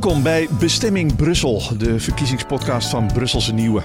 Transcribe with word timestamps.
Welkom 0.00 0.22
bij 0.22 0.48
Bestemming 0.58 1.16
Brussel, 1.16 1.62
de 1.78 2.00
verkiezingspodcast 2.00 2.88
van 2.88 3.06
Brusselse 3.12 3.52
Nieuwe. 3.52 3.82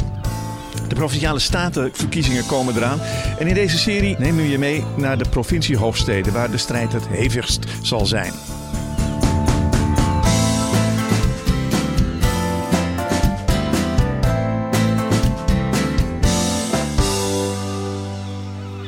De 0.87 0.95
provinciale 0.95 1.39
statenverkiezingen 1.39 2.45
komen 2.45 2.75
eraan. 2.75 2.99
En 3.39 3.47
in 3.47 3.53
deze 3.53 3.77
serie 3.77 4.15
nemen 4.19 4.43
we 4.43 4.49
je 4.49 4.57
mee 4.57 4.83
naar 4.97 5.17
de 5.17 5.29
provinciehoofdsteden, 5.29 6.33
waar 6.33 6.51
de 6.51 6.57
strijd 6.57 6.93
het 6.93 7.07
hevigst 7.07 7.65
zal 7.81 8.05
zijn. 8.05 8.33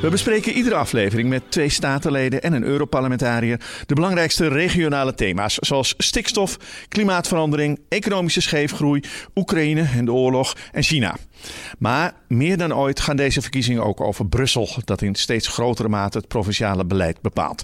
We 0.05 0.11
bespreken 0.11 0.53
iedere 0.53 0.75
aflevering 0.75 1.29
met 1.29 1.51
twee 1.51 1.69
statenleden 1.69 2.41
en 2.41 2.53
een 2.53 2.63
Europarlementariër 2.63 3.59
de 3.85 3.93
belangrijkste 3.93 4.47
regionale 4.47 5.13
thema's, 5.13 5.55
zoals 5.55 5.93
stikstof, 5.97 6.57
klimaatverandering, 6.87 7.79
economische 7.89 8.41
scheefgroei, 8.41 9.03
Oekraïne 9.35 9.89
en 9.95 10.05
de 10.05 10.13
oorlog 10.13 10.55
en 10.71 10.83
China. 10.83 11.15
Maar 11.77 12.13
meer 12.27 12.57
dan 12.57 12.75
ooit 12.75 12.99
gaan 12.99 13.15
deze 13.15 13.41
verkiezingen 13.41 13.83
ook 13.83 14.01
over 14.01 14.27
Brussel, 14.27 14.69
dat 14.83 15.01
in 15.01 15.15
steeds 15.15 15.47
grotere 15.47 15.89
mate 15.89 16.17
het 16.17 16.27
provinciale 16.27 16.85
beleid 16.85 17.21
bepaalt. 17.21 17.63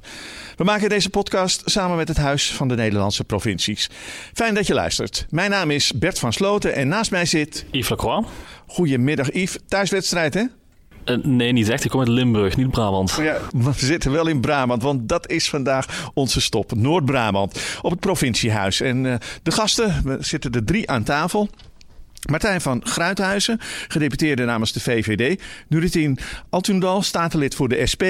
We 0.55 0.63
maken 0.63 0.89
deze 0.89 1.09
podcast 1.09 1.61
samen 1.65 1.97
met 1.97 2.07
het 2.07 2.17
Huis 2.17 2.53
van 2.53 2.67
de 2.67 2.75
Nederlandse 2.75 3.23
Provincies. 3.23 3.89
Fijn 4.33 4.53
dat 4.53 4.67
je 4.67 4.73
luistert. 4.73 5.25
Mijn 5.29 5.49
naam 5.49 5.71
is 5.71 5.93
Bert 5.93 6.19
van 6.19 6.33
Sloten 6.33 6.73
en 6.73 6.87
naast 6.87 7.11
mij 7.11 7.25
zit. 7.25 7.65
Yves 7.71 7.89
Lacroix. 7.89 8.27
Goedemiddag, 8.67 9.33
Yves. 9.33 9.57
Thuiswedstrijd, 9.67 10.33
hè? 10.33 10.43
Uh, 11.05 11.17
nee, 11.23 11.51
niet 11.51 11.69
echt. 11.69 11.83
Ik 11.83 11.89
kom 11.89 11.99
uit 11.99 12.09
Limburg, 12.09 12.57
niet 12.57 12.71
Brabant. 12.71 13.17
Ja, 13.21 13.37
we 13.51 13.71
zitten 13.75 14.11
wel 14.11 14.27
in 14.27 14.41
Brabant, 14.41 14.83
want 14.83 15.09
dat 15.09 15.29
is 15.29 15.49
vandaag 15.49 16.11
onze 16.13 16.41
stop. 16.41 16.75
Noord-Brabant, 16.75 17.79
op 17.81 17.91
het 17.91 17.99
provinciehuis. 17.99 18.81
En 18.81 19.03
uh, 19.03 19.15
de 19.43 19.51
gasten, 19.51 20.01
we 20.03 20.17
zitten 20.19 20.51
er 20.51 20.63
drie 20.63 20.89
aan 20.89 21.03
tafel. 21.03 21.49
Martijn 22.29 22.61
van 22.61 22.81
Gruithuizen, 22.83 23.59
gedeputeerde 23.87 24.45
namens 24.45 24.71
de 24.71 24.79
VVD. 24.79 25.41
Nuritien 25.67 26.17
Altundal, 26.49 27.01
statenlid 27.01 27.55
voor 27.55 27.69
de 27.69 27.85
SP. 27.91 28.03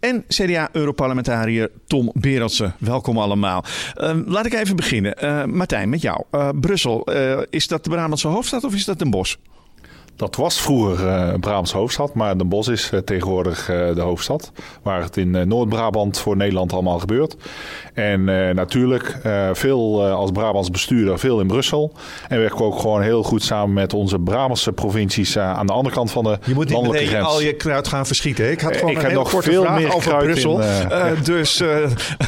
En 0.00 0.24
CDA-europarlementariër 0.28 1.70
Tom 1.86 2.10
Berendsen. 2.14 2.74
Welkom 2.78 3.18
allemaal. 3.18 3.64
Uh, 3.96 4.10
laat 4.26 4.46
ik 4.46 4.54
even 4.54 4.76
beginnen. 4.76 5.56
Martijn, 5.56 5.88
met 5.88 6.02
jou. 6.02 6.24
Brussel, 6.60 7.10
is 7.50 7.66
dat 7.66 7.84
de 7.84 7.90
Brabantse 7.90 8.28
hoofdstad 8.28 8.64
of 8.64 8.74
is 8.74 8.84
dat 8.84 8.98
Den 8.98 9.10
Bosch? 9.10 9.36
Dat 10.16 10.36
was 10.36 10.60
vroeger 10.60 11.06
uh, 11.06 11.34
Brabants 11.40 11.72
hoofdstad, 11.72 12.14
maar 12.14 12.38
Den 12.38 12.48
Bosch 12.48 12.70
is 12.70 12.90
uh, 12.90 13.00
tegenwoordig 13.00 13.70
uh, 13.70 13.94
de 13.94 14.00
hoofdstad. 14.00 14.52
Waar 14.82 15.02
het 15.02 15.16
in 15.16 15.48
Noord-Brabant 15.48 16.18
voor 16.18 16.36
Nederland 16.36 16.72
allemaal 16.72 16.98
gebeurt. 16.98 17.36
En 17.94 18.24
natuurlijk 18.54 19.18
veel 19.52 20.06
als 20.06 20.30
Brabants 20.30 20.70
bestuurder, 20.70 21.18
veel 21.18 21.40
in 21.40 21.46
Brussel. 21.46 21.92
En 22.28 22.38
werken 22.38 22.58
we 22.58 22.64
ook 22.64 22.80
gewoon 22.80 23.02
heel 23.02 23.22
goed 23.22 23.42
samen 23.42 23.72
met 23.72 23.94
onze 23.94 24.18
Brabantse 24.18 24.72
provincies 24.72 25.38
aan 25.38 25.66
de 25.66 25.72
andere 25.72 25.94
kant 25.94 26.10
van 26.10 26.24
de 26.24 26.38
Je 26.44 26.54
moet 26.54 26.64
niet 26.64 26.74
landelijke 26.74 27.04
meteen 27.04 27.20
grens. 27.20 27.34
al 27.34 27.40
je 27.40 27.52
kruid 27.52 27.88
gaan 27.88 28.06
verschieten. 28.06 28.50
Ik 28.50 28.60
had 28.60 28.76
gewoon 28.76 28.90
ik 28.90 28.96
een 28.96 29.02
heb 29.02 29.10
heel 29.10 29.20
nog 29.20 29.30
korte 29.30 29.50
veel 29.50 29.62
vraag 29.62 29.78
meer 29.78 29.94
over 29.94 30.16
Brussel. 30.16 30.62
in, 30.62 31.22
dus 31.22 31.62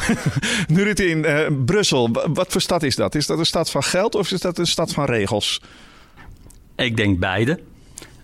nu 0.75 0.87
het 0.87 0.99
in 0.99 1.25
Brussel, 1.65 2.09
wat 2.33 2.47
voor 2.49 2.61
stad 2.61 2.83
is 2.83 2.95
dat? 2.95 3.15
Is 3.15 3.27
dat 3.27 3.39
een 3.39 3.45
stad 3.45 3.69
van 3.69 3.83
geld 3.83 4.15
of 4.15 4.31
is 4.31 4.41
dat 4.41 4.57
een 4.57 4.67
stad 4.67 4.91
van 4.91 5.05
regels? 5.05 5.61
Ik 6.75 6.97
denk 6.97 7.19
beide 7.19 7.59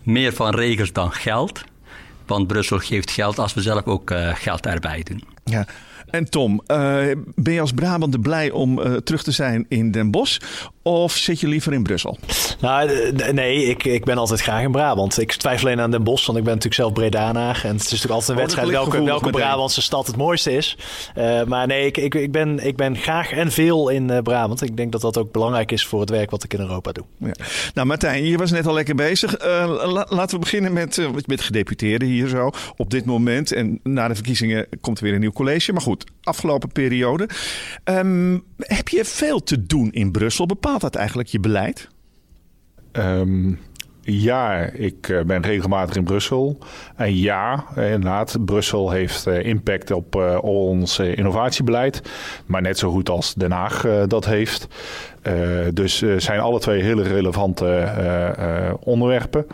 meer 0.05 0.33
van 0.33 0.55
regels 0.55 0.93
dan 0.93 1.11
geld. 1.11 1.63
Want 2.25 2.47
Brussel 2.47 2.79
geeft 2.79 3.11
geld 3.11 3.39
als 3.39 3.53
we 3.53 3.61
zelf 3.61 3.85
ook 3.85 4.11
uh, 4.11 4.35
geld 4.35 4.65
erbij 4.65 5.03
doen. 5.03 5.23
Ja. 5.43 5.65
En 6.09 6.29
Tom, 6.29 6.61
uh, 6.67 6.67
ben 7.35 7.53
je 7.53 7.61
als 7.61 7.73
Brabander 7.73 8.19
blij 8.19 8.51
om 8.51 8.79
uh, 8.79 8.95
terug 8.95 9.23
te 9.23 9.31
zijn 9.31 9.65
in 9.69 9.91
Den 9.91 10.11
Bosch? 10.11 10.39
Of 10.87 11.11
zit 11.15 11.39
je 11.39 11.47
liever 11.47 11.73
in 11.73 11.83
Brussel? 11.83 12.17
Nou, 12.59 13.11
nee, 13.31 13.65
ik, 13.65 13.83
ik 13.83 14.05
ben 14.05 14.17
altijd 14.17 14.41
graag 14.41 14.63
in 14.63 14.71
Brabant. 14.71 15.19
Ik 15.19 15.31
twijfel 15.31 15.67
alleen 15.67 15.79
aan 15.79 15.91
Den 15.91 16.03
Bosch, 16.03 16.25
want 16.25 16.37
ik 16.37 16.43
ben 16.43 16.53
natuurlijk 16.53 16.81
zelf 16.81 16.93
Bredanaar. 16.93 17.61
En 17.63 17.71
het 17.71 17.83
is 17.85 17.91
natuurlijk 17.91 18.11
altijd 18.11 18.29
een 18.29 18.35
wedstrijd 18.35 18.69
welke, 18.69 19.03
welke 19.03 19.29
Brabantse 19.29 19.81
stad 19.81 20.07
het 20.07 20.15
mooiste 20.17 20.51
is. 20.51 20.77
Uh, 21.17 21.43
maar 21.43 21.67
nee, 21.67 21.85
ik, 21.85 21.97
ik, 21.97 22.15
ik, 22.15 22.31
ben, 22.31 22.65
ik 22.65 22.75
ben 22.75 22.95
graag 22.95 23.31
en 23.31 23.51
veel 23.51 23.89
in 23.89 24.09
uh, 24.09 24.17
Brabant. 24.19 24.61
Ik 24.61 24.77
denk 24.77 24.91
dat 24.91 25.01
dat 25.01 25.17
ook 25.17 25.31
belangrijk 25.31 25.71
is 25.71 25.85
voor 25.85 25.99
het 25.99 26.09
werk 26.09 26.31
wat 26.31 26.43
ik 26.43 26.53
in 26.53 26.59
Europa 26.59 26.91
doe. 26.91 27.05
Ja. 27.17 27.31
Nou, 27.73 27.87
Martijn, 27.87 28.25
je 28.25 28.37
was 28.37 28.51
net 28.51 28.67
al 28.67 28.73
lekker 28.73 28.95
bezig. 28.95 29.45
Uh, 29.45 29.83
la, 29.85 30.05
laten 30.09 30.35
we 30.35 30.43
beginnen 30.43 30.73
met, 30.73 31.07
met 31.25 31.41
gedeputeerde 31.41 32.05
hier 32.05 32.27
zo 32.27 32.49
op 32.77 32.89
dit 32.89 33.05
moment. 33.05 33.51
En 33.51 33.79
na 33.83 34.07
de 34.07 34.15
verkiezingen 34.15 34.67
komt 34.81 34.97
er 34.97 35.03
weer 35.03 35.13
een 35.13 35.19
nieuw 35.19 35.31
college. 35.31 35.73
Maar 35.73 35.81
goed, 35.81 36.03
afgelopen 36.23 36.71
periode. 36.71 37.29
Um, 37.83 38.43
heb 38.57 38.87
je 38.87 39.05
veel 39.05 39.43
te 39.43 39.65
doen 39.65 39.91
in 39.91 40.11
Brussel? 40.11 40.45
Bepaalt 40.75 40.93
dat 40.93 41.01
eigenlijk 41.01 41.29
je 41.29 41.39
beleid? 41.39 41.89
Um, 42.91 43.59
ja, 44.01 44.57
ik 44.61 45.07
uh, 45.07 45.21
ben 45.21 45.41
regelmatig 45.41 45.95
in 45.95 46.03
Brussel. 46.03 46.57
En 46.95 47.15
ja, 47.15 47.65
inderdaad, 47.75 48.37
Brussel 48.45 48.91
heeft 48.91 49.27
uh, 49.27 49.45
impact 49.45 49.91
op 49.91 50.15
ons 50.41 50.99
innovatiebeleid. 50.99 52.01
Maar 52.45 52.61
net 52.61 52.77
zo 52.77 52.91
goed 52.91 53.09
als 53.09 53.33
Den 53.33 53.51
Haag 53.51 53.85
dat 54.07 54.25
heeft. 54.25 54.67
Dus 55.73 56.03
zijn 56.17 56.39
alle 56.39 56.59
twee 56.59 56.81
hele 56.81 57.03
relevante 57.03 57.89
onderwerpen. 58.79 59.45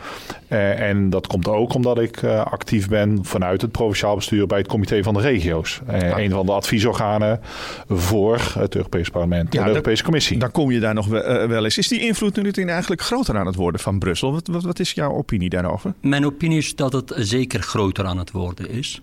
en 0.48 1.10
dat 1.10 1.28
komt 1.28 1.48
ook 1.48 1.74
omdat 1.74 2.00
ik 2.00 2.24
actief 2.24 2.90
ben 2.90 3.20
vanuit 3.22 3.62
het 3.62 3.72
provinciaal 3.72 4.16
bestuur 4.16 4.48
bij 4.48 4.58
het 4.58 4.68
Comité 4.68 5.04
van 5.04 5.14
de 5.14 5.20
Regio's. 5.20 5.82
Ja. 5.88 6.18
Een 6.18 6.30
van 6.30 6.46
de 6.46 6.52
adviesorganen 6.52 7.40
voor 7.88 8.54
het 8.60 8.76
Europees 8.76 9.10
Parlement 9.10 9.54
ja, 9.54 9.60
en 9.60 9.66
de 9.66 9.72
Europese 9.72 10.04
Commissie. 10.04 10.38
Dan 10.38 10.52
kom 10.52 10.72
je 10.72 10.80
daar 10.80 10.94
nog 10.94 11.08
wel 11.08 11.64
eens. 11.64 11.78
Is 11.78 11.88
die 11.88 12.02
invloed 12.02 12.36
nu 12.36 12.52
eigenlijk 12.52 13.02
groter 13.02 13.38
aan 13.38 13.46
het 13.46 13.56
worden 13.56 13.82
van 13.82 14.00
Brussel? 14.00 14.32
Wat, 14.32 14.48
wat, 14.48 14.64
wat 14.64 14.80
is 14.80 14.92
jouw 14.92 15.12
opinie 15.12 15.50
daarover? 15.50 15.94
Mijn 16.02 16.26
opinie 16.26 16.58
is 16.58 16.76
dat 16.76 16.94
het 16.94 17.14
zeker 17.16 17.62
groter 17.62 18.06
aan 18.06 18.18
het 18.18 18.32
worden 18.32 18.70
is. 18.70 19.02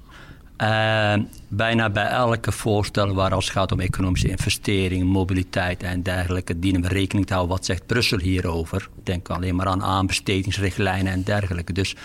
Uh, 0.63 1.15
bijna 1.49 1.91
bij 1.91 2.07
elke 2.07 2.53
voorstel 2.53 3.15
waar 3.15 3.35
als 3.35 3.45
het 3.45 3.55
gaat 3.55 3.73
om 3.73 3.81
economische 3.81 4.29
investeringen, 4.29 5.07
mobiliteit 5.07 5.83
en 5.83 6.03
dergelijke, 6.03 6.59
dienen 6.59 6.83
we 6.83 6.89
rekening 6.89 7.27
te 7.27 7.33
houden. 7.33 7.57
Wat 7.57 7.65
zegt 7.65 7.87
Brussel 7.87 8.19
hierover? 8.19 8.89
Denk 9.03 9.29
alleen 9.29 9.57
maar 9.57 9.67
aan 9.67 9.83
aanbestedingsrichtlijnen 9.83 11.13
en 11.13 11.23
dergelijke. 11.23 11.73
Dus 11.73 11.97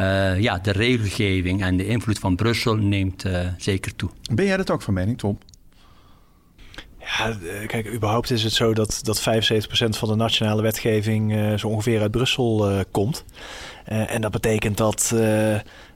uh, 0.00 0.40
ja, 0.40 0.58
de 0.58 0.72
regelgeving 0.72 1.62
en 1.62 1.76
de 1.76 1.86
invloed 1.86 2.18
van 2.18 2.36
Brussel 2.36 2.76
neemt 2.76 3.24
uh, 3.24 3.48
zeker 3.58 3.96
toe. 3.96 4.10
Ben 4.34 4.44
jij 4.44 4.56
dat 4.56 4.70
ook 4.70 4.82
van 4.82 4.94
mening, 4.94 5.18
Tom? 5.18 5.38
Ja, 6.98 7.36
kijk, 7.66 7.92
überhaupt 7.92 8.30
is 8.30 8.42
het 8.42 8.52
zo 8.52 8.74
dat, 8.74 9.00
dat 9.02 9.20
75% 9.20 9.22
van 9.88 10.08
de 10.08 10.14
nationale 10.14 10.62
wetgeving 10.62 11.32
uh, 11.32 11.58
zo 11.58 11.68
ongeveer 11.68 12.00
uit 12.00 12.10
Brussel 12.10 12.70
uh, 12.70 12.80
komt. 12.90 13.24
Uh, 13.92 14.14
en 14.14 14.20
dat 14.20 14.30
betekent 14.30 14.76
dat 14.76 15.14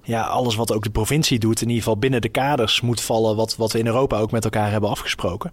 ja, 0.06 0.22
alles 0.22 0.55
wat 0.55 0.72
ook 0.72 0.83
de 0.83 0.91
provincie 0.91 1.39
doet, 1.39 1.61
in 1.61 1.69
ieder 1.69 1.83
geval 1.83 1.99
binnen 1.99 2.21
de 2.21 2.28
kaders 2.28 2.81
moet 2.81 3.00
vallen 3.00 3.37
wat, 3.37 3.56
wat 3.56 3.72
we 3.72 3.78
in 3.78 3.87
Europa 3.87 4.19
ook 4.19 4.31
met 4.31 4.44
elkaar 4.44 4.71
hebben 4.71 4.91
afgesproken. 4.91 5.53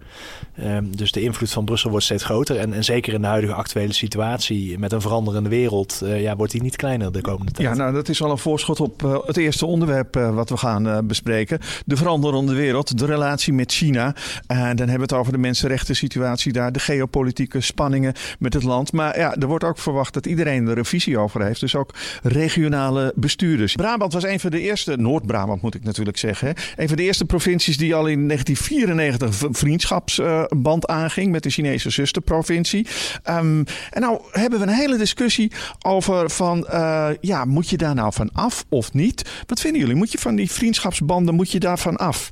Um, 0.63 0.95
dus 0.95 1.11
de 1.11 1.21
invloed 1.21 1.51
van 1.51 1.65
Brussel 1.65 1.89
wordt 1.89 2.05
steeds 2.05 2.23
groter. 2.23 2.57
En, 2.57 2.73
en 2.73 2.83
zeker 2.83 3.13
in 3.13 3.21
de 3.21 3.27
huidige 3.27 3.53
actuele 3.53 3.93
situatie 3.93 4.79
met 4.79 4.91
een 4.91 5.01
veranderende 5.01 5.49
wereld, 5.49 5.99
uh, 6.03 6.21
ja, 6.21 6.35
wordt 6.35 6.51
die 6.51 6.61
niet 6.61 6.75
kleiner 6.75 7.11
de 7.11 7.21
komende 7.21 7.51
tijd. 7.51 7.67
Ja, 7.67 7.73
nou 7.73 7.93
dat 7.93 8.09
is 8.09 8.21
al 8.21 8.31
een 8.31 8.37
voorschot 8.37 8.79
op 8.79 9.03
uh, 9.03 9.17
het 9.25 9.37
eerste 9.37 9.65
onderwerp 9.65 10.15
uh, 10.15 10.35
wat 10.35 10.49
we 10.49 10.57
gaan 10.57 11.07
bespreken. 11.07 11.59
De 11.85 11.95
veranderende 11.95 12.53
wereld, 12.53 12.97
de 12.97 13.05
relatie 13.05 13.53
met 13.53 13.71
China. 13.71 14.15
dan 14.47 14.57
hebben 14.57 14.95
we 14.95 15.01
het 15.01 15.13
over 15.13 15.31
de 15.31 15.37
mensenrechten 15.37 15.95
situatie 15.95 16.53
daar, 16.53 16.71
de 16.71 16.79
geopolitieke 16.79 17.61
spanningen 17.61 18.13
met 18.39 18.53
het 18.53 18.63
land. 18.63 18.91
Maar 18.91 19.17
ja, 19.17 19.35
er 19.35 19.47
wordt 19.47 19.63
ook 19.63 19.77
verwacht 19.77 20.13
dat 20.13 20.25
iedereen 20.25 20.67
er 20.67 20.77
een 20.77 20.85
visie 20.85 21.17
over 21.17 21.43
heeft. 21.43 21.59
Dus 21.59 21.75
ook 21.75 21.93
regionale 22.23 23.13
bestuurders. 23.15 23.75
Brabant 23.75 24.13
was 24.13 24.23
een 24.23 24.39
van 24.43 24.51
de 24.51 24.59
eerste, 24.59 24.97
Noord-Brabant 24.97 25.61
moet 25.61 25.75
ik 25.75 25.83
natuurlijk 25.83 26.17
zeggen, 26.17 26.47
hè, 26.47 26.53
een 26.81 26.87
van 26.87 26.97
de 26.97 27.03
eerste 27.03 27.25
provincies 27.25 27.77
die 27.77 27.95
al 27.95 28.07
in 28.07 28.27
1994 28.27 29.57
vriendschapsband 29.57 30.89
uh, 30.89 30.95
aanging 30.95 31.31
met 31.31 31.43
de 31.43 31.49
Chinese 31.49 31.89
zusterprovincie. 31.89 32.87
Um, 33.29 33.63
en 33.89 34.01
nou 34.01 34.21
hebben 34.31 34.59
we 34.59 34.65
een 34.65 34.73
hele 34.73 34.97
discussie 34.97 35.51
over 35.81 36.29
van, 36.29 36.67
uh, 36.73 37.09
ja, 37.21 37.45
moet 37.45 37.69
je 37.69 37.77
daar 37.77 37.95
nou 37.95 38.13
van 38.13 38.29
af 38.33 38.65
of 38.69 38.93
niet? 38.93 39.43
Wat 39.47 39.59
vinden 39.59 39.81
jullie? 39.81 39.95
Moet 39.95 40.11
je 40.11 40.17
van 40.17 40.35
die 40.35 40.51
vriendschapsbanden, 40.51 41.35
moet 41.35 41.51
je 41.51 41.59
daarvan 41.59 41.97
af? 41.97 42.29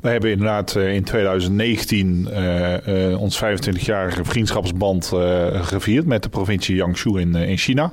We 0.00 0.08
hebben 0.08 0.30
inderdaad 0.30 0.74
uh, 0.76 0.94
in 0.94 1.04
2019 1.04 2.28
uh, 2.30 3.10
uh, 3.10 3.20
ons 3.20 3.42
25-jarige 3.44 4.24
vriendschapsband 4.24 5.12
gevierd 5.52 6.06
met 6.06 6.22
de 6.22 6.28
provincie 6.28 6.74
Jiangsu 6.74 7.20
in, 7.20 7.34
in 7.34 7.56
China. 7.56 7.92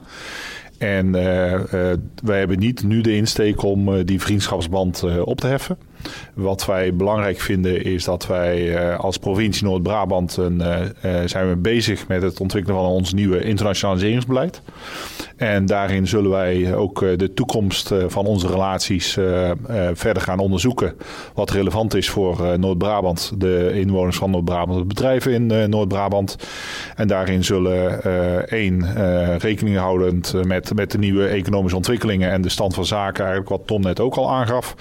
En 0.78 1.12
wij 2.24 2.40
hebben 2.40 2.60
niet 2.60 2.84
nu 2.84 3.02
de 3.02 3.16
insteek 3.16 3.64
om 3.64 4.04
die 4.04 4.22
vriendschapsband 4.22 5.04
op 5.24 5.40
te 5.40 5.48
heffen. 5.48 5.78
Wat 6.34 6.66
wij 6.66 6.96
belangrijk 6.96 7.40
vinden 7.40 7.84
is 7.84 8.04
dat 8.04 8.28
wij 8.28 8.96
als 8.98 9.18
provincie 9.18 9.66
Noord-Brabant 9.66 10.32
zijn 11.26 11.50
we 11.50 11.56
bezig 11.58 12.08
met 12.08 12.22
het 12.22 12.40
ontwikkelen 12.40 12.80
van 12.80 12.90
ons 12.90 13.14
nieuwe 13.14 13.44
internationaliseringsbeleid. 13.44 14.62
En 15.36 15.66
daarin 15.66 16.08
zullen 16.08 16.32
wij 16.32 16.76
ook 16.76 17.00
de 17.00 17.34
toekomst 17.34 17.92
van 18.08 18.26
onze 18.26 18.48
relaties 18.48 19.18
verder 19.94 20.22
gaan 20.22 20.40
onderzoeken. 20.40 20.94
Wat 21.34 21.50
relevant 21.50 21.94
is 21.94 22.10
voor 22.10 22.60
Noord-Brabant, 22.60 23.32
de 23.38 23.72
inwoners 23.74 24.18
van 24.18 24.32
Noord-Brabant, 24.32 24.80
de 24.80 24.86
bedrijven 24.86 25.32
in 25.32 25.70
Noord-Brabant. 25.70 26.38
En 26.96 27.08
daarin 27.08 27.44
zullen 27.44 28.04
één 28.48 28.94
rekening 29.38 29.78
houdend 29.78 30.34
met, 30.44 30.76
met 30.76 30.92
de 30.92 30.98
nieuwe 30.98 31.28
economische 31.28 31.78
ontwikkelingen 31.78 32.32
en 32.32 32.42
de 32.42 32.50
stand 32.50 32.74
van 32.74 32.86
zaken, 32.86 33.26
eigenlijk 33.26 33.50
wat 33.50 33.68
Tom 33.68 33.82
net 33.82 34.00
ook 34.00 34.16
al 34.16 34.32
aangaf. 34.32 34.76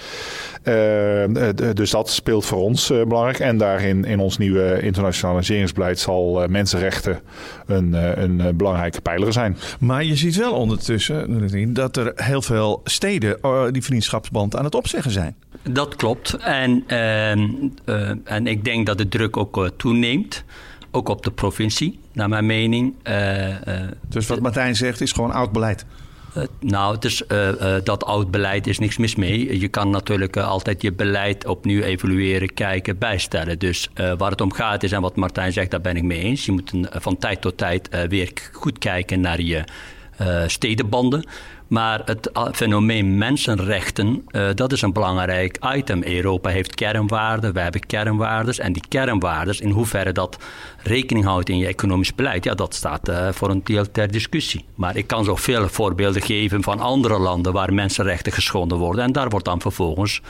Uh, 0.67 1.73
dus 1.73 1.89
dat 1.89 2.09
speelt 2.09 2.45
voor 2.45 2.59
ons 2.59 2.91
uh, 2.91 3.03
belangrijk. 3.03 3.39
En 3.39 3.57
daarin 3.57 4.05
in 4.05 4.19
ons 4.19 4.37
nieuwe 4.37 4.81
internationaliseringsbeleid 4.81 5.99
zal 5.99 6.43
uh, 6.43 6.47
mensenrechten 6.47 7.19
een, 7.65 7.93
een 8.23 8.57
belangrijke 8.57 9.01
pijler 9.01 9.33
zijn. 9.33 9.57
Maar 9.79 10.03
je 10.03 10.15
ziet 10.15 10.35
wel 10.35 10.53
ondertussen 10.53 11.73
dat 11.73 11.97
er 11.97 12.11
heel 12.15 12.41
veel 12.41 12.81
steden 12.83 13.37
die 13.71 13.83
vriendschapsband 13.83 14.55
aan 14.55 14.63
het 14.63 14.75
opzeggen 14.75 15.11
zijn. 15.11 15.35
Dat 15.69 15.95
klopt. 15.95 16.33
En, 16.33 16.83
ehm, 16.87 17.49
en 18.23 18.47
ik 18.47 18.63
denk 18.63 18.85
dat 18.85 18.97
de 18.97 19.07
druk 19.07 19.37
ook 19.37 19.71
toeneemt. 19.77 20.43
Ook 20.91 21.09
op 21.09 21.23
de 21.23 21.31
provincie, 21.31 21.99
naar 22.13 22.29
mijn 22.29 22.45
mening. 22.45 22.93
dus 24.07 24.27
wat 24.27 24.39
Martijn 24.39 24.75
zegt 24.75 25.01
is 25.01 25.11
gewoon 25.11 25.31
oud 25.31 25.51
beleid. 25.51 25.85
Uh, 26.37 26.43
nou, 26.59 26.97
uh, 27.31 27.47
uh, 27.47 27.75
dat 27.83 28.03
oud 28.03 28.31
beleid 28.31 28.67
is 28.67 28.79
niks 28.79 28.97
mis 28.97 29.15
mee. 29.15 29.59
Je 29.59 29.67
kan 29.67 29.89
natuurlijk 29.89 30.37
altijd 30.37 30.81
je 30.81 30.93
beleid 30.93 31.47
opnieuw 31.47 31.81
evalueren, 31.81 32.53
kijken, 32.53 32.97
bijstellen. 32.97 33.59
Dus 33.59 33.89
waar 34.17 34.31
het 34.31 34.41
om 34.41 34.53
gaat 34.53 34.83
is, 34.83 34.91
en 34.91 35.01
wat 35.01 35.15
Martijn 35.15 35.53
zegt, 35.53 35.71
daar 35.71 35.81
ben 35.81 35.95
ik 35.95 36.03
mee 36.03 36.19
eens. 36.19 36.45
Je 36.45 36.51
moet 36.51 36.71
van 36.81 37.17
tijd 37.17 37.41
tot 37.41 37.57
tijd 37.57 37.89
weer 38.09 38.31
goed 38.51 38.77
kijken 38.77 39.21
naar 39.21 39.41
je 39.41 39.63
stedenbanden. 40.47 41.27
Maar 41.67 42.01
het 42.05 42.29
fenomeen 42.51 43.17
mensenrechten, 43.17 44.25
uh, 44.31 44.47
dat 44.55 44.71
is 44.71 44.81
een 44.81 44.93
belangrijk 44.93 45.57
item. 45.75 46.03
Europa 46.03 46.49
heeft 46.49 46.75
kernwaarden, 46.75 47.53
wij 47.53 47.63
hebben 47.63 47.85
kernwaardes. 47.85 48.59
En 48.59 48.73
die 48.73 48.83
kernwaardes, 48.89 49.59
in 49.59 49.69
hoeverre 49.69 50.11
dat 50.11 50.37
rekening 50.83 51.25
houdt 51.25 51.49
in 51.49 51.57
je 51.57 51.67
economisch 51.67 52.15
beleid, 52.15 52.43
ja, 52.43 52.53
dat 52.53 52.73
staat 52.73 53.09
uh, 53.09 53.27
voor 53.31 53.49
een 53.49 53.61
deel 53.63 53.91
ter 53.91 54.11
discussie. 54.11 54.65
Maar 54.75 54.95
ik 54.95 55.07
kan 55.07 55.23
zo 55.23 55.35
veel 55.35 55.67
voorbeelden 55.67 56.21
geven 56.21 56.63
van 56.63 56.79
andere 56.79 57.19
landen 57.19 57.53
waar 57.53 57.73
mensenrechten 57.73 58.31
geschonden 58.31 58.77
worden. 58.77 59.03
En 59.03 59.11
daar 59.11 59.29
wordt 59.29 59.45
dan 59.45 59.61
vervolgens 59.61 60.21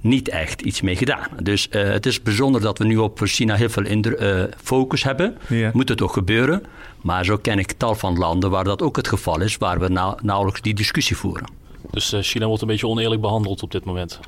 niet 0.00 0.28
echt 0.28 0.60
iets 0.60 0.80
mee 0.80 0.96
gedaan. 0.96 1.26
Dus 1.42 1.68
uh, 1.70 1.82
het 1.82 2.06
is 2.06 2.22
bijzonder 2.22 2.60
dat 2.60 2.78
we 2.78 2.84
nu 2.84 2.96
op 2.96 3.20
China 3.22 3.54
heel 3.54 3.68
veel 3.68 3.84
uh, 3.84 4.42
focus 4.62 5.02
hebben. 5.02 5.36
Moet 5.72 5.88
het 5.88 6.02
ook 6.02 6.12
gebeuren. 6.12 6.62
Maar 7.02 7.24
zo 7.24 7.36
ken 7.36 7.58
ik 7.58 7.72
tal 7.72 7.94
van 7.94 8.18
landen 8.18 8.50
waar 8.50 8.64
dat 8.64 8.82
ook 8.82 8.96
het 8.96 9.08
geval 9.08 9.40
is, 9.40 9.56
waar 9.56 9.78
we 9.80 10.14
nauwelijks 10.22 10.60
die 10.60 10.74
discussie 10.74 11.16
voeren. 11.16 11.46
Dus 11.90 12.12
uh, 12.12 12.20
China 12.20 12.46
wordt 12.46 12.62
een 12.62 12.68
beetje 12.68 12.86
oneerlijk 12.86 13.20
behandeld 13.20 13.62
op 13.62 13.70
dit 13.70 13.84
moment? 13.84 14.20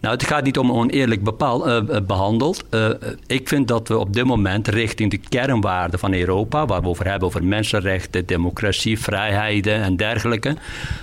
Nou, 0.00 0.14
het 0.14 0.26
gaat 0.26 0.44
niet 0.44 0.58
om 0.58 0.72
oneerlijk 0.72 1.24
bepaal, 1.24 1.68
uh, 1.68 2.00
behandeld. 2.00 2.64
Uh, 2.70 2.88
ik 3.26 3.48
vind 3.48 3.68
dat 3.68 3.88
we 3.88 3.98
op 3.98 4.12
dit 4.12 4.24
moment 4.24 4.68
richting 4.68 5.10
de 5.10 5.16
kernwaarden 5.16 5.98
van 5.98 6.14
Europa, 6.14 6.66
waar 6.66 6.82
we 6.82 6.88
over 6.88 7.08
hebben, 7.08 7.28
over 7.28 7.44
mensenrechten, 7.44 8.26
democratie, 8.26 9.00
vrijheden 9.00 9.82
en 9.82 9.96
dergelijke, 9.96 10.56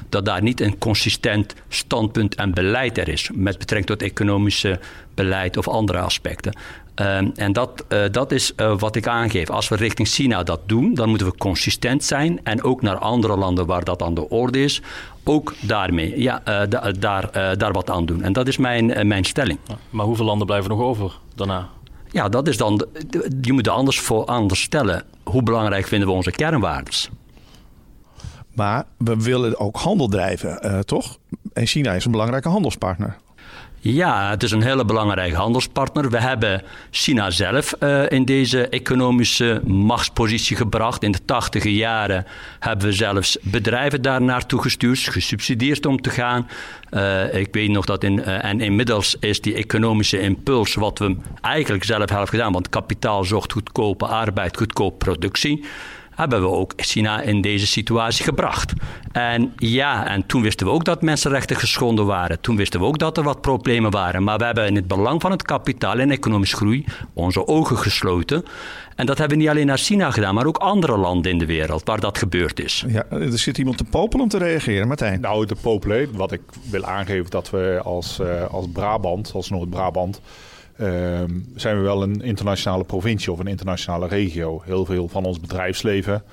dat 0.09 0.25
daar 0.25 0.41
niet 0.41 0.61
een 0.61 0.77
consistent 0.77 1.55
standpunt 1.69 2.35
en 2.35 2.53
beleid 2.53 2.97
er 2.97 3.07
is 3.07 3.29
met 3.33 3.57
betrekking 3.57 3.99
tot 3.99 4.09
economische 4.09 4.79
beleid 5.13 5.57
of 5.57 5.67
andere 5.67 5.99
aspecten. 5.99 6.57
Um, 6.95 7.31
en 7.35 7.53
dat, 7.53 7.85
uh, 7.89 8.03
dat 8.11 8.31
is 8.31 8.53
uh, 8.57 8.79
wat 8.79 8.95
ik 8.95 9.07
aangeef. 9.07 9.49
Als 9.49 9.67
we 9.67 9.75
richting 9.75 10.07
China 10.07 10.43
dat 10.43 10.59
doen, 10.65 10.93
dan 10.93 11.09
moeten 11.09 11.27
we 11.27 11.37
consistent 11.37 12.03
zijn. 12.03 12.39
En 12.43 12.63
ook 12.63 12.81
naar 12.81 12.97
andere 12.97 13.37
landen 13.37 13.65
waar 13.65 13.83
dat 13.83 14.01
aan 14.01 14.13
de 14.13 14.29
orde 14.29 14.63
is, 14.63 14.81
ook 15.23 15.53
daarmee, 15.61 16.21
ja, 16.21 16.41
uh, 16.47 16.61
da 16.69 16.91
daar, 16.91 17.57
daar 17.57 17.71
wat 17.71 17.89
aan 17.89 18.05
doen. 18.05 18.23
En 18.23 18.33
dat 18.33 18.47
is 18.47 18.57
mijn, 18.57 19.07
mijn 19.07 19.23
stelling. 19.23 19.59
Maar 19.89 20.05
hoeveel 20.05 20.25
landen 20.25 20.47
blijven 20.47 20.69
nog 20.69 20.79
over 20.79 21.19
daarna? 21.35 21.69
Ja, 22.11 22.29
dat 22.29 22.47
is 22.47 22.57
dan. 22.57 22.85
Je 23.41 23.53
moet 23.53 23.67
anders, 23.67 23.99
voor, 23.99 24.25
anders 24.25 24.61
stellen. 24.61 25.03
Hoe 25.23 25.43
belangrijk 25.43 25.87
vinden 25.87 26.07
we 26.07 26.13
onze 26.13 26.31
kernwaardes? 26.31 27.09
Maar 28.55 28.85
we 28.97 29.23
willen 29.23 29.59
ook 29.59 29.77
handel 29.77 30.07
drijven, 30.07 30.85
toch? 30.85 31.17
En 31.53 31.65
China 31.65 31.93
is 31.93 32.05
een 32.05 32.11
belangrijke 32.11 32.49
handelspartner. 32.49 33.17
Ja, 33.85 34.29
het 34.29 34.43
is 34.43 34.51
een 34.51 34.61
hele 34.61 34.85
belangrijke 34.85 35.35
handelspartner. 35.35 36.09
We 36.09 36.19
hebben 36.19 36.61
China 36.91 37.29
zelf 37.31 37.73
uh, 37.79 38.09
in 38.09 38.25
deze 38.25 38.67
economische 38.67 39.61
machtspositie 39.65 40.55
gebracht. 40.55 41.03
In 41.03 41.11
de 41.11 41.25
tachtige 41.25 41.75
jaren 41.75 42.25
hebben 42.59 42.87
we 42.87 42.93
zelfs 42.93 43.37
bedrijven 43.41 44.01
daar 44.01 44.21
naartoe 44.21 44.61
gestuurd, 44.61 44.99
gesubsidieerd 44.99 45.85
om 45.85 46.01
te 46.01 46.09
gaan. 46.09 46.47
Uh, 46.91 47.33
ik 47.33 47.47
weet 47.51 47.69
nog 47.69 47.85
dat 47.85 48.03
in, 48.03 48.19
uh, 48.19 48.45
en 48.45 48.61
inmiddels 48.61 49.15
is 49.19 49.41
die 49.41 49.55
economische 49.55 50.19
impuls, 50.19 50.73
wat 50.73 50.99
we 50.99 51.15
eigenlijk 51.41 51.83
zelf 51.83 52.09
hebben 52.09 52.27
gedaan, 52.27 52.53
want 52.53 52.69
kapitaal 52.69 53.23
zocht 53.23 53.51
goedkope 53.51 54.05
arbeid, 54.05 54.57
goedkope 54.57 54.97
productie 54.97 55.65
hebben 56.15 56.41
we 56.41 56.47
ook 56.47 56.73
China 56.75 57.21
in 57.21 57.41
deze 57.41 57.67
situatie 57.67 58.23
gebracht. 58.23 58.73
En 59.11 59.53
ja, 59.57 60.07
en 60.07 60.25
toen 60.25 60.41
wisten 60.41 60.65
we 60.65 60.71
ook 60.71 60.85
dat 60.85 61.01
mensenrechten 61.01 61.55
geschonden 61.55 62.05
waren. 62.05 62.41
Toen 62.41 62.55
wisten 62.55 62.79
we 62.79 62.85
ook 62.85 62.97
dat 62.97 63.17
er 63.17 63.23
wat 63.23 63.41
problemen 63.41 63.91
waren. 63.91 64.23
Maar 64.23 64.37
we 64.37 64.45
hebben 64.45 64.67
in 64.67 64.75
het 64.75 64.87
belang 64.87 65.21
van 65.21 65.31
het 65.31 65.41
kapitaal 65.41 65.99
en 65.99 66.11
economische 66.11 66.55
groei 66.55 66.85
onze 67.13 67.47
ogen 67.47 67.77
gesloten. 67.77 68.43
En 68.95 69.05
dat 69.05 69.17
hebben 69.17 69.37
we 69.37 69.43
niet 69.43 69.51
alleen 69.51 69.65
naar 69.65 69.77
China 69.77 70.11
gedaan, 70.11 70.35
maar 70.35 70.45
ook 70.45 70.57
andere 70.57 70.97
landen 70.97 71.31
in 71.31 71.37
de 71.37 71.45
wereld 71.45 71.81
waar 71.85 71.99
dat 71.99 72.17
gebeurd 72.17 72.59
is. 72.59 72.85
Ja, 72.87 73.05
er 73.09 73.39
zit 73.39 73.57
iemand 73.57 73.77
te 73.77 73.83
popelen 73.83 74.23
om 74.23 74.29
te 74.29 74.37
reageren, 74.37 74.87
Martijn. 74.87 75.21
Nou, 75.21 75.45
te 75.45 75.55
popelen. 75.61 76.09
Wat 76.15 76.31
ik 76.31 76.41
wil 76.69 76.85
aangeven 76.85 77.29
dat 77.29 77.49
we 77.49 77.81
als, 77.83 78.19
uh, 78.19 78.45
als 78.51 78.65
Brabant, 78.73 79.31
als 79.33 79.49
Noord-Brabant 79.49 80.21
Ehm, 80.77 81.31
zijn 81.55 81.77
we 81.77 81.81
wel 81.81 82.03
een 82.03 82.21
internationale 82.21 82.83
provincie 82.83 83.31
of 83.31 83.39
een 83.39 83.47
internationale 83.47 84.07
regio. 84.07 84.61
Heel 84.65 84.85
veel 84.85 85.07
van 85.07 85.25
ons 85.25 85.39
bedrijfsleven 85.39 86.23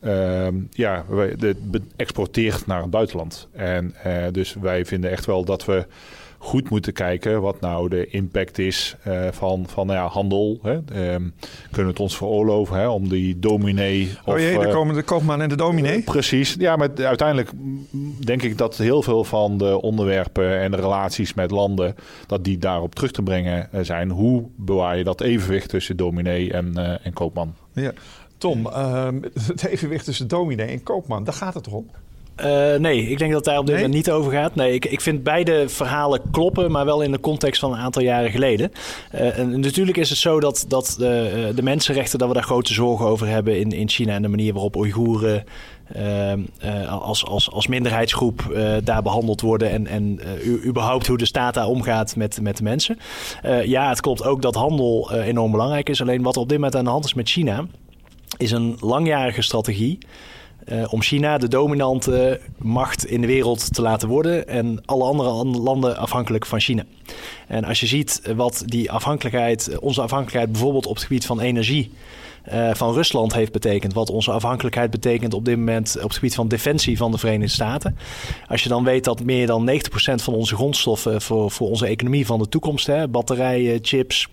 uh, 0.00 0.48
ja, 0.70 1.04
de, 1.38 1.56
exporteert 1.96 2.66
naar 2.66 2.80
het 2.80 2.90
buitenland. 2.90 3.48
En 3.52 3.94
uh, 4.06 4.24
dus 4.32 4.54
wij 4.54 4.84
vinden 4.84 5.10
echt 5.10 5.26
wel 5.26 5.44
dat 5.44 5.64
we 5.64 5.86
goed 6.46 6.70
moeten 6.70 6.92
kijken 6.92 7.40
wat 7.40 7.60
nou 7.60 7.88
de 7.88 8.06
impact 8.06 8.58
is 8.58 8.96
uh, 9.06 9.26
van, 9.30 9.64
van 9.68 9.86
nou 9.86 9.98
ja, 9.98 10.06
handel. 10.06 10.58
Hè. 10.62 10.72
Um, 10.72 11.34
kunnen 11.70 11.84
we 11.84 11.86
het 11.86 12.00
ons 12.00 12.16
veroorloven 12.16 12.76
hè, 12.76 12.88
om 12.88 13.08
die 13.08 13.38
dominee... 13.38 14.10
Of, 14.24 14.34
oh 14.34 14.40
jee, 14.40 14.58
daar 14.58 14.72
komen 14.72 14.94
de 14.94 15.02
koopman 15.02 15.42
en 15.42 15.48
de 15.48 15.56
dominee? 15.56 16.02
precies. 16.02 16.56
Ja, 16.58 16.76
maar 16.76 16.88
uiteindelijk 16.94 17.50
denk 18.24 18.42
ik 18.42 18.58
dat 18.58 18.76
heel 18.76 19.02
veel 19.02 19.24
van 19.24 19.58
de 19.58 19.80
onderwerpen 19.80 20.60
en 20.60 20.70
de 20.70 20.76
relaties 20.76 21.34
met 21.34 21.50
landen... 21.50 21.94
dat 22.26 22.44
die 22.44 22.58
daarop 22.58 22.94
terug 22.94 23.10
te 23.10 23.22
brengen 23.22 23.68
zijn. 23.82 24.10
Hoe 24.10 24.44
bewaar 24.56 24.98
je 24.98 25.04
dat 25.04 25.20
evenwicht 25.20 25.68
tussen 25.68 25.96
dominee 25.96 26.52
en, 26.52 27.00
en 27.02 27.12
koopman? 27.12 27.54
Ja. 27.72 27.92
Tom, 28.38 28.66
uh, 28.66 29.08
het 29.46 29.64
evenwicht 29.64 30.04
tussen 30.04 30.28
dominee 30.28 30.66
en 30.66 30.82
koopman, 30.82 31.24
daar 31.24 31.34
gaat 31.34 31.54
het 31.54 31.64
toch 31.64 31.74
om? 31.74 31.90
Uh, 32.44 32.74
nee, 32.74 33.08
ik 33.08 33.18
denk 33.18 33.32
dat 33.32 33.44
daar 33.44 33.58
op 33.58 33.66
dit 33.66 33.74
moment 33.74 33.94
niet 33.94 34.10
over 34.10 34.32
gaat. 34.32 34.54
Nee, 34.54 34.72
ik, 34.72 34.84
ik 34.84 35.00
vind 35.00 35.22
beide 35.22 35.68
verhalen 35.68 36.20
kloppen, 36.30 36.70
maar 36.70 36.84
wel 36.84 37.02
in 37.02 37.12
de 37.12 37.20
context 37.20 37.60
van 37.60 37.72
een 37.72 37.78
aantal 37.78 38.02
jaren 38.02 38.30
geleden. 38.30 38.72
Uh, 39.14 39.38
en 39.38 39.60
natuurlijk 39.60 39.96
is 39.96 40.08
het 40.08 40.18
zo 40.18 40.40
dat, 40.40 40.64
dat 40.68 40.96
uh, 41.00 41.06
de 41.54 41.62
mensenrechten, 41.62 42.18
dat 42.18 42.28
we 42.28 42.34
daar 42.34 42.42
grote 42.42 42.72
zorgen 42.72 43.06
over 43.06 43.26
hebben 43.26 43.58
in, 43.58 43.72
in 43.72 43.88
China 43.88 44.14
en 44.14 44.22
de 44.22 44.28
manier 44.28 44.52
waarop 44.52 44.76
Oeigoeren 44.76 45.44
als, 46.88 47.26
als, 47.26 47.50
als 47.50 47.66
minderheidsgroep 47.66 48.56
daar 48.84 49.02
behandeld 49.02 49.40
worden 49.40 49.70
en, 49.70 49.86
en 49.86 50.20
überhaupt 50.64 51.06
hoe 51.06 51.18
de 51.18 51.26
staat 51.26 51.54
daar 51.54 51.66
omgaat 51.66 52.16
met, 52.16 52.40
met 52.40 52.56
de 52.56 52.62
mensen. 52.62 52.98
ja, 53.64 53.88
het 53.88 54.00
klopt 54.00 54.24
ook 54.24 54.42
dat 54.42 54.54
handel 54.54 55.12
enorm 55.12 55.50
belangrijk 55.50 55.88
is. 55.88 56.00
Alleen 56.00 56.22
wat 56.22 56.34
er 56.34 56.40
op 56.40 56.48
dit 56.48 56.58
moment 56.58 56.76
aan 56.76 56.84
de 56.84 56.90
hand 56.90 57.04
is 57.04 57.14
met 57.14 57.28
China, 57.28 57.66
is 58.36 58.50
een 58.50 58.76
langjarige 58.80 59.42
strategie. 59.42 59.98
Uh, 60.72 60.92
om 60.92 61.02
China 61.02 61.38
de 61.38 61.48
dominante 61.48 62.40
macht 62.58 63.06
in 63.06 63.20
de 63.20 63.26
wereld 63.26 63.74
te 63.74 63.82
laten 63.82 64.08
worden 64.08 64.48
en 64.48 64.82
alle 64.84 65.04
andere 65.04 65.44
landen 65.44 65.96
afhankelijk 65.96 66.46
van 66.46 66.60
China. 66.60 66.84
En 67.46 67.64
als 67.64 67.80
je 67.80 67.86
ziet 67.86 68.22
wat 68.36 68.62
die 68.66 68.90
afhankelijkheid, 68.90 69.78
onze 69.78 70.02
afhankelijkheid 70.02 70.52
bijvoorbeeld 70.52 70.86
op 70.86 70.94
het 70.94 71.02
gebied 71.02 71.26
van 71.26 71.40
energie 71.40 71.90
uh, 72.52 72.74
van 72.74 72.92
Rusland 72.92 73.34
heeft 73.34 73.52
betekend, 73.52 73.92
wat 73.92 74.10
onze 74.10 74.30
afhankelijkheid 74.30 74.90
betekent 74.90 75.34
op 75.34 75.44
dit 75.44 75.56
moment 75.56 75.96
op 75.96 76.02
het 76.02 76.14
gebied 76.14 76.34
van 76.34 76.48
defensie 76.48 76.96
van 76.96 77.10
de 77.10 77.18
Verenigde 77.18 77.52
Staten. 77.52 77.98
Als 78.48 78.62
je 78.62 78.68
dan 78.68 78.84
weet 78.84 79.04
dat 79.04 79.24
meer 79.24 79.46
dan 79.46 79.70
90% 79.70 79.74
van 80.14 80.34
onze 80.34 80.54
grondstoffen 80.54 81.22
voor, 81.22 81.50
voor 81.50 81.68
onze 81.68 81.86
economie 81.86 82.26
van 82.26 82.38
de 82.38 82.48
toekomst, 82.48 82.86
hè, 82.86 83.08
batterijen, 83.08 83.78
chips, 83.82 84.28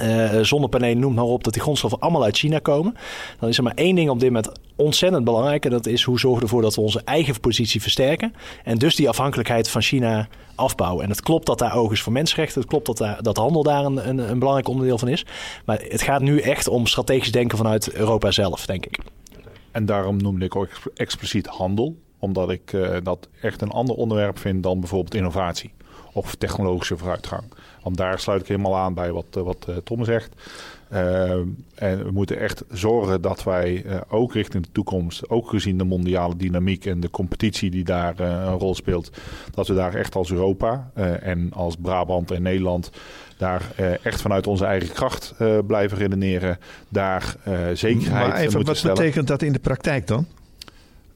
uh, 0.00 0.40
zonnepanelen, 0.40 0.98
noem 0.98 1.14
maar 1.14 1.24
op, 1.24 1.44
dat 1.44 1.52
die 1.52 1.62
grondstoffen 1.62 2.00
allemaal 2.00 2.24
uit 2.24 2.36
China 2.36 2.58
komen. 2.58 2.94
Dan 3.38 3.48
is 3.48 3.56
er 3.56 3.62
maar 3.62 3.74
één 3.74 3.94
ding 3.94 4.10
op 4.10 4.20
dit 4.20 4.32
moment 4.32 4.52
ontzettend 4.76 5.24
belangrijk. 5.24 5.64
En 5.64 5.70
dat 5.70 5.86
is 5.86 6.02
hoe 6.02 6.18
zorgen 6.18 6.38
we 6.38 6.44
ervoor 6.44 6.62
dat 6.62 6.74
we 6.74 6.80
onze 6.80 7.02
eigen 7.04 7.40
positie 7.40 7.82
versterken. 7.82 8.34
En 8.64 8.78
dus 8.78 8.96
die 8.96 9.08
afhankelijkheid 9.08 9.68
van 9.68 9.82
China 9.82 10.28
afbouwen. 10.54 11.04
En 11.04 11.10
het 11.10 11.20
klopt 11.20 11.46
dat 11.46 11.58
daar 11.58 11.76
oog 11.76 11.92
is 11.92 12.02
voor 12.02 12.12
mensenrechten. 12.12 12.60
Het 12.60 12.70
klopt 12.70 12.86
dat, 12.86 13.24
dat 13.24 13.36
handel 13.36 13.62
daar 13.62 13.84
een, 13.84 14.08
een, 14.08 14.18
een 14.18 14.38
belangrijk 14.38 14.68
onderdeel 14.68 14.98
van 14.98 15.08
is. 15.08 15.26
Maar 15.64 15.80
het 15.88 16.02
gaat 16.02 16.20
nu 16.20 16.40
echt 16.40 16.68
om 16.68 16.86
strategisch 16.86 17.32
denken 17.32 17.58
vanuit 17.58 17.92
Europa 17.92 18.30
zelf, 18.30 18.66
denk 18.66 18.86
ik. 18.86 18.98
En 19.70 19.86
daarom 19.86 20.16
noemde 20.16 20.44
ik 20.44 20.56
ook 20.56 20.68
expliciet 20.94 21.46
handel. 21.46 21.96
Omdat 22.18 22.50
ik 22.50 22.72
uh, 22.72 22.96
dat 23.02 23.28
echt 23.40 23.62
een 23.62 23.70
ander 23.70 23.96
onderwerp 23.96 24.38
vind 24.38 24.62
dan 24.62 24.80
bijvoorbeeld 24.80 25.14
innovatie 25.14 25.72
of 26.16 26.34
technologische 26.34 26.96
vooruitgang. 26.96 27.42
Want 27.82 27.96
daar 27.96 28.18
sluit 28.18 28.40
ik 28.40 28.48
helemaal 28.48 28.76
aan 28.76 28.94
bij 28.94 29.12
wat, 29.12 29.26
eh, 29.30 29.42
wat 29.42 29.66
eh, 29.68 29.76
Tom 29.76 30.04
zegt. 30.04 30.34
Uh, 30.92 31.30
en 31.74 32.04
we 32.04 32.10
moeten 32.12 32.38
echt 32.38 32.64
zorgen 32.70 33.20
dat 33.20 33.42
wij 33.42 33.84
uh, 33.84 34.00
ook 34.08 34.32
richting 34.32 34.64
de 34.64 34.72
toekomst, 34.72 35.28
ook 35.28 35.48
gezien 35.48 35.78
de 35.78 35.84
mondiale 35.84 36.36
dynamiek 36.36 36.86
en 36.86 37.00
de 37.00 37.10
competitie 37.10 37.70
die 37.70 37.84
daar 37.84 38.20
uh, 38.20 38.26
een 38.26 38.58
rol 38.58 38.74
speelt, 38.74 39.10
dat 39.54 39.68
we 39.68 39.74
daar 39.74 39.94
echt 39.94 40.14
als 40.14 40.30
Europa 40.30 40.90
en 41.20 41.52
als 41.52 41.76
Brabant 41.76 42.30
en 42.30 42.42
Nederland 42.42 42.90
daar 43.36 43.62
echt 44.02 44.20
vanuit 44.20 44.46
onze 44.46 44.64
eigen 44.64 44.92
kracht 44.94 45.34
blijven 45.66 45.98
redeneren. 45.98 46.58
Daar 46.88 47.36
zekerheid 47.72 48.28
maar 48.28 48.36
even, 48.38 48.64
Wat 48.64 48.76
stellen. 48.76 48.96
betekent 48.96 49.28
dat 49.28 49.42
in 49.42 49.52
de 49.52 49.58
praktijk 49.58 50.06
dan? 50.06 50.26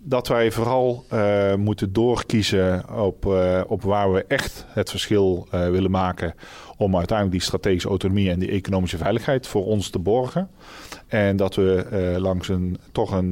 Dat 0.03 0.29
wij 0.29 0.53
vooral 0.53 1.05
uh, 1.13 1.55
moeten 1.55 1.93
doorkiezen 1.93 2.97
op, 2.99 3.27
uh, 3.27 3.61
op 3.67 3.83
waar 3.83 4.13
we 4.13 4.25
echt 4.25 4.65
het 4.69 4.91
verschil 4.91 5.49
uh, 5.55 5.69
willen 5.69 5.91
maken. 5.91 6.35
Om 6.77 6.97
uiteindelijk 6.97 7.39
die 7.39 7.47
strategische 7.47 7.89
autonomie 7.89 8.31
en 8.31 8.39
die 8.39 8.51
economische 8.51 8.97
veiligheid 8.97 9.47
voor 9.47 9.65
ons 9.65 9.91
te 9.91 9.99
borgen. 9.99 10.49
En 11.07 11.37
dat 11.37 11.55
we 11.55 12.17
langs 12.19 12.49
een 12.49 12.79
toch 12.93 13.13
een. 13.13 13.31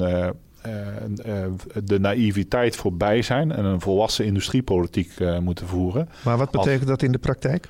de 1.84 2.00
naïviteit 2.00 2.76
voorbij 2.76 3.22
zijn 3.22 3.52
en 3.52 3.64
een 3.64 3.80
volwassen 3.80 4.25
industriepolitiek 4.25 5.12
moeten 5.40 5.66
voeren. 5.66 6.08
Maar 6.25 6.37
wat 6.37 6.50
betekent 6.50 6.88
dat 6.88 7.02
in 7.02 7.12
de 7.12 7.18
praktijk? 7.18 7.68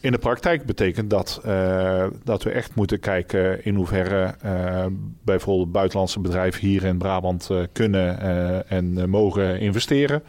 In 0.00 0.12
de 0.12 0.18
praktijk 0.18 0.64
betekent 0.64 1.10
dat 1.10 1.40
uh, 1.46 2.04
dat 2.24 2.42
we 2.42 2.50
echt 2.50 2.74
moeten 2.74 3.00
kijken 3.00 3.64
in 3.64 3.74
hoeverre 3.74 4.34
uh, 4.44 4.84
bijvoorbeeld 5.22 5.72
buitenlandse 5.72 6.20
bedrijven 6.20 6.60
hier 6.60 6.84
in 6.84 6.98
Brabant 6.98 7.48
uh, 7.52 7.58
kunnen 7.72 8.20
en 8.68 9.10
mogen 9.10 9.60
investeren. 9.60 10.22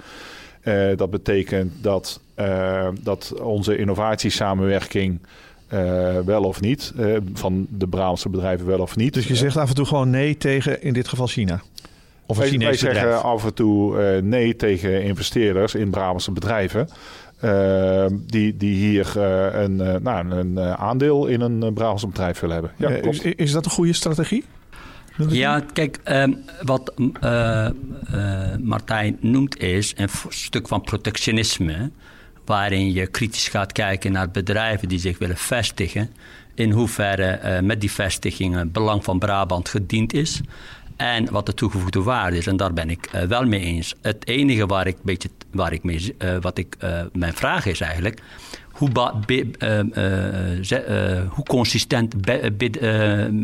dat 0.96 1.10
betekent 1.10 1.84
dat, 1.84 2.22
dat 3.02 3.34
onze 3.42 3.78
innovatiesamenwerking 3.78 5.20
wel 6.26 6.44
of 6.44 6.62
niet, 6.62 6.94
van 7.34 7.68
de 7.70 7.88
Brabantse 7.88 8.30
bedrijven 8.30 8.66
wel 8.66 8.80
of 8.80 8.96
niet. 8.96 9.14
Dus 9.14 9.28
je 9.28 9.36
zegt 9.36 9.58
af 9.58 9.70
en 9.70 9.76
toe 9.76 9.86
gewoon 9.86 10.10
nee 10.10 10.38
tegen 10.38 10.82
in 10.82 10.94
dit 10.94 11.08
geval 11.08 11.28
China? 11.28 11.62
Of 12.26 12.38
wij, 12.38 12.58
wij 12.58 12.78
zeggen 12.78 13.24
af 13.24 13.46
en 13.46 13.54
toe 13.54 14.22
nee 14.22 14.56
tegen 14.56 15.04
investeerders 15.04 15.76
in 15.76 15.90
Brabantse 15.90 16.32
bedrijven. 16.32 16.90
Uh, 17.44 18.06
die, 18.26 18.58
die 18.58 18.76
hier 18.76 19.14
uh, 19.18 19.62
een, 19.62 19.80
uh, 19.80 19.96
nou, 19.96 20.32
een 20.32 20.60
aandeel 20.60 21.28
in 21.28 21.42
een 21.42 21.74
Brabantse 21.74 22.08
bedrijf 22.08 22.40
willen 22.40 22.56
hebben. 22.56 22.74
Ja, 22.78 23.10
is, 23.10 23.20
is, 23.20 23.52
dat 23.52 23.66
een 23.66 23.72
goede 23.72 23.94
strategie? 23.94 24.44
Ja, 25.30 25.64
kijk, 25.74 26.00
ehm, 26.04 26.34
wat 26.62 26.94
Martijn 28.62 29.18
noemt 29.22 29.60
is 29.60 29.94
een 29.98 30.10
stuk 30.30 30.68
van 30.68 30.82
protectionisme. 30.82 31.92
Waarin 32.46 32.92
je 32.92 33.08
kritisch 33.08 33.48
gaat 33.48 33.72
kijken 33.72 34.12
naar 34.12 34.32
bedrijven 34.32 34.88
die 34.88 35.00
zich 35.00 35.18
willen 35.18 35.38
vestigen. 35.38 36.10
In 36.54 36.72
hoeverre 36.72 37.62
met 37.62 37.82
die 37.82 37.92
vestigingen 37.92 38.60
het 38.60 38.72
belang 38.72 39.04
van 39.04 39.20
Brabant 39.20 39.70
gediend 39.70 40.14
is 40.14 40.42
en 41.00 41.32
wat 41.32 41.46
de 41.46 41.54
toegevoegde 41.54 42.04
waarde 42.04 42.38
is. 42.38 42.48
En 42.48 42.58
daar 42.58 42.74
ben 42.74 42.90
ik 42.90 43.10
uh, 43.16 43.22
wel 43.22 43.46
mee 43.46 43.62
eens. 43.62 43.96
Het 44.02 44.28
enige 44.28 44.66
waar 44.66 44.88
ik 44.88 44.96
beetje, 45.04 45.30
waar 45.52 45.74
ik 45.74 45.84
mee, 45.84 46.16
uh, 46.20 46.36
wat 46.42 46.58
ik, 46.58 46.76
uh, 46.84 47.02
mijn 47.14 47.34
vraag 47.34 47.66
is 47.66 47.82
eigenlijk. 47.82 48.22
Hoe, 48.72 48.90
hoe 51.30 51.46
consistent 51.46 52.22
be, 52.22 52.52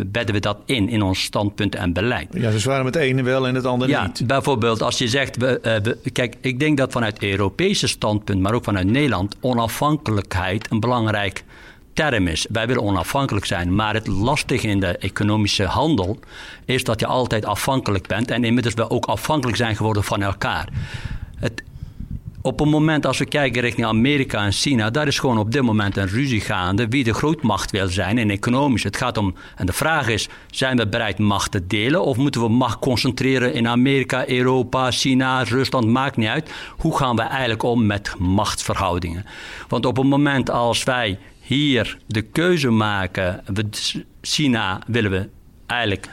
bedden 0.05 0.33
we 0.33 0.39
dat 0.39 0.57
in, 0.65 0.89
in 0.89 1.01
ons 1.01 1.23
standpunt 1.23 1.75
en 1.75 1.93
beleid? 1.93 2.27
Ja, 2.31 2.51
dus 2.51 2.63
waarom 2.63 2.85
het 2.85 2.95
ene 2.95 3.23
wel 3.23 3.47
en 3.47 3.55
het 3.55 3.65
andere 3.65 3.91
ja, 3.91 4.05
niet? 4.05 4.27
Bijvoorbeeld 4.27 4.81
als 4.81 4.97
je 4.97 5.07
zegt, 5.07 5.37
we, 5.37 5.59
we, 5.83 6.11
kijk, 6.11 6.35
ik 6.41 6.59
denk 6.59 6.77
dat 6.77 6.91
vanuit 6.91 7.23
Europese 7.23 7.87
standpunt, 7.87 8.41
maar 8.41 8.53
ook 8.53 8.63
vanuit 8.63 8.87
Nederland, 8.87 9.35
onafhankelijkheid 9.41 10.67
een 10.71 10.79
belangrijk 10.79 11.43
term 11.95 12.27
is. 12.27 12.45
Wij 12.49 12.67
willen 12.67 12.83
onafhankelijk 12.83 13.45
zijn, 13.45 13.75
maar 13.75 13.93
het 13.93 14.07
lastige 14.07 14.67
in 14.67 14.79
de 14.79 14.97
economische 14.97 15.65
handel 15.65 16.19
is 16.65 16.83
dat 16.83 16.99
je 16.99 17.05
altijd 17.05 17.45
afhankelijk 17.45 18.07
bent 18.07 18.31
en 18.31 18.43
inmiddels 18.43 18.73
we 18.73 18.89
ook 18.89 19.05
afhankelijk 19.05 19.57
zijn 19.57 19.75
geworden 19.75 20.03
van 20.03 20.21
elkaar. 20.21 20.69
Het, 21.39 21.63
op 22.41 22.59
het 22.59 22.69
moment 22.69 23.05
als 23.05 23.17
we 23.17 23.25
kijken 23.25 23.61
richting 23.61 23.87
Amerika 23.87 24.45
en 24.45 24.51
China, 24.51 24.89
daar 24.89 25.07
is 25.07 25.19
gewoon 25.19 25.37
op 25.37 25.51
dit 25.51 25.61
moment 25.61 25.97
een 25.97 26.07
ruzie 26.07 26.41
gaande 26.41 26.87
wie 26.87 27.03
de 27.03 27.13
grootmacht 27.13 27.71
wil 27.71 27.87
zijn 27.87 28.17
en 28.17 28.29
economisch. 28.29 28.83
Het 28.83 28.97
gaat 28.97 29.17
om, 29.17 29.35
en 29.55 29.65
de 29.65 29.73
vraag 29.73 30.07
is, 30.07 30.29
zijn 30.49 30.77
we 30.77 30.87
bereid 30.87 31.19
macht 31.19 31.51
te 31.51 31.67
delen 31.67 32.03
of 32.03 32.17
moeten 32.17 32.41
we 32.41 32.49
macht 32.49 32.79
concentreren 32.79 33.53
in 33.53 33.67
Amerika, 33.67 34.27
Europa, 34.27 34.91
China, 34.91 35.43
Rusland, 35.43 35.87
maakt 35.87 36.17
niet 36.17 36.27
uit. 36.27 36.51
Hoe 36.77 36.97
gaan 36.97 37.15
we 37.15 37.21
eigenlijk 37.21 37.63
om 37.63 37.85
met 37.85 38.13
machtsverhoudingen? 38.17 39.25
Want 39.67 39.85
op 39.85 39.97
het 39.97 40.05
moment 40.05 40.49
als 40.49 40.83
wij 40.83 41.19
hier 41.45 41.97
de 42.07 42.21
keuze 42.21 42.69
maken, 42.69 43.43
we, 43.53 43.65
China 44.21 44.81
willen 44.87 45.11
we 45.11 45.29
eigenlijk 45.65 46.07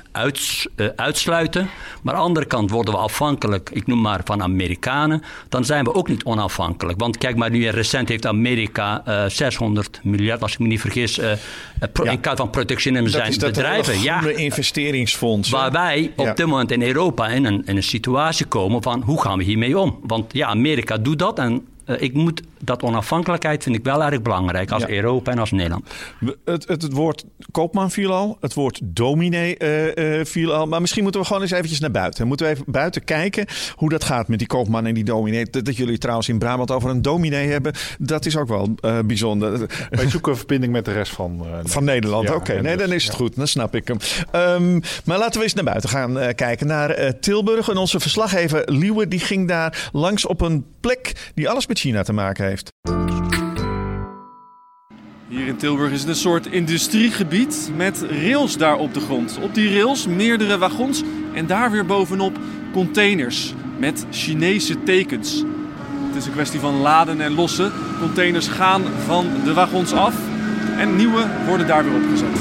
uh, 0.76 0.86
uitsluiten. 0.96 1.68
Maar 2.02 2.14
aan 2.14 2.20
de 2.20 2.26
andere 2.26 2.46
kant 2.46 2.70
worden 2.70 2.94
we 2.94 3.00
afhankelijk, 3.00 3.70
ik 3.72 3.86
noem 3.86 4.00
maar 4.00 4.20
van 4.24 4.42
Amerikanen. 4.42 5.22
Dan 5.48 5.64
zijn 5.64 5.84
we 5.84 5.94
ook 5.94 6.08
niet 6.08 6.24
onafhankelijk. 6.24 7.00
Want 7.00 7.18
kijk 7.18 7.36
maar, 7.36 7.50
nu 7.50 7.68
recent 7.68 8.08
heeft 8.08 8.26
Amerika 8.26 9.02
uh, 9.08 9.24
600 9.26 10.00
miljard, 10.02 10.42
als 10.42 10.52
ik 10.52 10.58
me 10.58 10.66
niet 10.66 10.80
vergis, 10.80 11.18
uh, 11.18 11.32
pro, 11.92 12.04
ja. 12.04 12.10
in 12.10 12.20
kaart 12.20 12.38
van 12.38 12.50
protectionisme 12.50 13.08
zijn 13.08 13.28
is 13.28 13.38
dat 13.38 13.52
bedrijven. 13.52 14.00
Ja, 14.00 14.28
investeringsfonds. 14.28 15.50
Waar 15.50 15.72
wij 15.72 16.12
op 16.16 16.26
ja. 16.26 16.34
dit 16.34 16.46
moment 16.46 16.70
in 16.70 16.82
Europa 16.82 17.28
in 17.28 17.44
een, 17.44 17.62
in 17.66 17.76
een 17.76 17.82
situatie 17.82 18.46
komen 18.46 18.82
van 18.82 19.02
hoe 19.02 19.22
gaan 19.22 19.38
we 19.38 19.44
hiermee 19.44 19.78
om? 19.78 19.98
Want 20.02 20.32
ja, 20.32 20.46
Amerika 20.46 20.98
doet 20.98 21.18
dat 21.18 21.38
en 21.38 21.66
ik 21.98 22.14
moet 22.14 22.42
dat 22.64 22.82
onafhankelijkheid 22.82 23.62
vind 23.62 23.76
ik 23.76 23.84
wel 23.84 24.02
erg 24.02 24.22
belangrijk 24.22 24.70
als 24.70 24.82
ja. 24.82 24.88
Europa 24.88 25.30
en 25.30 25.38
als 25.38 25.50
Nederland. 25.50 25.88
Het, 26.44 26.68
het, 26.68 26.82
het, 26.82 26.92
woord 26.92 27.24
koopman 27.50 27.90
viel 27.90 28.12
al, 28.12 28.36
het 28.40 28.54
woord 28.54 28.80
dominee 28.82 29.56
uh, 29.58 30.18
uh, 30.18 30.24
viel 30.24 30.54
al. 30.54 30.66
Maar 30.66 30.80
misschien 30.80 31.02
moeten 31.02 31.20
we 31.20 31.26
gewoon 31.26 31.42
eens 31.42 31.50
eventjes 31.50 31.80
naar 31.80 31.90
buiten. 31.90 32.26
Moeten 32.26 32.46
we 32.46 32.52
even 32.52 32.64
buiten 32.66 33.04
kijken 33.04 33.46
hoe 33.74 33.88
dat 33.88 34.04
gaat 34.04 34.28
met 34.28 34.38
die 34.38 34.48
koopman 34.48 34.86
en 34.86 34.94
die 34.94 35.04
dominee. 35.04 35.46
Dat, 35.50 35.64
dat 35.64 35.76
jullie 35.76 35.98
trouwens 35.98 36.28
in 36.28 36.38
Brabant 36.38 36.70
over 36.70 36.90
een 36.90 37.02
dominee 37.02 37.48
hebben, 37.48 37.72
dat 37.98 38.26
is 38.26 38.36
ook 38.36 38.48
wel 38.48 38.74
bijzonder. 39.04 39.66
Wij 39.90 40.10
zoeken 40.10 40.32
een 40.32 40.38
verbinding 40.38 40.72
met 40.72 40.84
de 40.84 40.92
rest 40.92 41.12
van, 41.12 41.46
van 41.64 41.84
Nederland. 41.84 42.28
Ja, 42.28 42.34
Oké, 42.34 42.50
okay. 42.50 42.62
nee, 42.62 42.76
dan 42.76 42.92
is 42.92 43.04
het 43.04 43.12
ja. 43.12 43.18
goed. 43.18 43.36
Dan 43.36 43.46
snap 43.46 43.74
ik 43.74 43.88
hem. 43.88 43.98
Um, 44.32 44.80
maar 45.04 45.18
laten 45.18 45.38
we 45.38 45.44
eens 45.44 45.54
naar 45.54 45.64
buiten 45.64 45.88
gaan 45.88 46.34
kijken. 46.34 46.66
Naar 46.66 47.18
Tilburg. 47.20 47.68
En 47.68 47.76
onze 47.76 48.00
verslaggever 48.00 48.62
Liewe 48.64 49.08
die 49.08 49.20
ging 49.20 49.48
daar 49.48 49.90
langs 49.92 50.26
op 50.26 50.40
een 50.40 50.64
plek 50.80 51.30
die 51.34 51.48
alles 51.48 51.66
met 51.66 51.78
China 51.78 52.02
te 52.02 52.12
maken 52.12 52.44
heeft. 52.44 52.51
Hier 55.28 55.46
in 55.46 55.56
Tilburg 55.56 55.92
is 55.92 56.00
het 56.00 56.08
een 56.08 56.14
soort 56.14 56.46
industriegebied 56.46 57.70
met 57.76 58.04
rails 58.10 58.56
daar 58.56 58.76
op 58.76 58.94
de 58.94 59.00
grond. 59.00 59.38
Op 59.42 59.54
die 59.54 59.74
rails 59.74 60.06
meerdere 60.06 60.58
wagons 60.58 61.02
en 61.34 61.46
daar 61.46 61.70
weer 61.70 61.86
bovenop 61.86 62.38
containers 62.72 63.54
met 63.78 64.06
Chinese 64.10 64.82
tekens. 64.82 65.44
Het 66.06 66.16
is 66.16 66.26
een 66.26 66.32
kwestie 66.32 66.60
van 66.60 66.74
laden 66.74 67.20
en 67.20 67.34
lossen. 67.34 67.72
Containers 68.00 68.48
gaan 68.48 68.82
van 68.82 69.26
de 69.44 69.52
wagons 69.52 69.92
af 69.92 70.14
en 70.78 70.96
nieuwe 70.96 71.26
worden 71.46 71.66
daar 71.66 71.84
weer 71.84 71.94
opgezet. 71.94 72.38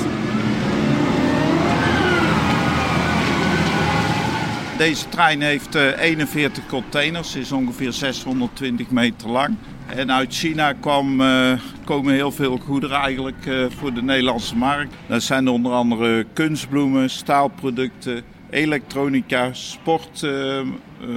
Deze 4.78 5.10
trein 5.10 5.42
heeft 5.42 5.76
41 5.76 6.66
containers, 6.68 7.36
is 7.36 7.52
ongeveer 7.52 7.92
620 7.94 8.90
meter 8.90 9.30
lang. 9.30 9.56
En 9.96 10.12
uit 10.12 10.34
China 10.34 10.74
kwam, 10.74 11.22
uh, 11.22 11.52
komen 11.84 12.14
heel 12.14 12.32
veel 12.32 12.58
goederen 12.58 12.98
eigenlijk 12.98 13.46
uh, 13.46 13.66
voor 13.78 13.94
de 13.94 14.04
Nederlandse 14.04 14.56
markt. 14.56 14.94
Dat 15.08 15.24
zijn 15.24 15.48
onder 15.48 15.72
andere 15.72 16.26
kunstbloemen, 16.34 17.10
staalproducten, 17.10 18.24
elektronica, 18.50 19.54
sport, 19.54 20.22
uh, 20.22 20.62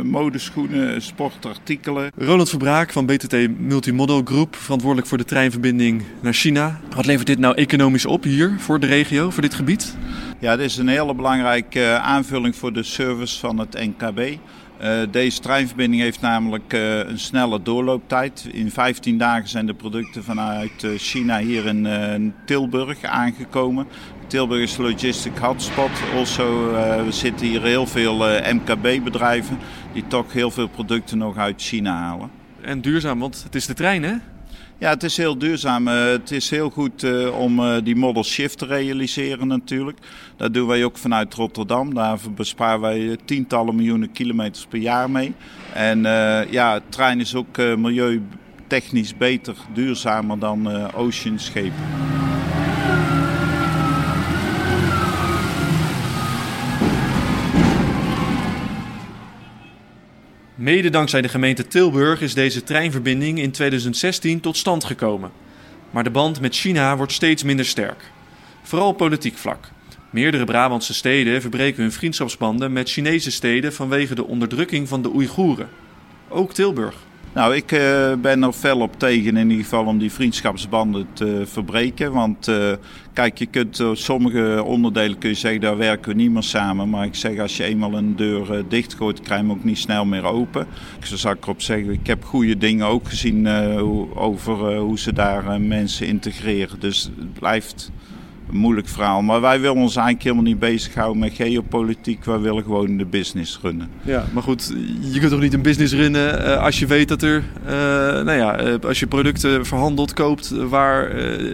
modeschoenen, 0.02 1.02
sportartikelen. 1.02 2.10
Roland 2.16 2.48
Verbraak 2.48 2.92
van 2.92 3.06
BTT 3.06 3.58
Multimodal 3.58 4.22
Group, 4.24 4.56
verantwoordelijk 4.56 5.08
voor 5.08 5.18
de 5.18 5.24
treinverbinding 5.24 6.02
naar 6.20 6.32
China. 6.32 6.80
Wat 6.94 7.06
levert 7.06 7.26
dit 7.26 7.38
nou 7.38 7.54
economisch 7.54 8.06
op 8.06 8.22
hier 8.22 8.54
voor 8.58 8.80
de 8.80 8.86
regio, 8.86 9.30
voor 9.30 9.42
dit 9.42 9.54
gebied? 9.54 9.96
Ja, 10.38 10.56
dit 10.56 10.66
is 10.66 10.76
een 10.76 10.88
hele 10.88 11.14
belangrijke 11.14 11.98
aanvulling 12.02 12.56
voor 12.56 12.72
de 12.72 12.82
service 12.82 13.38
van 13.38 13.58
het 13.58 13.72
NKB. 13.72 14.38
Uh, 14.82 15.00
deze 15.10 15.40
treinverbinding 15.40 16.02
heeft 16.02 16.20
namelijk 16.20 16.72
uh, 16.72 16.98
een 16.98 17.18
snelle 17.18 17.62
doorlooptijd. 17.62 18.48
In 18.52 18.70
15 18.70 19.18
dagen 19.18 19.48
zijn 19.48 19.66
de 19.66 19.74
producten 19.74 20.24
vanuit 20.24 20.82
uh, 20.82 20.98
China 20.98 21.38
hier 21.38 21.66
in 21.66 22.34
Tilburg 22.46 23.02
aangekomen. 23.02 23.86
Tilburg 24.26 24.62
is 24.62 24.76
logistic 24.76 25.38
hotspot. 25.38 25.90
Also, 26.14 26.70
we 27.04 27.12
zitten 27.12 27.46
hier 27.46 27.62
heel 27.62 27.86
veel 27.86 28.16
MKB-bedrijven 28.52 29.58
die 29.92 30.06
toch 30.06 30.32
heel 30.32 30.50
veel 30.50 30.68
producten 30.68 31.18
nog 31.18 31.36
uit 31.36 31.62
China 31.62 31.96
halen. 31.96 32.30
En 32.60 32.80
duurzaam, 32.80 33.18
want 33.18 33.42
het 33.42 33.54
is 33.54 33.66
de 33.66 33.74
trein, 33.74 34.02
hè? 34.02 34.14
Ja, 34.78 34.90
het 34.90 35.02
is 35.02 35.16
heel 35.16 35.38
duurzaam. 35.38 35.88
Uh, 35.88 36.06
het 36.06 36.30
is 36.30 36.50
heel 36.50 36.70
goed 36.70 37.02
uh, 37.02 37.38
om 37.38 37.58
uh, 37.58 37.76
die 37.84 37.96
model 37.96 38.24
shift 38.24 38.58
te 38.58 38.66
realiseren 38.66 39.46
natuurlijk. 39.46 39.98
Dat 40.36 40.54
doen 40.54 40.66
wij 40.66 40.84
ook 40.84 40.98
vanuit 40.98 41.34
Rotterdam. 41.34 41.94
Daar 41.94 42.18
besparen 42.34 42.80
wij 42.80 43.16
tientallen 43.24 43.74
miljoenen 43.74 44.12
kilometers 44.12 44.66
per 44.66 44.78
jaar 44.78 45.10
mee. 45.10 45.34
En 45.72 46.02
ja, 46.50 46.80
trein 46.88 47.20
is 47.20 47.34
ook 47.34 47.56
milieutechnisch 47.56 49.16
beter, 49.16 49.54
duurzamer 49.74 50.38
dan 50.38 50.92
oceanschepen. 50.92 52.33
Mede 60.54 60.90
dankzij 60.90 61.22
de 61.22 61.28
gemeente 61.28 61.66
Tilburg 61.66 62.20
is 62.20 62.34
deze 62.34 62.62
treinverbinding 62.62 63.38
in 63.38 63.50
2016 63.50 64.40
tot 64.40 64.56
stand 64.56 64.84
gekomen. 64.84 65.32
Maar 65.90 66.04
de 66.04 66.10
band 66.10 66.40
met 66.40 66.54
China 66.54 66.96
wordt 66.96 67.12
steeds 67.12 67.42
minder 67.42 67.66
sterk. 67.66 68.10
Vooral 68.62 68.88
op 68.88 68.96
politiek 68.96 69.36
vlak. 69.36 69.70
Meerdere 70.10 70.44
Brabantse 70.44 70.94
steden 70.94 71.40
verbreken 71.40 71.82
hun 71.82 71.92
vriendschapsbanden 71.92 72.72
met 72.72 72.90
Chinese 72.90 73.30
steden 73.30 73.72
vanwege 73.72 74.14
de 74.14 74.24
onderdrukking 74.24 74.88
van 74.88 75.02
de 75.02 75.14
Oeigoeren. 75.14 75.68
Ook 76.28 76.54
Tilburg. 76.54 76.96
Nou, 77.34 77.54
ik 77.54 77.72
uh, 77.72 78.12
ben 78.14 78.42
er 78.42 78.52
fel 78.52 78.80
op 78.80 78.98
tegen 78.98 79.36
in 79.36 79.50
ieder 79.50 79.64
geval 79.64 79.84
om 79.84 79.98
die 79.98 80.12
vriendschapsbanden 80.12 81.06
te 81.12 81.42
verbreken. 81.46 82.12
Want 82.12 82.48
uh, 82.48 82.72
kijk, 83.12 83.38
je 83.38 83.46
kunt 83.46 83.80
uh, 83.80 83.90
sommige 83.92 84.62
onderdelen 84.64 85.18
kun 85.18 85.28
je 85.28 85.34
zeggen, 85.34 85.60
daar 85.60 85.76
werken 85.76 86.10
we 86.10 86.16
niet 86.16 86.30
meer 86.30 86.42
samen. 86.42 86.90
Maar 86.90 87.04
ik 87.04 87.14
zeg, 87.14 87.38
als 87.38 87.56
je 87.56 87.64
eenmaal 87.64 87.92
een 87.92 88.16
deur 88.16 88.64
dichtgooit, 88.68 89.20
krijg 89.20 89.40
je 89.40 89.46
hem 89.46 89.56
ook 89.56 89.64
niet 89.64 89.78
snel 89.78 90.04
meer 90.04 90.24
open. 90.24 90.66
Ik 90.98 91.06
zou 91.06 91.36
erop 91.40 91.62
zeggen, 91.62 91.92
ik 91.92 92.06
heb 92.06 92.24
goede 92.24 92.58
dingen 92.58 92.86
ook 92.86 93.08
gezien 93.08 93.48
over 94.14 94.76
hoe 94.76 94.98
ze 94.98 95.12
daar 95.12 95.60
mensen 95.60 96.06
integreren. 96.06 96.80
Dus 96.80 97.10
het 97.18 97.32
blijft 97.32 97.90
een 98.48 98.56
moeilijk 98.56 98.88
verhaal. 98.88 99.22
Maar 99.22 99.40
wij 99.40 99.60
willen 99.60 99.76
ons 99.76 99.96
eigenlijk 99.96 100.24
helemaal 100.24 100.44
niet 100.44 100.58
bezighouden 100.58 101.18
met 101.18 101.34
geopolitiek. 101.34 102.24
Wij 102.24 102.38
willen 102.38 102.62
gewoon 102.62 102.96
de 102.96 103.04
business 103.04 103.58
runnen. 103.62 103.88
Ja, 104.02 104.24
maar 104.32 104.42
goed, 104.42 104.74
je 105.12 105.18
kunt 105.18 105.30
toch 105.30 105.40
niet 105.40 105.54
een 105.54 105.62
business 105.62 105.92
runnen 105.92 106.40
uh, 106.40 106.62
als 106.62 106.78
je 106.78 106.86
weet 106.86 107.08
dat 107.08 107.22
er, 107.22 107.42
uh, 107.64 107.70
nou 108.24 108.32
ja, 108.32 108.64
uh, 108.64 108.74
als 108.86 109.00
je 109.00 109.06
producten 109.06 109.66
verhandelt, 109.66 110.12
koopt 110.12 110.50
waar 110.68 111.12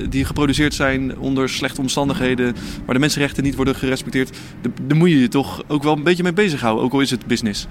die 0.09 0.25
geproduceerd 0.25 0.75
zijn 0.75 1.19
onder 1.19 1.49
slechte 1.49 1.81
omstandigheden, 1.81 2.55
waar 2.85 2.95
de 2.95 3.01
mensenrechten 3.01 3.43
niet 3.43 3.55
worden 3.55 3.75
gerespecteerd. 3.75 4.39
Daar 4.83 4.97
moet 4.97 5.11
je 5.11 5.21
je 5.21 5.29
toch 5.29 5.63
ook 5.67 5.83
wel 5.83 5.97
een 5.97 6.03
beetje 6.03 6.23
mee 6.23 6.33
bezighouden, 6.33 6.85
ook 6.85 6.93
al 6.93 7.01
is 7.01 7.11
het 7.11 7.27
business. 7.27 7.67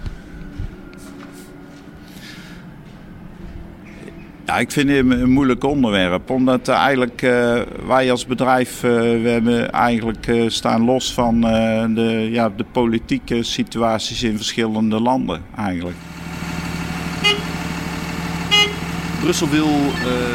Ja, 4.49 4.57
ik 4.57 4.71
vind 4.71 4.89
het 4.89 4.97
een 4.97 5.31
moeilijk 5.31 5.63
onderwerp. 5.63 6.29
Omdat 6.29 6.67
eigenlijk 6.67 7.21
uh, 7.21 7.59
wij 7.87 8.11
als 8.11 8.25
bedrijf, 8.25 8.83
uh, 8.83 8.91
we 8.99 9.29
hebben 9.29 9.71
eigenlijk 9.71 10.31
staan 10.47 10.85
los 10.85 11.13
van 11.13 11.41
de, 11.95 12.29
ja, 12.31 12.49
de 12.49 12.65
politieke 12.71 13.43
situaties 13.43 14.23
in 14.23 14.35
verschillende 14.35 14.99
landen 14.99 15.41
eigenlijk. 15.55 15.95
Brussel 19.21 19.49
wil 19.49 19.69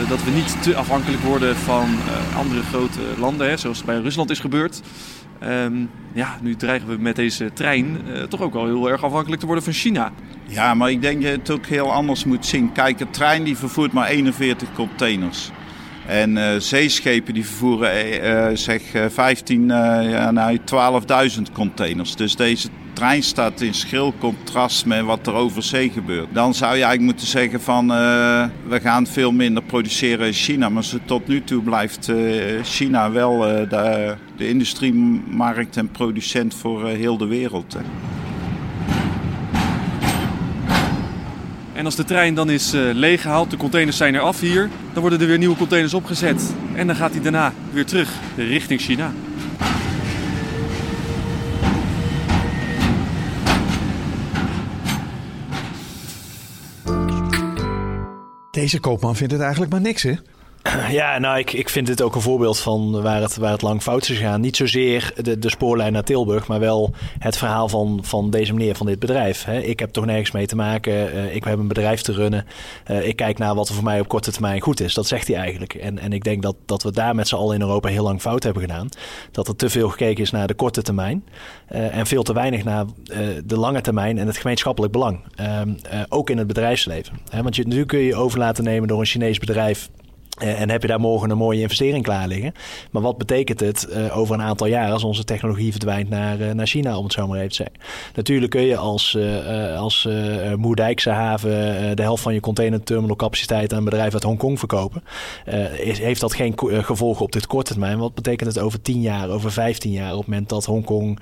dat 0.08 0.24
we 0.24 0.30
niet 0.30 0.62
te 0.62 0.76
afhankelijk 0.76 1.22
worden 1.22 1.56
van 1.56 1.88
andere 2.36 2.62
grote 2.62 3.00
landen, 3.18 3.48
hè, 3.48 3.56
zoals 3.56 3.84
bij 3.84 3.98
Rusland 3.98 4.30
is 4.30 4.40
gebeurd. 4.40 4.82
Um, 5.46 5.90
ja, 6.12 6.38
nu 6.42 6.54
dreigen 6.54 6.88
we 6.88 6.96
met 6.98 7.16
deze 7.16 7.52
trein 7.52 7.98
uh, 8.08 8.22
toch 8.22 8.40
ook 8.40 8.52
wel 8.52 8.64
heel 8.64 8.90
erg 8.90 9.04
afhankelijk 9.04 9.40
te 9.40 9.46
worden 9.46 9.64
van 9.64 9.72
China. 9.72 10.12
Ja, 10.46 10.74
maar 10.74 10.90
ik 10.90 11.02
denk 11.02 11.22
dat 11.22 11.30
je 11.30 11.38
het 11.38 11.50
ook 11.50 11.66
heel 11.66 11.92
anders 11.92 12.24
moet 12.24 12.46
zien. 12.46 12.72
Kijk, 12.72 13.00
een 13.00 13.10
trein 13.10 13.44
die 13.44 13.56
vervoert 13.56 13.92
maar 13.92 14.08
41 14.08 14.72
containers. 14.72 15.50
En 16.06 16.36
uh, 16.36 16.48
zeeschepen 16.58 17.34
die 17.34 17.46
vervoeren 17.46 18.24
uh, 18.24 18.56
zeg 18.56 18.82
15, 19.08 19.66
ja, 19.68 20.30
nou, 20.30 20.58
12.000 21.36 21.42
containers. 21.52 22.16
Dus 22.16 22.36
deze 22.36 22.68
trein 22.94 23.22
staat 23.22 23.60
in 23.60 23.74
schril 23.74 24.14
contrast 24.18 24.86
met 24.86 25.04
wat 25.04 25.26
er 25.26 25.32
over 25.32 25.62
zee 25.62 25.90
gebeurt. 25.90 26.28
Dan 26.32 26.54
zou 26.54 26.76
je 26.76 26.82
eigenlijk 26.82 27.02
moeten 27.02 27.26
zeggen 27.26 27.60
van 27.60 27.90
uh, 27.90 28.44
we 28.68 28.80
gaan 28.80 29.06
veel 29.06 29.32
minder 29.32 29.62
produceren 29.62 30.26
in 30.26 30.32
China. 30.32 30.68
Maar 30.68 30.84
tot 31.04 31.28
nu 31.28 31.44
toe 31.44 31.62
blijft 31.62 32.08
uh, 32.08 32.62
China 32.62 33.10
wel 33.10 33.50
uh, 33.50 33.70
de, 33.70 34.14
de, 34.36 34.48
industriemarkt 34.48 35.76
en 35.76 35.88
producent 35.88 36.54
voor 36.54 36.86
heel 36.86 37.16
de 37.16 37.26
wereld. 37.26 37.76
En 41.72 41.84
als 41.84 41.96
de 41.96 42.04
trein 42.04 42.34
dan 42.34 42.50
is 42.50 42.72
leeggehaald, 42.74 43.50
de 43.50 43.56
containers 43.56 43.96
zijn 43.96 44.14
er 44.14 44.20
af 44.20 44.40
hier, 44.40 44.70
dan 44.92 45.00
worden 45.00 45.20
er 45.20 45.26
weer 45.26 45.38
nieuwe 45.38 45.56
containers 45.56 45.94
opgezet. 45.94 46.54
En 46.74 46.86
dan 46.86 46.96
gaat 46.96 47.12
hij 47.12 47.22
daarna 47.22 47.52
weer 47.72 47.86
terug 47.86 48.10
richting 48.36 48.80
China. 48.80 49.12
Deze 58.54 58.80
koopman 58.80 59.16
vindt 59.16 59.32
het 59.32 59.42
eigenlijk 59.42 59.72
maar 59.72 59.80
niks, 59.80 60.02
hè? 60.02 60.14
Ja, 60.90 61.18
nou, 61.18 61.38
ik, 61.38 61.52
ik 61.52 61.68
vind 61.68 61.86
dit 61.86 62.02
ook 62.02 62.14
een 62.14 62.20
voorbeeld 62.20 62.58
van 62.58 63.02
waar 63.02 63.20
het, 63.20 63.36
waar 63.36 63.52
het 63.52 63.62
lang 63.62 63.82
fout 63.82 64.02
is 64.02 64.16
gegaan. 64.16 64.40
Niet 64.40 64.56
zozeer 64.56 65.12
de, 65.22 65.38
de 65.38 65.50
spoorlijn 65.50 65.92
naar 65.92 66.02
Tilburg, 66.02 66.46
maar 66.46 66.60
wel 66.60 66.94
het 67.18 67.36
verhaal 67.36 67.68
van, 67.68 67.98
van 68.02 68.30
deze 68.30 68.52
meneer, 68.54 68.74
van 68.74 68.86
dit 68.86 68.98
bedrijf. 68.98 69.46
Ik 69.46 69.78
heb 69.78 69.90
toch 69.90 70.04
nergens 70.04 70.30
mee 70.30 70.46
te 70.46 70.56
maken. 70.56 71.14
Uh, 71.14 71.34
ik 71.34 71.44
heb 71.44 71.58
een 71.58 71.68
bedrijf 71.68 72.02
te 72.02 72.12
runnen. 72.12 72.46
Uh, 72.90 73.06
ik 73.06 73.16
kijk 73.16 73.38
naar 73.38 73.54
wat 73.54 73.68
er 73.68 73.74
voor 73.74 73.84
mij 73.84 74.00
op 74.00 74.08
korte 74.08 74.32
termijn 74.32 74.60
goed 74.60 74.80
is. 74.80 74.94
Dat 74.94 75.06
zegt 75.06 75.26
hij 75.26 75.36
eigenlijk. 75.36 75.74
En, 75.74 75.98
en 75.98 76.12
ik 76.12 76.24
denk 76.24 76.42
dat, 76.42 76.56
dat 76.66 76.82
we 76.82 76.92
daar 76.92 77.14
met 77.14 77.28
z'n 77.28 77.34
allen 77.34 77.54
in 77.54 77.60
Europa 77.60 77.88
heel 77.88 78.04
lang 78.04 78.20
fout 78.20 78.42
hebben 78.42 78.62
gedaan. 78.62 78.88
Dat 79.30 79.48
er 79.48 79.56
te 79.56 79.68
veel 79.68 79.88
gekeken 79.88 80.22
is 80.22 80.30
naar 80.30 80.46
de 80.46 80.54
korte 80.54 80.82
termijn. 80.82 81.24
Uh, 81.72 81.96
en 81.96 82.06
veel 82.06 82.22
te 82.22 82.32
weinig 82.32 82.64
naar 82.64 82.84
de 83.44 83.58
lange 83.58 83.80
termijn 83.80 84.18
en 84.18 84.26
het 84.26 84.36
gemeenschappelijk 84.36 84.92
belang. 84.92 85.20
Ehm, 85.34 85.74
ook 86.08 86.30
in 86.30 86.38
het 86.38 86.46
bedrijfsleven. 86.46 87.18
Want 87.42 87.56
je, 87.56 87.66
nu 87.66 87.84
kun 87.84 87.98
je 87.98 88.14
over 88.14 88.38
laten 88.38 88.64
nemen 88.64 88.88
door 88.88 89.00
een 89.00 89.06
Chinees 89.06 89.38
bedrijf 89.38 89.88
eh, 89.88 90.03
en 90.38 90.70
heb 90.70 90.82
je 90.82 90.88
daar 90.88 91.00
morgen 91.00 91.30
een 91.30 91.36
mooie 91.36 91.60
investering 91.60 92.02
klaar 92.02 92.28
liggen. 92.28 92.52
Maar 92.90 93.02
wat 93.02 93.18
betekent 93.18 93.60
het 93.60 93.86
uh, 93.90 94.18
over 94.18 94.34
een 94.34 94.42
aantal 94.42 94.66
jaar 94.66 94.92
als 94.92 95.04
onze 95.04 95.24
technologie 95.24 95.70
verdwijnt 95.70 96.08
naar, 96.08 96.40
uh, 96.40 96.50
naar 96.50 96.66
China, 96.66 96.98
om 96.98 97.04
het 97.04 97.12
zo 97.12 97.26
maar 97.26 97.36
even 97.36 97.50
te 97.50 97.54
zeggen? 97.54 97.76
Natuurlijk 98.14 98.50
kun 98.50 98.62
je 98.62 98.76
als, 98.76 99.14
uh, 99.18 99.78
als 99.78 100.08
Moerdijkse 100.56 101.10
haven 101.10 101.50
de 101.96 102.02
helft 102.02 102.22
van 102.22 102.34
je 102.34 102.40
containerterminalcapaciteit 102.40 103.72
aan 103.72 103.78
een 103.78 103.84
bedrijf 103.84 104.12
uit 104.12 104.22
Hongkong 104.22 104.58
verkopen. 104.58 105.02
Is, 105.78 105.98
heeft 105.98 106.20
dat 106.20 106.34
geen 106.34 106.54
gevolgen 106.84 107.24
op 107.24 107.32
dit 107.32 107.46
korte 107.46 107.70
termijn? 107.70 107.98
Wat 107.98 108.14
betekent 108.14 108.54
het 108.54 108.64
over 108.64 108.82
10 108.82 109.00
jaar, 109.00 109.28
over 109.28 109.52
15 109.52 109.90
jaar, 109.90 110.12
op 110.12 110.18
het 110.18 110.26
moment 110.26 110.48
dat 110.48 110.64
Hongkong 110.64 111.18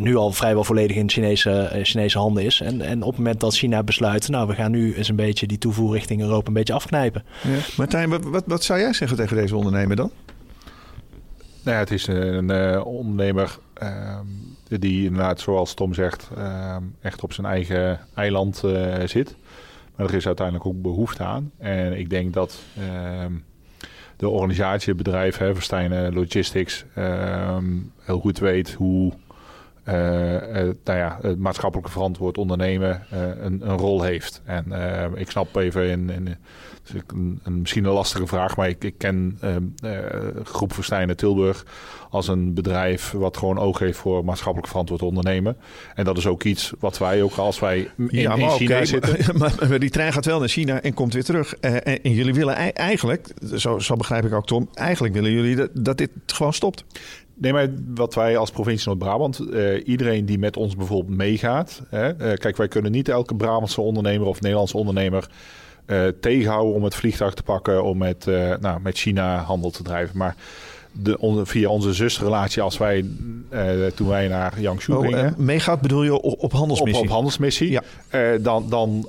nu 0.00 0.16
al 0.16 0.32
vrijwel 0.32 0.64
volledig 0.64 0.96
in 0.96 1.10
Chinese, 1.10 1.70
uh, 1.74 1.84
Chinese 1.84 2.18
handen 2.18 2.44
is. 2.44 2.60
En, 2.60 2.80
en 2.80 3.02
op 3.02 3.08
het 3.08 3.18
moment 3.18 3.40
dat 3.40 3.56
China 3.56 3.82
besluit, 3.82 4.28
nou 4.28 4.46
we 4.46 4.54
gaan 4.54 4.70
nu 4.70 4.94
eens 4.94 5.08
een 5.08 5.16
beetje 5.16 5.46
die 5.46 5.58
toevoer 5.58 5.92
richting 5.92 6.20
Europa 6.20 6.48
een 6.48 6.54
beetje 6.54 6.72
afknijpen. 6.72 7.24
Ja. 7.42 7.58
Martijn, 7.76 8.10
wat, 8.10 8.24
wat, 8.24 8.44
wat, 8.46 8.64
zou 8.64 8.80
jij 8.80 8.92
zeggen 8.92 9.16
tegen 9.16 9.36
deze 9.36 9.56
ondernemer 9.56 9.96
dan? 9.96 10.10
Nou 11.62 11.76
ja, 11.76 11.82
het 11.82 11.90
is 11.90 12.06
een 12.06 12.50
uh, 12.50 12.86
ondernemer 12.86 13.58
ehm, 13.74 14.26
die 14.68 15.04
inderdaad, 15.04 15.40
zoals 15.40 15.74
Tom 15.74 15.94
zegt, 15.94 16.30
ehm, 16.36 16.82
echt 17.00 17.22
op 17.22 17.32
zijn 17.32 17.46
eigen 17.46 18.00
eiland 18.14 18.62
zit. 19.04 19.34
Maar 19.96 20.06
er 20.06 20.14
is 20.14 20.26
uiteindelijk 20.26 20.66
ook 20.66 20.82
behoefte 20.82 21.22
aan. 21.22 21.50
En 21.58 21.98
ik 21.98 22.10
denk 22.10 22.32
dat 22.32 22.58
ehm, 22.78 23.32
de 24.16 24.28
organisatie, 24.28 24.88
het 24.94 25.02
bedrijf, 25.02 25.36
hè, 25.36 25.54
Verstijnen 25.54 26.14
Logistics, 26.14 26.84
heel 28.04 28.20
goed 28.20 28.38
weet 28.38 28.72
hoe 28.72 29.12
uh, 29.12 29.12
uh, 29.12 29.23
nou 29.84 30.74
ja, 30.84 31.18
het 31.20 31.38
maatschappelijke 31.38 31.90
verantwoord 31.90 32.38
ondernemen 32.38 33.06
uh, 33.12 33.20
een, 33.20 33.70
een, 33.70 33.76
rol 33.76 34.02
heeft. 34.02 34.42
En 34.44 34.64
ik 35.14 35.30
snap 35.30 35.56
even 35.56 35.88
in, 35.88 36.10
in 36.10 36.36
een, 37.06 37.40
een, 37.42 37.60
misschien 37.60 37.84
een 37.84 37.92
lastige 37.92 38.26
vraag, 38.26 38.56
maar 38.56 38.68
ik, 38.68 38.84
ik 38.84 38.98
ken 38.98 39.38
Groep 40.44 40.72
Verstijnen 40.72 41.16
Tilburg 41.16 41.64
als 42.14 42.28
een 42.28 42.54
bedrijf 42.54 43.10
wat 43.10 43.36
gewoon 43.36 43.58
oog 43.58 43.78
heeft 43.78 43.98
voor 43.98 44.24
maatschappelijk 44.24 44.68
verantwoord 44.68 45.02
ondernemen. 45.02 45.56
En 45.94 46.04
dat 46.04 46.16
is 46.16 46.26
ook 46.26 46.44
iets 46.44 46.72
wat 46.78 46.98
wij 46.98 47.22
ook 47.22 47.36
als 47.36 47.58
wij 47.58 47.90
in, 47.96 48.08
ja, 48.10 48.34
in 48.34 48.50
China 48.50 48.74
okay, 48.74 48.86
zitten. 48.86 49.12
Maar, 49.38 49.54
maar, 49.68 49.78
die 49.78 49.90
trein 49.90 50.12
gaat 50.12 50.24
wel 50.24 50.38
naar 50.38 50.48
China 50.48 50.80
en 50.80 50.94
komt 50.94 51.12
weer 51.12 51.24
terug. 51.24 51.54
En, 51.54 51.82
en 52.02 52.12
jullie 52.12 52.34
willen 52.34 52.74
eigenlijk, 52.74 53.28
zo, 53.54 53.78
zo, 53.78 53.96
begrijp 53.96 54.24
ik 54.24 54.32
ook 54.32 54.46
Tom, 54.46 54.68
eigenlijk 54.74 55.14
willen 55.14 55.30
jullie 55.30 55.56
dat, 55.56 55.70
dat 55.72 55.98
dit 55.98 56.10
gewoon 56.26 56.52
stopt. 56.52 56.84
Nee, 57.36 57.52
maar 57.52 57.68
wat 57.94 58.14
wij 58.14 58.36
als 58.36 58.50
provincie 58.50 58.88
Noord-Brabant, 58.88 59.40
uh, 59.40 59.86
iedereen 59.86 60.26
die 60.26 60.38
met 60.38 60.56
ons 60.56 60.76
bijvoorbeeld 60.76 61.16
meegaat. 61.16 61.82
Hè, 61.88 62.08
uh, 62.08 62.34
kijk, 62.34 62.56
wij 62.56 62.68
kunnen 62.68 62.92
niet 62.92 63.08
elke 63.08 63.34
Brabantse 63.34 63.80
ondernemer 63.80 64.26
of 64.26 64.40
Nederlandse 64.40 64.76
ondernemer 64.76 65.30
uh, 65.86 66.06
tegenhouden 66.20 66.74
om 66.74 66.84
het 66.84 66.94
vliegtuig 66.94 67.34
te 67.34 67.42
pakken 67.42 67.84
om 67.84 67.98
met, 67.98 68.26
nou, 68.60 68.80
met 68.80 68.98
China 68.98 69.38
handel 69.38 69.70
te 69.70 69.82
drijven. 69.82 70.18
Maar 70.18 70.36
de, 71.02 71.40
via 71.44 71.68
onze 71.68 71.92
zusrelatie 71.92 72.62
als 72.62 72.78
wij 72.78 73.04
uh, 73.50 73.86
toen 73.94 74.08
wij 74.08 74.28
naar 74.28 74.60
Yangshu 74.60 74.92
oh, 74.92 75.00
gingen. 75.00 75.24
Uh, 75.24 75.30
meegaat 75.36 75.80
bedoel 75.80 76.02
je 76.02 76.20
op, 76.20 76.42
op 76.42 76.52
handelsmissie? 76.52 77.02
Op, 77.02 77.08
op 77.08 77.14
handelsmissie. 77.14 77.70
Ja. 77.70 77.82
Uh, 78.10 78.44
dan 78.44 78.68
dan 78.68 79.06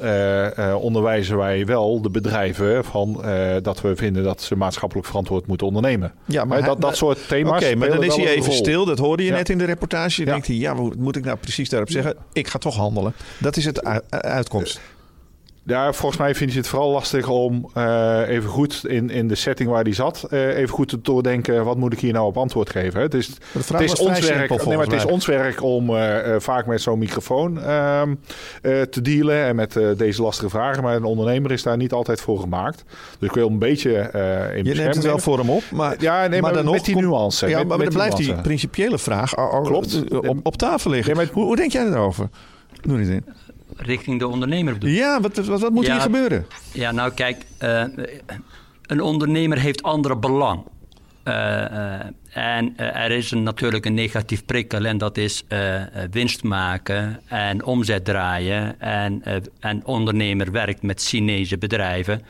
onderwijzen 0.80 1.38
wij 1.38 1.66
wel 1.66 2.02
de 2.02 2.10
bedrijven 2.10 2.86
van 2.86 3.24
dat 3.62 3.82
we 3.82 3.96
vinden 3.96 4.24
dat 4.24 4.42
ze 4.42 4.56
maatschappelijk 4.56 5.08
verantwoord 5.08 5.48
moeten 5.48 5.68
ondernemen. 5.68 6.14
Ja, 6.26 6.46
maar 6.46 6.64
dat, 6.64 6.82
dat 6.82 6.98
soort 6.98 7.28
thema's. 7.28 7.64
Oké, 7.64 7.76
maar 7.76 7.90
dan 7.90 8.04
is 8.04 8.16
hij 8.16 8.28
even 8.28 8.54
stil. 8.54 8.86
Dat 8.86 9.00
hoorde 9.00 9.24
je 9.24 9.32
net 9.32 9.50
in 9.50 9.58
de 9.58 9.66
reportage. 9.66 10.26
Ja. 10.26 10.32
denkt 10.32 10.48
hij, 10.48 10.56
ja, 10.56 10.76
wat 10.76 10.96
moet 10.96 11.16
ik 11.16 11.24
nou 11.26 11.38
precies 11.38 11.70
daarop 11.70 11.90
zeggen? 11.90 12.16
Ik 12.34 12.48
ga 12.48 12.58
toch 12.58 12.76
handelen. 12.76 13.14
Dat 13.38 13.58
is 13.58 13.66
het 13.66 13.84
uitkomst. 14.10 14.80
Ja, 15.68 15.94
volgens 15.94 16.22
mij 16.22 16.36
vind 16.36 16.52
je 16.52 16.58
het 16.58 16.68
vooral 16.68 16.92
lastig 16.92 17.30
om 17.30 17.70
uh, 17.78 18.22
even 18.28 18.50
goed 18.50 18.86
in, 18.88 19.10
in 19.10 19.28
de 19.28 19.36
setting 19.36 19.70
waar 19.70 19.84
die 19.84 19.94
zat, 19.94 20.28
uh, 20.32 20.58
even 20.58 20.74
goed 20.74 20.90
te 20.90 21.02
doordenken, 21.02 21.66
wat 21.66 21.78
moet 21.78 21.94
ik 21.94 22.00
hier 22.00 22.14
nou 22.14 22.26
op 22.26 22.38
antwoord 22.38 22.70
geven? 22.70 23.02
Het 23.02 23.14
is, 23.14 23.28
het 23.28 23.82
is, 23.82 23.96
ons, 23.96 24.20
werk, 24.20 24.48
simpel, 24.48 24.68
nee, 24.68 24.78
maar 24.78 24.86
het 24.86 24.96
is 24.96 25.06
ons 25.06 25.26
werk 25.26 25.64
om 25.64 25.90
uh, 25.90 26.36
vaak 26.38 26.66
met 26.66 26.82
zo'n 26.82 27.00
microfoon 27.00 27.62
ehm, 27.62 28.16
te 28.62 29.02
dealen 29.02 29.46
en 29.46 29.56
met 29.56 29.80
deze 29.98 30.22
lastige 30.22 30.50
vragen. 30.50 30.84
Maar 30.84 30.96
een 30.96 31.04
ondernemer 31.04 31.52
is 31.52 31.64
daar 31.64 31.78
niet 31.78 31.92
altijd 31.92 32.22
voor 32.22 32.40
gemaakt. 32.40 32.84
Dus 33.20 33.30
ik 33.30 33.36
wil 33.36 33.48
een 33.48 33.60
beetje 33.60 33.92
in 34.56 34.66
Je 34.66 34.74
neemt 34.74 34.96
het 34.96 35.04
wel 35.04 35.20
voor 35.20 35.38
hem 35.38 35.50
op, 35.50 35.64
maar, 35.72 35.96
ja, 36.00 36.20
nee, 36.20 36.42
maar, 36.42 36.54
maar 36.54 36.64
dan 36.64 36.74
met 36.74 36.86
die 36.86 36.96
nuance. 36.96 37.48
Ja, 37.48 37.58
met, 37.58 37.68
maar, 37.68 37.78
dan 37.78 37.94
blijft 37.94 38.18
die 38.18 38.42
principiële 38.42 38.98
vraag 38.98 39.34
Klopt. 39.64 40.04
Op, 40.10 40.40
op 40.44 40.58
tafel 40.58 40.92
liggen. 40.92 41.16
Nee, 41.16 41.30
hoe, 41.32 41.44
hoe, 41.44 41.56
denk 41.56 41.72
jij 41.72 41.86
erover? 41.86 42.30
Doe 42.82 42.98
niet 42.98 43.08
in 43.08 43.26
richting 43.76 44.20
de 44.20 44.28
ondernemer 44.28 44.74
bedoel. 44.74 44.90
Ja, 44.90 45.22
wat, 45.22 45.38
wat, 45.38 45.62
wat 45.62 45.72
moet 45.72 45.88
hier 45.88 46.02
gebeuren? 46.02 46.46
Ja, 46.74 46.92
nou 46.92 47.12
kijk, 47.12 47.46
uh, 47.64 47.84
een 48.82 49.02
ondernemer 49.02 49.60
heeft 49.60 49.84
andere 49.84 50.18
belang. 50.18 50.64
Uh, 51.28 52.00
uh, 52.38 52.56
en 52.56 52.78
er 52.78 53.12
is 53.12 53.32
een, 53.32 53.44
natuurlijk 53.44 53.86
een 53.86 53.94
negatief 53.94 54.46
prikkel 54.46 54.86
en 54.86 54.98
dat 54.98 55.18
is 55.18 55.44
winst 56.12 56.44
maken 56.44 57.20
en 57.26 57.64
omzet 57.64 58.06
draaien. 58.06 58.80
En 58.80 59.22
een 59.60 59.86
ondernemer 59.86 60.52
werkt 60.52 60.82
met 60.82 61.04
Chinese 61.04 61.58
bedrijven 61.58 62.22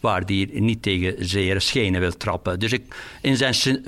waar 0.00 0.26
die 0.26 0.60
niet 0.60 0.82
tegen 0.82 1.14
zeer 1.18 1.60
schenen 1.60 2.00
wil 2.00 2.16
trappen. 2.16 2.58
Dus 2.58 2.72
ik, 2.72 2.82
in 3.20 3.36
zijn, 3.36 3.82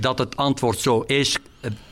dat 0.00 0.18
het 0.18 0.36
antwoord 0.36 0.78
zo 0.78 1.00
is, 1.00 1.36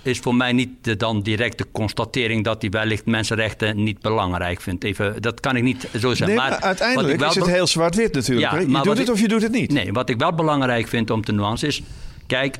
is 0.02 0.18
voor 0.18 0.34
mij 0.34 0.52
niet 0.52 0.70
de, 0.80 0.96
dan 0.96 1.22
direct 1.22 1.58
de 1.58 1.66
constatering 1.72 2.44
dat 2.44 2.60
hij 2.60 2.70
wellicht 2.70 3.06
mensenrechten 3.06 3.82
niet 3.82 4.00
belangrijk 4.00 4.60
vindt. 4.60 4.84
Even, 4.84 5.22
dat 5.22 5.40
kan 5.40 5.56
ik 5.56 5.62
niet 5.62 5.88
zo 5.98 6.08
zeggen. 6.08 6.26
Nee, 6.26 6.36
maar, 6.36 6.50
maar 6.50 6.60
uiteindelijk 6.60 7.20
is 7.20 7.34
het 7.34 7.46
heel 7.46 7.66
zwart-wit 7.66 8.14
natuurlijk. 8.14 8.52
Ja, 8.52 8.58
je 8.58 8.80
doet 8.82 8.98
het 8.98 9.10
of 9.10 9.20
je 9.20 9.28
doet 9.28 9.42
het 9.42 9.52
niet. 9.52 9.72
Nee, 9.72 9.92
wat 9.92 10.08
ik 10.08 10.18
wel 10.18 10.32
belangrijk 10.32 10.88
vind 10.88 11.10
om 11.10 11.24
te 11.24 11.32
nuance 11.32 11.66
is... 11.66 11.82
Kijk, 12.26 12.56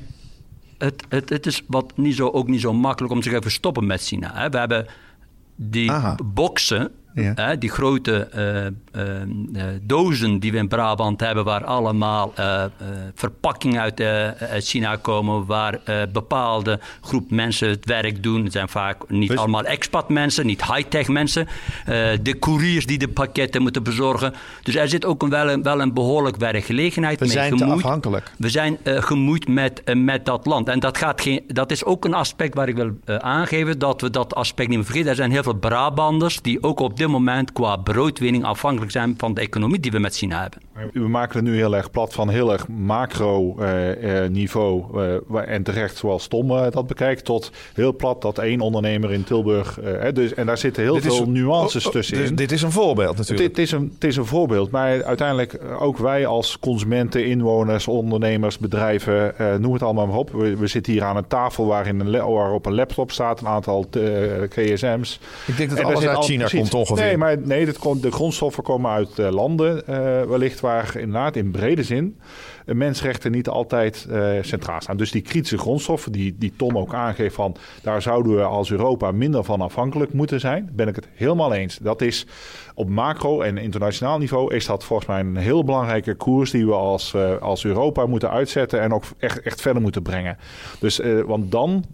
het, 0.79 1.05
het, 1.09 1.29
het 1.29 1.47
is 1.47 1.63
wat 1.67 1.97
niet 1.97 2.17
zo, 2.17 2.29
ook 2.29 2.49
niet 2.49 2.61
zo 2.61 2.73
makkelijk 2.73 3.13
om 3.13 3.23
zich 3.23 3.33
even 3.33 3.51
stoppen 3.51 3.87
met 3.87 4.03
China. 4.03 4.35
Hè. 4.35 4.51
We 4.51 4.59
hebben 4.59 4.87
die 5.55 5.91
Aha. 5.91 6.17
boksen 6.25 6.91
ja. 7.23 7.55
die 7.57 7.71
grote 7.71 8.29
uh, 8.37 9.03
uh, 9.03 9.63
dozen 9.83 10.39
die 10.39 10.53
we 10.53 10.59
in 10.59 10.69
Brabant 10.69 11.21
hebben, 11.21 11.45
waar 11.45 11.65
allemaal 11.65 12.33
verpakkingen 13.15 13.81
uit 13.81 14.03
China 14.65 14.97
komen, 14.97 15.47
waar 15.47 15.81
bepaalde 16.13 16.81
groep 17.01 17.31
mensen 17.31 17.69
het 17.69 17.85
werk 17.85 18.23
doen. 18.23 18.45
Het 18.45 18.53
zijn 18.53 18.69
vaak 18.69 19.09
niet 19.09 19.29
dus... 19.29 19.39
allemaal 19.39 19.65
expat 19.65 20.09
mensen, 20.09 20.47
niet 20.47 20.65
high-tech 20.65 21.09
mensen. 21.09 21.49
de 22.23 22.37
couriers 22.41 22.87
die 22.87 22.99
de 22.99 23.09
pakketten 23.09 23.63
moeten 23.63 23.83
bezorgen. 23.83 24.35
Dus 24.63 24.75
er 24.75 24.89
zit 24.89 25.05
ook 25.05 25.23
een, 25.23 25.31
wel, 25.31 25.51
een, 25.51 25.63
wel 25.63 25.81
een 25.81 25.95
behoorlijk 25.95 26.37
werkgelegenheid 26.37 27.19
we 27.19 27.25
mee 27.25 27.35
zijn 27.35 27.59
gemoeid. 27.59 27.85
afhankelijk. 27.85 28.33
We 28.39 28.49
zijn 28.49 28.79
gemoeid 28.85 29.49
met, 29.49 29.83
met 29.95 30.25
dat 30.25 30.47
land. 30.47 30.69
En 30.69 30.81
dat, 30.81 30.99
gaat 30.99 31.21
geen, 31.21 31.43
dat 31.47 31.71
is 31.71 31.85
ook 31.85 32.05
een 32.05 32.15
aspect 32.15 32.55
waar 32.55 32.69
ik 32.69 32.77
wil 32.77 32.91
aangeven, 33.19 33.79
dat 33.79 34.01
we 34.01 34.11
dat 34.11 34.35
aspect 34.35 34.69
niet 34.69 34.77
meer 34.79 34.87
vergeten. 34.87 35.11
Er 35.11 35.17
zijn 35.17 35.31
heel 35.31 35.43
veel 35.43 35.55
Brabanders 35.55 36.43
die 36.43 36.63
ook 36.63 36.81
op 36.81 36.97
dit 36.97 37.08
moment 37.11 37.53
qua 37.53 37.77
broodwinning 37.77 38.45
afhankelijk 38.45 38.93
zijn 38.93 39.15
van 39.17 39.35
de 39.35 39.41
economie 39.41 39.81
die 39.81 39.91
we 39.91 39.99
met 39.99 40.17
China 40.17 40.41
hebben. 40.41 40.61
We 40.93 41.09
maken 41.09 41.37
het 41.37 41.49
nu 41.49 41.57
heel 41.57 41.77
erg 41.77 41.91
plat 41.91 42.15
van 42.15 42.29
heel 42.29 42.53
erg 42.53 42.69
macro 42.69 43.57
uh, 43.59 44.29
niveau 44.29 44.85
uh, 45.31 45.49
en 45.49 45.63
terecht 45.63 45.97
zoals 45.97 46.27
Tom 46.27 46.49
dat 46.49 46.87
bekijkt, 46.87 47.25
tot 47.25 47.53
heel 47.75 47.97
plat 47.97 48.23
dat 48.23 48.39
één 48.39 48.61
ondernemer 48.61 49.13
in 49.13 49.25
Tilburg. 49.25 49.79
dus, 50.13 50.35
en 50.35 50.47
daar 50.47 50.59
zitten 50.59 50.83
heel 50.83 50.95
dit 50.95 51.03
veel 51.03 51.29
nuances 51.29 51.83
oh, 51.83 51.87
oh, 51.87 51.93
tussenin. 51.93 52.23
Dus 52.23 52.33
dit 52.33 52.53
is 52.53 52.63
een 52.63 52.73
voorbeeld 52.73 53.17
natuurlijk. 53.17 53.55
Dit 53.55 53.65
is 53.65 53.73
een, 53.73 53.91
het 53.95 54.05
is 54.05 54.17
een 54.17 54.27
voorbeeld, 54.27 54.71
maar 54.71 55.05
uiteindelijk 55.05 55.61
ook 55.79 55.99
wij 55.99 56.27
als 56.27 56.59
consumenten, 56.59 57.27
inwoners, 57.27 57.89
ondernemers, 57.89 58.59
bedrijven, 58.59 59.35
noem 59.61 59.73
het 59.73 59.83
allemaal 59.83 60.07
maar 60.07 60.17
op. 60.17 60.31
We, 60.31 60.57
we, 60.57 60.67
zitten 60.67 60.93
hier 60.93 61.03
aan 61.03 61.17
een 61.17 61.27
tafel 61.27 61.67
waarin 61.67 62.01
een, 62.01 62.11
waarop 62.11 62.67
een 62.67 62.75
laptop 62.75 63.11
staat, 63.11 63.41
een 63.41 63.49
aantal 63.49 63.87
KSM's. 64.49 65.21
Ik 65.47 65.57
denk 65.57 65.71
dat 65.71 65.79
en 65.79 65.85
alles 65.85 66.07
uit 66.07 66.25
China 66.25 66.47
komt 66.47 66.75
ongeveer. 66.75 66.98
Nee, 66.99 67.17
maar 67.17 67.39
nee, 67.39 67.65
de 68.01 68.11
grondstoffen 68.11 68.63
komen 68.63 68.91
uit 68.91 69.19
landen 69.19 69.83
wellicht 70.29 70.61
waar 70.61 70.97
inderdaad 70.97 71.37
in 71.37 71.51
brede 71.51 71.83
zin 71.83 72.17
mensenrechten 72.75 73.33
niet 73.33 73.49
altijd 73.49 74.07
uh, 74.11 74.31
centraal 74.41 74.81
staan. 74.81 74.97
Dus 74.97 75.11
die 75.11 75.23
kritische 75.23 75.59
grondstoffen, 75.59 76.13
die, 76.13 76.37
die 76.39 76.53
Tom 76.57 76.79
ook 76.79 76.95
aangeeft 76.95 77.35
van 77.35 77.57
daar 77.83 78.03
zouden 78.03 78.37
we 78.37 78.43
als 78.43 78.71
Europa 78.71 79.13
minder 79.13 79.45
van 79.45 79.61
afhankelijk 79.61 80.13
moeten 80.13 80.41
zijn, 80.41 80.71
ben 80.73 80.89
ik 80.89 80.97
het 80.97 81.09
helemaal 81.15 81.53
eens. 81.53 81.79
Dat 81.79 82.03
is 82.03 82.27
op 82.79 82.89
macro 82.89 83.41
en 83.41 83.59
internationaal 83.59 84.19
niveau 84.19 84.55
is 84.55 84.67
dat 84.67 84.85
volgens 84.85 85.09
mij 85.09 85.21
een 85.21 85.37
heel 85.37 85.65
belangrijke 85.65 86.15
koers 86.15 86.51
die 86.51 86.67
we 86.67 86.73
als, 86.73 87.13
uh, 87.17 87.37
als 87.39 87.65
Europa 87.65 88.07
moeten 88.07 88.31
uitzetten 88.31 88.81
en 88.81 88.93
ook 88.93 89.05
echt, 89.19 89.41
echt 89.41 89.61
verder 89.61 89.83
moeten 89.83 90.03
brengen. 90.03 90.39
Dus, 90.81 91.01
uh, 91.01 91.25
want 91.25 91.51
dan 91.51 91.85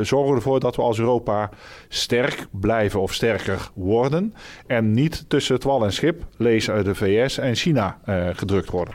zorgen 0.00 0.30
we 0.30 0.36
ervoor 0.36 0.60
dat 0.60 0.76
we 0.76 0.82
als 0.82 0.98
Europa 0.98 1.50
sterk 1.88 2.46
blijven 2.50 3.00
of 3.00 3.12
sterker 3.12 3.70
worden 3.74 4.34
en 4.66 4.92
niet 4.92 5.24
tussen 5.28 5.54
het 5.54 5.64
wal 5.64 5.84
en 5.84 5.92
schip, 5.92 6.24
lees 6.36 6.70
uit 6.70 6.84
de 6.84 6.94
VS 6.94 7.38
en 7.38 7.54
China, 7.54 7.98
gedrukt 8.34 8.70
worden. 8.70 8.94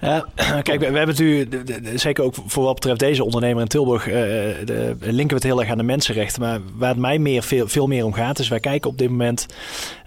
Ja, 0.00 0.24
kijk, 0.62 0.78
we, 0.78 0.84
hebben 0.84 1.06
natuurlijk, 1.06 2.00
zeker 2.00 2.24
ook 2.24 2.34
voor 2.46 2.64
wat 2.64 2.74
betreft 2.74 2.98
deze 2.98 3.24
ondernemer 3.24 3.62
in 3.62 3.68
Tilburg, 3.68 4.06
uh, 4.06 4.14
de, 4.14 4.96
linken 5.00 5.28
we 5.28 5.34
het 5.34 5.42
heel 5.42 5.60
erg 5.60 5.70
aan 5.70 5.78
de 5.78 5.82
mensenrechten. 5.82 6.40
Maar 6.40 6.60
waar 6.74 6.88
het 6.88 6.98
mij 6.98 7.18
meer, 7.18 7.42
veel, 7.42 7.68
veel 7.68 7.86
meer 7.86 8.04
om 8.04 8.12
gaat, 8.12 8.38
is 8.38 8.48
wij 8.48 8.60
kijken 8.60 8.90
op 8.90 8.98
dit 8.98 9.10
moment, 9.10 9.46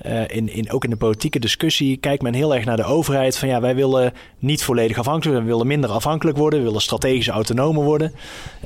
uh, 0.06 0.35
in, 0.36 0.50
in, 0.50 0.72
ook 0.72 0.84
in 0.84 0.90
de 0.90 0.96
politieke 0.96 1.40
discussie, 1.40 1.98
kijkt 1.98 2.24
men 2.24 2.34
heel 2.34 2.56
erg 2.56 2.66
naar 2.66 2.78
de 2.78 2.84
overheid. 2.84 3.38
Van 3.38 3.48
ja, 3.48 3.62
wij 3.62 3.76
willen 3.76 4.14
niet 4.40 4.64
volledig 4.64 4.98
afhankelijk 4.98 5.26
worden, 5.26 5.44
we 5.44 5.52
willen 5.52 5.68
minder 5.68 5.90
afhankelijk 5.90 6.38
worden, 6.38 6.60
we 6.60 6.66
willen 6.66 6.82
strategisch 6.82 7.28
autonomer 7.28 7.84
worden. 7.84 8.14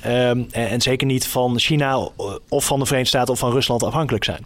Um, 0.08 0.47
en, 0.51 0.82
zeker 0.82 1.08
niet 1.08 1.27
van 1.27 1.60
China 1.60 2.10
of 2.49 2.65
van 2.65 2.79
de 2.79 2.86
Verenigde 2.86 3.17
Staten 3.17 3.34
of 3.34 3.39
van 3.39 3.51
Rusland 3.51 3.84
afhankelijk 3.84 4.23
zijn. 4.23 4.45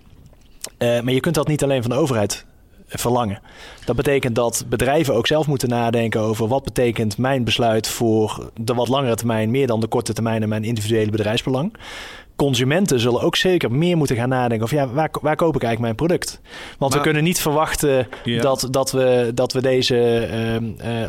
Uh, 0.77 1.01
maar 1.01 1.13
je 1.13 1.19
kunt 1.19 1.36
dat 1.36 1.47
niet 1.47 1.63
alleen 1.63 1.81
van 1.81 1.91
de 1.91 1.97
overheid 1.97 2.45
verlangen. 2.88 3.39
Dat 3.86 3.95
betekent 3.95 4.36
dat 4.36 4.65
bedrijven 4.69 5.13
ook 5.13 5.27
zelf 5.27 5.47
moeten 5.47 5.69
nadenken 5.69 6.21
over 6.21 6.47
wat 6.47 6.63
betekent 6.63 7.17
mijn 7.17 7.43
besluit 7.43 7.88
voor 7.88 8.51
de 8.55 8.73
wat 8.73 8.88
langere 8.88 9.15
termijn 9.15 9.51
meer 9.51 9.67
dan 9.67 9.79
de 9.79 9.88
korte 9.88 10.13
termijn 10.13 10.41
en 10.41 10.49
mijn 10.49 10.63
individuele 10.63 11.12
bedrijfsbelang 11.12 11.73
consumenten 12.43 12.99
zullen 12.99 13.21
ook 13.21 13.36
zeker 13.36 13.71
meer 13.71 13.97
moeten 13.97 14.15
gaan 14.15 14.29
nadenken 14.29 14.65
of 14.65 14.71
ja, 14.71 14.88
waar, 14.88 15.10
waar 15.21 15.36
koop 15.36 15.56
ik 15.56 15.63
eigenlijk 15.63 15.79
mijn 15.79 16.08
product? 16.08 16.41
Want 16.77 16.93
we 16.93 17.01
kunnen 17.01 17.23
niet 17.23 17.39
verwachten 17.39 18.08
dat, 18.41 18.67
dat, 18.71 18.91
we, 18.91 19.32
dat 19.34 19.53
we 19.53 19.62
deze, 19.62 20.27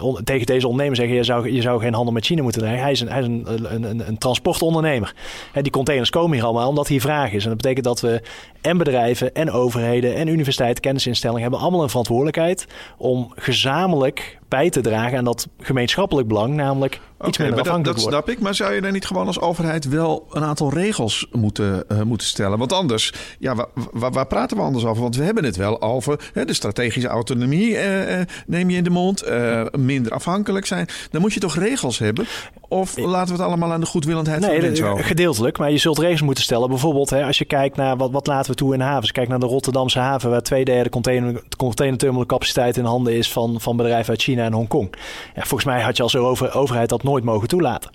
uh, 0.03 0.15
tegen 0.25 0.47
deze 0.47 0.67
ondernemer 0.67 0.97
zeggen, 0.97 1.17
je 1.17 1.25
zou, 1.25 1.53
je 1.53 1.61
zou 1.61 1.81
geen 1.81 1.95
handel 1.95 2.13
met 2.13 2.25
China 2.25 2.43
moeten 2.43 2.61
drijven. 2.61 2.83
Hij 2.83 2.93
is 2.93 3.01
een, 3.01 3.09
hij 3.09 3.21
is 3.21 3.27
een, 3.27 3.47
een, 3.75 3.83
een, 3.83 4.09
een 4.09 4.19
transportondernemer. 4.19 5.15
Hè, 5.53 5.63
die 5.63 5.73
containers 5.73 6.11
komen 6.11 6.37
hier 6.37 6.45
allemaal 6.45 6.69
omdat 6.69 6.89
hier 6.89 7.01
vraag 7.01 7.33
is. 7.33 7.43
En 7.43 7.49
dat 7.49 7.57
betekent 7.57 7.85
dat 7.85 8.01
we 8.01 8.23
en 8.61 8.79
bedrijven 8.79 9.35
en 9.35 9.51
overheden 9.51 10.15
en 10.15 10.29
universiteiten, 10.29 10.83
kennisinstellingen 10.83 11.43
hebben 11.43 11.61
allemaal 11.61 11.83
een 11.83 11.89
verantwoordelijkheid 11.89 12.67
om 12.99 13.33
gezamenlijk 13.37 14.39
bij 14.55 14.71
te 14.71 14.81
dragen 14.81 15.19
aan 15.19 15.25
dat 15.25 15.49
gemeenschappelijk 15.59 16.29
belang, 16.29 16.55
namelijk 16.55 17.01
iets 17.27 17.39
minder 17.39 17.61
afhankelijk 17.61 17.97
dat, 17.97 18.05
dat 18.05 18.13
snap 18.13 18.29
ik, 18.29 18.41
maar 18.41 18.55
zou 18.55 18.75
je 18.75 18.81
dan 18.81 18.93
niet 18.93 19.07
gewoon 19.07 19.27
als 19.27 19.41
overheid 19.41 19.89
wel 19.89 20.27
een 20.31 20.43
aantal 20.43 20.73
regels 20.73 21.27
moeten, 21.33 21.85
uh, 21.93 22.03
moeten 22.03 22.27
stellen? 22.27 22.59
Want 22.59 22.73
anders, 22.73 23.13
ja, 23.39 23.55
waar, 23.55 23.67
waar, 23.93 24.13
waar, 24.13 24.27
praten 24.27 24.57
we 24.57 24.63
anders 24.63 24.85
over? 24.85 25.03
Want 25.03 25.17
we 25.17 25.25
hebben 25.25 25.45
het 25.45 25.57
wel 25.57 25.83
over 25.83 26.31
hè, 26.33 26.45
de 26.45 26.53
strategische 26.53 27.09
autonomie 27.09 27.71
uh, 27.71 28.21
neem 28.47 28.71
je 28.71 28.77
in 28.77 28.85
de 28.85 28.91
mond, 28.91 29.25
minder 29.73 30.13
afhankelijk 30.13 30.67
zijn. 30.67 30.87
Dan 31.11 31.21
moet 31.21 31.33
je 31.33 31.41
toch 31.41 31.57
regels 31.57 31.99
hebben 31.99 32.27
Of 32.75 32.97
laten 32.97 33.35
we 33.35 33.43
het 33.43 33.51
allemaal 33.51 33.73
aan 33.73 33.81
de 33.81 33.87
goedwillendheid 33.87 34.41
nee, 34.41 34.61
van 34.61 34.75
de 34.75 34.85
over? 34.85 35.05
gedeeltelijk. 35.05 35.59
Maar 35.59 35.71
je 35.71 35.79
zult 35.79 35.99
regels 35.99 36.23
moeten 36.23 36.45
stellen. 36.45 36.69
Bijvoorbeeld, 36.69 37.11
hè, 37.11 37.25
als 37.25 37.39
je 37.39 37.45
kijkt 37.45 37.77
naar 37.77 37.97
wat, 37.97 38.11
wat 38.11 38.27
laten 38.27 38.51
we 38.51 38.57
toe 38.57 38.73
in 38.73 38.79
de 38.79 38.85
havens. 38.85 39.13
Kijk 39.13 39.29
naar 39.29 39.39
de 39.39 39.47
Rotterdamse 39.47 39.99
haven, 39.99 40.31
waar 40.31 40.43
twee 40.43 40.65
derde 40.65 40.91
container, 40.91 41.43
containerterminalcapaciteit 41.57 42.77
in 42.77 42.85
handen 42.85 43.13
is 43.13 43.33
van, 43.33 43.61
van 43.61 43.77
bedrijven 43.77 44.11
uit 44.11 44.23
China 44.23 44.45
en 44.45 44.53
Hongkong. 44.53 44.95
Ja, 45.35 45.43
volgens 45.43 45.65
mij 45.65 45.83
had 45.83 45.97
je 45.97 46.03
als 46.03 46.17
over, 46.17 46.55
overheid 46.55 46.89
dat 46.89 47.03
nooit 47.03 47.25
mogen 47.25 47.49
toelaten. 47.49 47.91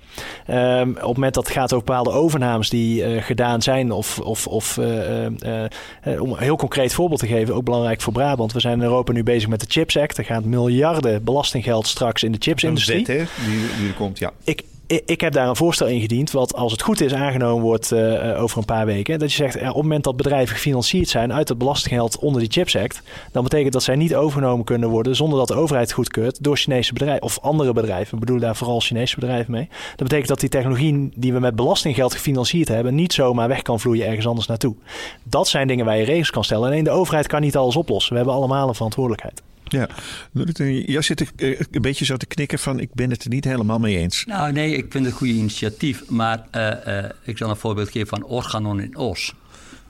Ehm, 0.46 0.90
op 0.90 0.96
het 0.96 1.14
moment 1.14 1.34
dat 1.34 1.44
het 1.44 1.56
gaat 1.56 1.74
over 1.74 1.86
bepaalde 1.86 2.12
overnames 2.12 2.70
die 2.70 3.04
eh, 3.04 3.24
gedaan 3.24 3.62
zijn, 3.62 3.92
of, 3.92 4.20
of, 4.20 4.48
of 4.48 4.78
eh, 4.78 5.26
eh, 5.26 5.66
eh, 6.02 6.22
om 6.22 6.32
een 6.32 6.40
heel 6.40 6.56
concreet 6.56 6.94
voorbeeld 6.94 7.20
te 7.20 7.28
geven, 7.28 7.56
ook 7.56 7.64
belangrijk 7.64 8.02
voor 8.02 8.14
Brabant. 8.14 8.54
We 8.54 8.60
zijn 8.60 8.78
in 8.78 8.84
Europa 8.84 9.12
nu 9.12 9.24
bezig 9.24 9.50
met 9.50 9.60
de 9.60 9.66
Chips 9.70 9.98
Act. 9.98 10.18
Er 10.18 10.26
gaat 10.26 10.46
miljarden 10.46 11.24
belastinggeld 11.24 11.88
straks 11.88 12.24
in 12.24 12.32
de 12.32 12.38
chipsindustrie. 12.42 12.98
Een 13.00 13.06
wet, 13.06 13.30
hè, 13.36 13.46
die, 13.46 13.60
die 13.78 13.88
er 13.88 13.94
komt, 13.94 14.20
ja. 14.20 14.32
Ik, 14.44 14.64
ik, 14.90 15.22
heb 15.22 15.34
daar 15.34 15.48
een 15.48 15.56
voorstel 15.56 15.88
ingediend, 15.88 16.32
wat 16.32 16.56
als 16.56 16.72
het 16.72 16.82
goed 16.82 17.02
is 17.02 17.14
aangenomen 17.14 17.64
wordt 17.64 17.92
eh, 17.92 18.32
eh, 18.32 18.42
over 18.42 18.58
een 18.58 18.66
paar 18.66 18.86
weken. 18.86 19.20
Dat 19.20 19.32
je 19.32 19.36
zegt, 19.36 19.54
ja, 19.54 19.60
op 19.60 19.74
het 19.74 19.84
moment 19.84 20.04
dat 20.04 20.18
bedrijven 20.18 20.56
gefinancierd 20.56 21.10
zijn 21.10 21.34
uit 21.34 21.50
het 21.50 21.58
belastinggeld 21.58 22.20
onder 22.20 22.42
die 22.42 22.52
Chips 22.52 22.76
Act, 22.76 23.02
dan 23.32 23.44
betekent 23.44 23.74
dat 23.74 23.84
zij 23.84 23.96
niet 23.96 24.16
overgenomen 24.16 24.66
kunnen 24.66 24.90
worden 24.90 25.16
zonder 25.16 25.40
dat 25.40 25.48
de 25.48 25.54
overheid 25.56 25.92
goedkeurt 25.92 26.44
door 26.44 26.58
Chinese 26.58 26.94
bedrijven 26.94 27.24
of 27.24 27.40
andere 27.40 27.74
bedrijven. 27.74 28.14
Ik 28.14 28.20
bedoel 28.20 28.40
daar 28.40 28.56
vooral 28.56 28.80
Chinese 28.80 29.16
bedrijven 29.16 29.52
mee. 29.52 29.68
Dat 29.70 30.08
betekent 30.08 30.28
dat 30.28 30.40
die 30.40 30.50
technologie 30.50 31.10
die 31.16 31.34
we 31.34 31.40
met 31.40 31.56
belastinggeld 31.56 32.14
gefinancierd 32.14 32.68
hebben, 32.68 32.96
niet 32.96 33.14
zomaar 33.14 33.48
weg 33.48 33.62
kan 33.62 33.80
vloeien 33.80 34.08
ergens 34.08 34.28
anders 34.28 34.48
naartoe. 34.48 34.76
Dat 35.24 35.48
zijn 35.48 35.68
dingen 35.68 35.86
waar 35.86 35.98
je 35.98 36.06
regels 36.06 36.32
kan 36.32 36.44
stellen. 36.44 36.68
Alleen 36.68 36.84
de 36.84 36.90
overheid 36.90 37.28
kan 37.28 37.42
niet 37.42 37.58
alles 37.58 37.76
oplossen. 37.76 38.12
We 38.12 38.18
hebben 38.18 38.36
allemaal 38.36 38.68
een 38.68 38.76
verantwoordelijkheid. 38.76 39.42
Ja, 39.72 39.90
jij 40.86 41.02
zit 41.02 41.34
eh, 41.36 41.60
een 41.72 41.82
beetje 41.82 42.06
zo 42.06 42.18
te 42.18 42.26
knikken 42.26 42.60
van 42.60 42.80
ik 42.80 42.94
ben 42.94 43.10
het 43.10 43.24
er 43.24 43.30
niet 43.30 43.44
helemaal 43.44 43.80
mee 43.80 43.98
eens. 43.98 44.26
Nou 44.26 44.52
nee, 44.52 44.76
ik 44.76 44.92
vind 44.92 44.94
het 45.06 45.14
een 45.14 45.20
goed 45.20 45.28
initiatief. 45.28 46.10
Maar 46.10 46.48
eh, 46.52 46.98
eh, 46.98 47.10
ik 47.24 47.38
zal 47.38 47.50
een 47.50 47.56
voorbeeld 47.56 47.92
geven 47.92 48.08
van 48.08 48.24
Organon 48.24 48.82
in 48.82 48.98
Os. 48.98 49.34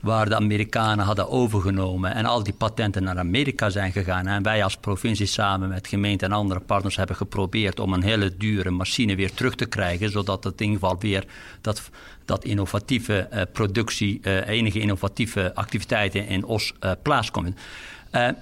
Waar 0.00 0.28
de 0.28 0.34
Amerikanen 0.34 1.04
hadden 1.04 1.28
overgenomen 1.28 2.14
en 2.14 2.24
al 2.24 2.42
die 2.42 2.52
patenten 2.52 3.02
naar 3.02 3.18
Amerika 3.18 3.70
zijn 3.70 3.92
gegaan. 3.92 4.26
En 4.26 4.42
wij 4.42 4.64
als 4.64 4.76
provincie 4.76 5.26
samen 5.26 5.68
met 5.68 5.86
gemeente 5.86 6.24
en 6.24 6.32
andere 6.32 6.60
partners 6.60 6.96
hebben 6.96 7.16
geprobeerd 7.16 7.80
om 7.80 7.92
een 7.92 8.02
hele 8.02 8.36
dure 8.36 8.70
machine 8.70 9.16
weer 9.16 9.32
terug 9.34 9.54
te 9.54 9.66
krijgen. 9.66 10.10
Zodat 10.10 10.44
het 10.44 10.60
in 10.60 10.66
ieder 10.66 10.80
geval 10.80 11.00
weer 11.00 11.24
dat, 11.60 11.90
dat 12.24 12.44
innovatieve 12.44 13.48
productie, 13.52 14.20
enige 14.46 14.80
innovatieve 14.80 15.54
activiteiten 15.54 16.26
in 16.26 16.44
Os 16.44 16.74
plaatskomen. 17.02 17.56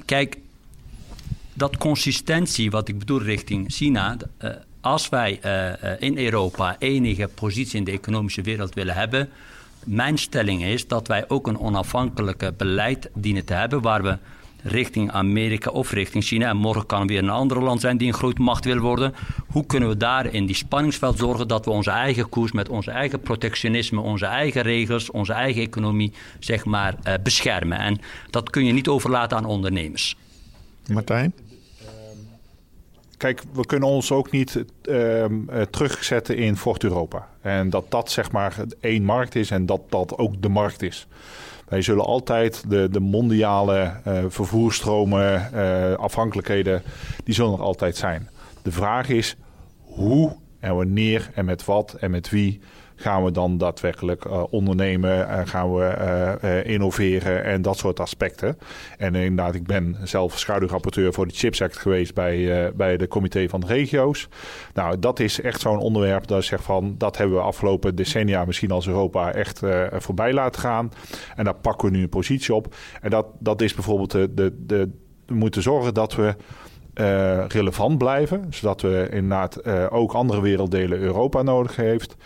Kijk, 0.05 0.37
dat 1.59 1.77
consistentie, 1.77 2.71
wat 2.71 2.89
ik 2.89 2.99
bedoel 2.99 3.23
richting 3.23 3.73
China. 3.73 4.17
eh, 4.39 4.51
als 4.81 5.09
wij 5.09 5.39
eh, 5.43 5.93
eh, 5.93 6.01
in 6.01 6.19
Europa 6.19 6.77
enige 6.79 7.29
positie 7.35 7.79
in 7.79 7.85
de 7.85 7.91
economische 7.91 8.43
wereld 8.43 8.75
willen 8.75 8.95
hebben. 8.95 9.29
Mijn 9.85 10.19
stelling 10.19 10.65
is 10.65 10.87
dat 10.87 11.09
wij 11.09 11.25
ook 11.29 11.47
een 11.47 11.59
onafhankelijke 11.59 12.55
beleid 12.57 13.11
dienen 13.15 13.45
te 13.45 13.53
hebben. 13.55 13.81
waar 13.83 14.03
we 14.03 14.19
richting 14.63 15.11
Amerika 15.11 15.71
of 15.71 15.93
richting 15.93 16.25
China. 16.25 16.49
en 16.49 16.57
morgen 16.57 16.87
kan 16.87 17.07
weer 17.07 17.19
een 17.19 17.31
ander 17.31 17.63
land 17.63 17.81
zijn 17.81 17.97
die 17.97 18.09
een 18.09 18.15
grote 18.15 18.43
macht 18.43 18.65
wil 18.65 18.79
worden. 18.79 19.15
Hoe 19.47 19.67
kunnen 19.67 19.89
we 19.89 19.97
daar 19.97 20.27
in 20.27 20.47
die 20.47 20.57
spanningsveld 20.57 21.19
zorgen 21.19 21.49
dat 21.49 21.65
we 21.65 21.71
onze 21.71 21.91
eigen 21.91 22.29
koers. 22.29 22.53
met 22.53 22.69
onze 22.69 22.91
eigen 22.91 23.21
protectionisme, 23.21 24.01
onze 24.01 24.27
eigen 24.27 24.63
regels, 24.63 25.11
onze 25.11 25.33
eigen 25.33 25.63
economie. 25.63 26.13
zeg 26.39 26.65
maar 26.65 26.95
beschermen. 27.23 27.79
En 27.79 28.01
dat 28.31 28.51
kun 28.51 28.65
je 28.65 28.73
niet 28.73 28.89
overlaten 28.89 29.37
aan 29.37 29.45
ondernemers. 29.45 30.17
Martijn? 30.89 31.33
Kijk, 33.19 33.43
we 33.53 33.67
kunnen 33.67 33.89
ons 33.89 34.13
ook 34.13 34.31
niet 34.31 34.65
ehm, 34.83 35.49
eh, 35.49 35.63
terugzetten 35.63 36.37
in 36.37 36.57
Fort 36.57 36.85
Europa. 36.85 37.29
En 37.41 37.71
dat 37.71 37.91
dat 37.91 38.11
zeg 38.11 38.33
maar 38.33 38.57
één 38.81 39.03
markt 39.03 39.35
is 39.35 39.51
en 39.51 39.67
dat 39.67 39.81
dat 39.89 40.19
ook 40.19 40.43
de 40.43 40.49
markt 40.49 40.83
is. 40.83 41.07
Wij 41.69 41.83
zullen 41.83 42.05
altijd 42.05 42.71
de, 42.71 42.89
de 42.91 43.01
mondiale 43.01 43.93
eh, 44.05 44.25
vervoerstromen, 44.29 45.53
eh, 45.53 45.95
afhankelijkheden, 45.95 46.83
die 47.25 47.35
zullen 47.35 47.53
er 47.53 47.63
altijd 47.63 47.97
zijn. 47.97 48.29
De 48.63 48.73
vraag 48.73 49.09
is 49.09 49.37
hoe 49.81 50.37
en 50.61 50.75
wanneer 50.75 51.31
en 51.35 51.45
met 51.45 51.65
wat 51.65 51.93
en 51.93 52.11
met 52.11 52.31
wie 52.31 52.61
gaan 53.01 53.25
we 53.25 53.31
dan 53.31 53.59
daadwerkelijk 53.59 54.25
eh, 54.25 54.45
ondernemen 54.51 55.29
en 55.29 55.47
gaan 55.47 55.75
we 55.75 55.85
eh, 55.85 56.59
eh, 56.59 56.67
innoveren 56.67 57.45
en 57.45 57.63
dat 57.63 57.79
soort 57.79 58.01
aspecten. 58.01 58.59
En 58.99 59.15
inderdaad, 59.15 59.55
ik 59.55 59.67
ben 59.67 59.97
zelf 60.03 60.39
schaduwrapporteur 60.39 61.13
voor 61.13 61.27
de 61.27 61.35
Chips 61.35 61.63
Act 61.63 61.77
geweest 61.77 62.15
bij, 62.15 62.73
bij 62.75 62.97
de 62.97 63.09
comité 63.09 63.49
van 63.49 63.61
de 63.61 63.67
regio's. 63.67 64.29
Nou, 64.75 64.99
dat 64.99 65.21
is 65.21 65.41
echt 65.41 65.61
zo'n 65.61 65.79
onderwerp 65.79 66.27
dat 66.27 66.45
zegt 66.45 66.65
van 66.65 66.95
dat 66.99 67.17
hebben 67.17 67.37
we 67.37 67.43
afgelopen 67.43 67.95
decennia 67.95 68.45
misschien 68.45 68.71
als 68.71 68.87
Europa 68.87 69.33
echt 69.33 69.61
voorbij 69.93 70.33
laten 70.33 70.61
gaan. 70.61 70.93
En 71.37 71.45
daar 71.45 71.55
pakken 71.55 71.91
we 71.91 71.97
nu 71.97 72.03
een 72.03 72.09
positie 72.09 72.55
op. 72.55 72.75
En 73.01 73.11
dat, 73.11 73.27
dat 73.39 73.63
is 73.63 73.75
bijvoorbeeld 73.75 74.11
de, 74.11 74.35
de, 74.35 74.65
de 74.67 74.91
we 75.27 75.35
moeten 75.35 75.63
zorgen 75.63 75.95
dat 75.95 76.15
we 76.15 76.35
relevant 77.49 77.99
blijven. 77.99 78.47
Zodat 78.51 78.81
we 78.81 79.09
inderdaad 79.11 79.57
eh, 79.57 79.87
ook 79.91 80.13
andere 80.13 80.41
werelddelen 80.41 80.99
Europa 80.99 81.43
nodig 81.43 81.77
heeft. 81.77 82.17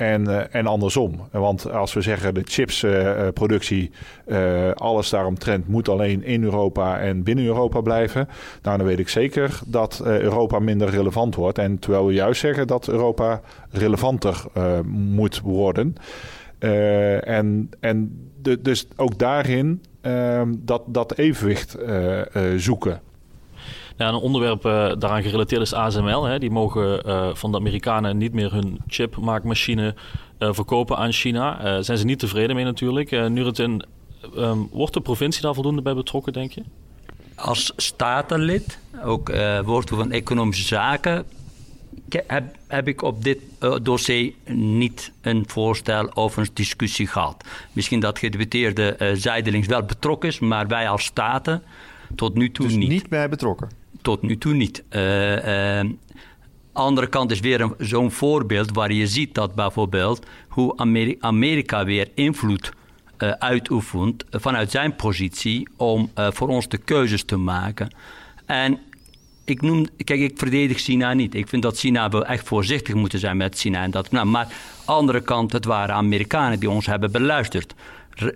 En, 0.00 0.26
eh, 0.26 0.60
en 0.60 0.66
andersom. 0.66 1.28
Want 1.30 1.70
als 1.70 1.92
we 1.92 2.00
zeggen 2.00 2.34
de 2.34 2.42
chipsproductie, 2.44 3.90
eh 4.26 4.70
alles 4.74 5.10
daaromtrent 5.10 5.68
moet 5.68 5.88
alleen 5.88 6.24
in 6.24 6.42
Europa 6.42 6.98
en 7.00 7.22
binnen 7.22 7.44
Europa 7.44 7.80
blijven. 7.80 8.28
Nou, 8.62 8.76
dan 8.78 8.86
weet 8.86 8.98
ik 8.98 9.08
zeker 9.08 9.60
dat 9.66 10.02
eh, 10.04 10.20
Europa 10.20 10.58
minder 10.58 10.90
relevant 10.90 11.34
wordt. 11.34 11.58
En 11.58 11.78
terwijl 11.78 12.06
we 12.06 12.12
juist 12.12 12.40
zeggen 12.40 12.66
dat 12.66 12.88
Europa 12.88 13.40
relevanter 13.70 14.44
eh, 14.54 14.80
moet 14.86 15.40
worden. 15.40 15.94
Eh, 16.58 17.28
en 17.28 17.70
en 17.80 18.28
dus 18.60 18.86
ook 18.96 19.18
daarin 19.18 19.82
eh, 20.00 20.42
dat, 20.58 20.82
dat 20.86 21.18
evenwicht 21.18 21.74
eh, 21.74 22.20
eh, 22.20 22.58
zoeken. 22.58 23.00
Ja, 24.00 24.08
een 24.08 24.14
onderwerp 24.14 24.64
eh, 24.64 24.92
daaraan 24.98 25.22
gerelateerd 25.22 25.62
is 25.62 25.74
ASML. 25.74 26.24
Hè. 26.24 26.38
Die 26.38 26.50
mogen 26.50 27.02
eh, 27.04 27.28
van 27.34 27.50
de 27.50 27.56
Amerikanen 27.58 28.18
niet 28.18 28.32
meer 28.32 28.52
hun 28.52 28.78
chipmaakmachine 28.86 29.94
eh, 30.38 30.48
verkopen 30.52 30.96
aan 30.96 31.12
China. 31.12 31.60
Eh 31.64 31.76
zijn 31.82 31.98
ze 31.98 32.04
niet 32.04 32.18
tevreden 32.18 32.56
mee 32.56 32.64
natuurlijk. 32.64 33.12
Eh 33.12 33.26
nu 33.26 33.44
het 33.44 33.58
in, 33.58 33.82
ehm, 34.36 34.58
wordt 34.70 34.94
de 34.94 35.00
provincie 35.00 35.42
daar 35.42 35.54
voldoende 35.54 35.82
bij 35.82 35.94
betrokken, 35.94 36.32
denk 36.32 36.52
je? 36.52 36.62
als 37.34 37.72
statenlid, 37.76 38.78
ook 39.04 39.28
eh 39.28 39.60
woordvoerder 39.60 40.06
van 40.08 40.16
Economische 40.16 40.64
Zaken, 40.66 41.24
ke- 42.08 42.24
heb, 42.26 42.44
heb 42.66 42.88
ik 42.88 43.02
op 43.02 43.22
dit 43.24 43.38
dossier 43.82 44.32
niet 44.54 45.12
een 45.20 45.44
voorstel 45.46 46.04
of 46.14 46.36
een 46.36 46.48
discussie 46.54 47.06
gehad. 47.06 47.44
Misschien 47.72 48.00
dat 48.00 48.18
gedeputeerde 48.18 48.88
eh 48.94 49.08
zijdelings 49.14 49.66
wel 49.66 49.82
betrokken 49.82 50.28
is, 50.28 50.38
maar 50.38 50.66
wij 50.66 50.88
als 50.88 51.04
staten 51.04 51.62
tot 52.14 52.34
nu 52.34 52.50
toe 52.50 52.66
Dus 52.66 52.74
niet. 52.76 52.88
niet 52.88 53.08
bij 53.08 53.28
betrokken. 53.28 53.79
Tot 54.02 54.22
nu 54.22 54.38
toe 54.38 54.54
niet. 54.54 54.82
Eh, 54.88 55.78
eh, 55.80 55.86
andere 56.72 57.06
kant 57.06 57.30
is 57.30 57.40
weer 57.40 57.70
zo'n 57.78 58.10
voorbeeld 58.10 58.70
waar 58.72 58.92
je 58.92 59.06
ziet 59.06 59.34
dat 59.34 59.54
bijvoorbeeld 59.54 60.26
hoe 60.48 60.76
Ameri- 60.76 61.16
Amerika 61.20 61.84
weer 61.84 62.08
invloed 62.14 62.72
eh, 63.16 63.30
uitoefent 63.30 64.24
vanuit 64.30 64.70
zijn 64.70 64.96
positie 64.96 65.68
om 65.76 66.10
eh, 66.14 66.28
voor 66.30 66.48
ons 66.48 66.68
de 66.68 66.78
keuzes 66.78 67.24
te 67.24 67.36
maken. 67.36 67.94
En 68.46 68.78
ik 69.44 69.62
noem, 69.62 69.86
kijk, 70.04 70.20
ik 70.20 70.38
verdedig 70.38 70.78
China 70.78 71.12
niet. 71.12 71.34
Ik 71.34 71.48
vind 71.48 71.62
dat 71.62 71.78
China 71.78 72.08
wel 72.08 72.24
echt 72.26 72.46
voorzichtig 72.46 72.94
moeten 72.94 73.18
zijn 73.18 73.36
met 73.36 73.58
China 73.58 73.82
en 73.82 73.90
dat. 73.90 74.10
Nou, 74.10 74.26
maar 74.26 74.48
andere 74.84 75.20
kant, 75.20 75.52
het 75.52 75.64
waren 75.64 75.94
Amerikanen 75.94 76.60
die 76.60 76.70
ons 76.70 76.86
hebben 76.86 77.12
beluisterd. 77.12 77.74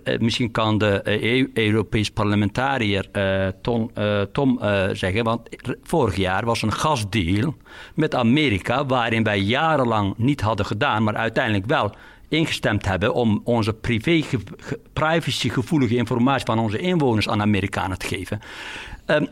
Eh, 0.03 0.19
misschien 0.19 0.51
kan 0.51 0.77
de 0.77 1.01
eh, 1.01 1.23
EU 1.23 1.49
Europees 1.53 2.11
parlementariër 2.11 3.07
eh, 3.11 3.47
Tom, 3.61 3.91
eh, 3.93 4.21
Tom 4.21 4.59
eh, 4.61 4.83
zeggen, 4.93 5.23
want 5.23 5.41
vorig 5.83 6.15
jaar 6.15 6.45
was 6.45 6.61
een 6.61 6.73
gasdeal 6.73 7.55
met 7.95 8.15
Amerika 8.15 8.85
waarin 8.85 9.23
wij 9.23 9.39
jarenlang 9.39 10.13
niet 10.17 10.41
hadden 10.41 10.65
gedaan, 10.65 11.03
maar 11.03 11.15
uiteindelijk 11.15 11.65
wel 11.65 11.91
ingestemd 12.29 12.85
hebben 12.85 13.13
om 13.13 13.41
onze 13.43 13.73
privé, 13.73 14.21
ge- 14.21 14.39
ge- 14.57 14.79
privacygevoelige 14.93 15.95
informatie 15.95 16.45
van 16.45 16.59
onze 16.59 16.77
inwoners 16.77 17.29
aan 17.29 17.41
Amerikanen 17.41 17.97
te 17.97 18.07
geven. 18.07 18.39
Ehm, 19.05 19.25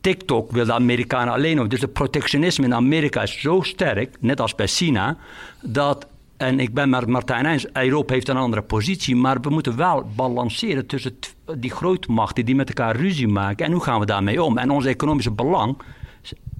TikTok 0.00 0.50
wil 0.52 0.64
de 0.64 0.72
Amerikanen 0.72 1.34
alleen 1.34 1.56
nog. 1.56 1.66
Dus 1.66 1.80
het 1.80 1.92
protectionisme 1.92 2.64
in 2.64 2.74
Amerika 2.74 3.22
is 3.22 3.40
zo 3.40 3.60
sterk, 3.60 4.16
net 4.20 4.40
als 4.40 4.54
bij 4.54 4.66
China, 4.66 5.16
dat. 5.62 6.06
En 6.44 6.60
ik 6.60 6.74
ben 6.74 6.88
met 6.88 7.06
Martijn 7.06 7.46
eens, 7.46 7.66
Europa 7.72 8.12
heeft 8.12 8.28
een 8.28 8.36
andere 8.36 8.62
positie, 8.62 9.16
maar 9.16 9.40
we 9.40 9.50
moeten 9.50 9.76
wel 9.76 10.06
balanceren 10.16 10.86
tussen 10.86 11.18
die 11.58 11.70
grootmachten 11.70 12.44
die 12.44 12.54
met 12.54 12.68
elkaar 12.68 12.96
ruzie 12.96 13.28
maken. 13.28 13.66
En 13.66 13.72
hoe 13.72 13.82
gaan 13.82 14.00
we 14.00 14.06
daarmee 14.06 14.42
om? 14.42 14.58
En 14.58 14.70
ons 14.70 14.84
economische 14.84 15.30
belang 15.30 15.76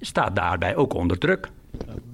staat 0.01 0.37
daarbij 0.37 0.77
ook 0.77 0.94
onder 0.94 1.18
druk. 1.18 1.49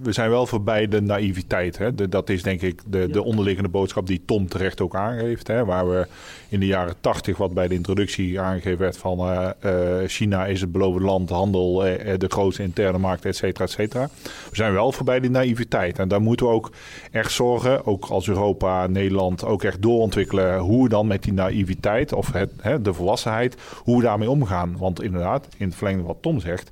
We 0.02 0.12
zijn 0.12 0.30
wel 0.30 0.46
voorbij 0.46 0.88
de 0.88 1.02
naïviteit. 1.02 1.78
Hè? 1.78 1.94
De, 1.94 2.08
dat 2.08 2.28
is 2.28 2.42
denk 2.42 2.62
ik 2.62 2.80
de, 2.86 3.08
de 3.10 3.22
onderliggende 3.22 3.68
boodschap 3.68 4.06
die 4.06 4.22
Tom 4.24 4.48
terecht 4.48 4.80
ook 4.80 4.94
aangeeft. 4.94 5.46
Hè? 5.46 5.64
Waar 5.64 5.88
we 5.88 6.06
in 6.48 6.60
de 6.60 6.66
jaren 6.66 6.94
tachtig, 7.00 7.36
wat 7.36 7.54
bij 7.54 7.68
de 7.68 7.74
introductie 7.74 8.40
aangegeven 8.40 8.78
werd 8.78 8.96
van 8.96 9.18
uh, 9.18 9.48
uh, 9.64 9.72
China 10.06 10.46
is 10.46 10.60
het 10.60 10.72
beloofde 10.72 11.04
land, 11.04 11.30
handel, 11.30 11.86
uh, 11.86 11.92
de 12.18 12.28
grootste 12.28 12.62
interne 12.62 12.98
markt, 12.98 13.24
et 13.24 13.36
cetera, 13.36 13.64
et 13.64 13.70
cetera. 13.70 14.08
We 14.50 14.56
zijn 14.56 14.72
wel 14.72 14.92
voorbij 14.92 15.20
die 15.20 15.30
naïviteit. 15.30 15.98
En 15.98 16.08
daar 16.08 16.20
moeten 16.20 16.46
we 16.46 16.52
ook 16.52 16.72
echt 17.10 17.32
zorgen, 17.32 17.86
ook 17.86 18.04
als 18.04 18.28
Europa, 18.28 18.86
Nederland, 18.86 19.44
ook 19.44 19.64
echt 19.64 19.82
doorontwikkelen 19.82 20.58
hoe 20.58 20.82
we 20.82 20.88
dan 20.88 21.06
met 21.06 21.22
die 21.22 21.32
naïviteit 21.32 22.12
of 22.12 22.32
het, 22.32 22.50
hè, 22.60 22.82
de 22.82 22.92
volwassenheid, 22.92 23.56
hoe 23.76 23.96
we 23.96 24.02
daarmee 24.02 24.30
omgaan. 24.30 24.76
Want 24.78 25.02
inderdaad, 25.02 25.48
in 25.56 25.66
het 25.66 25.76
verlengde 25.76 26.02
wat 26.02 26.18
Tom 26.20 26.40
zegt, 26.40 26.70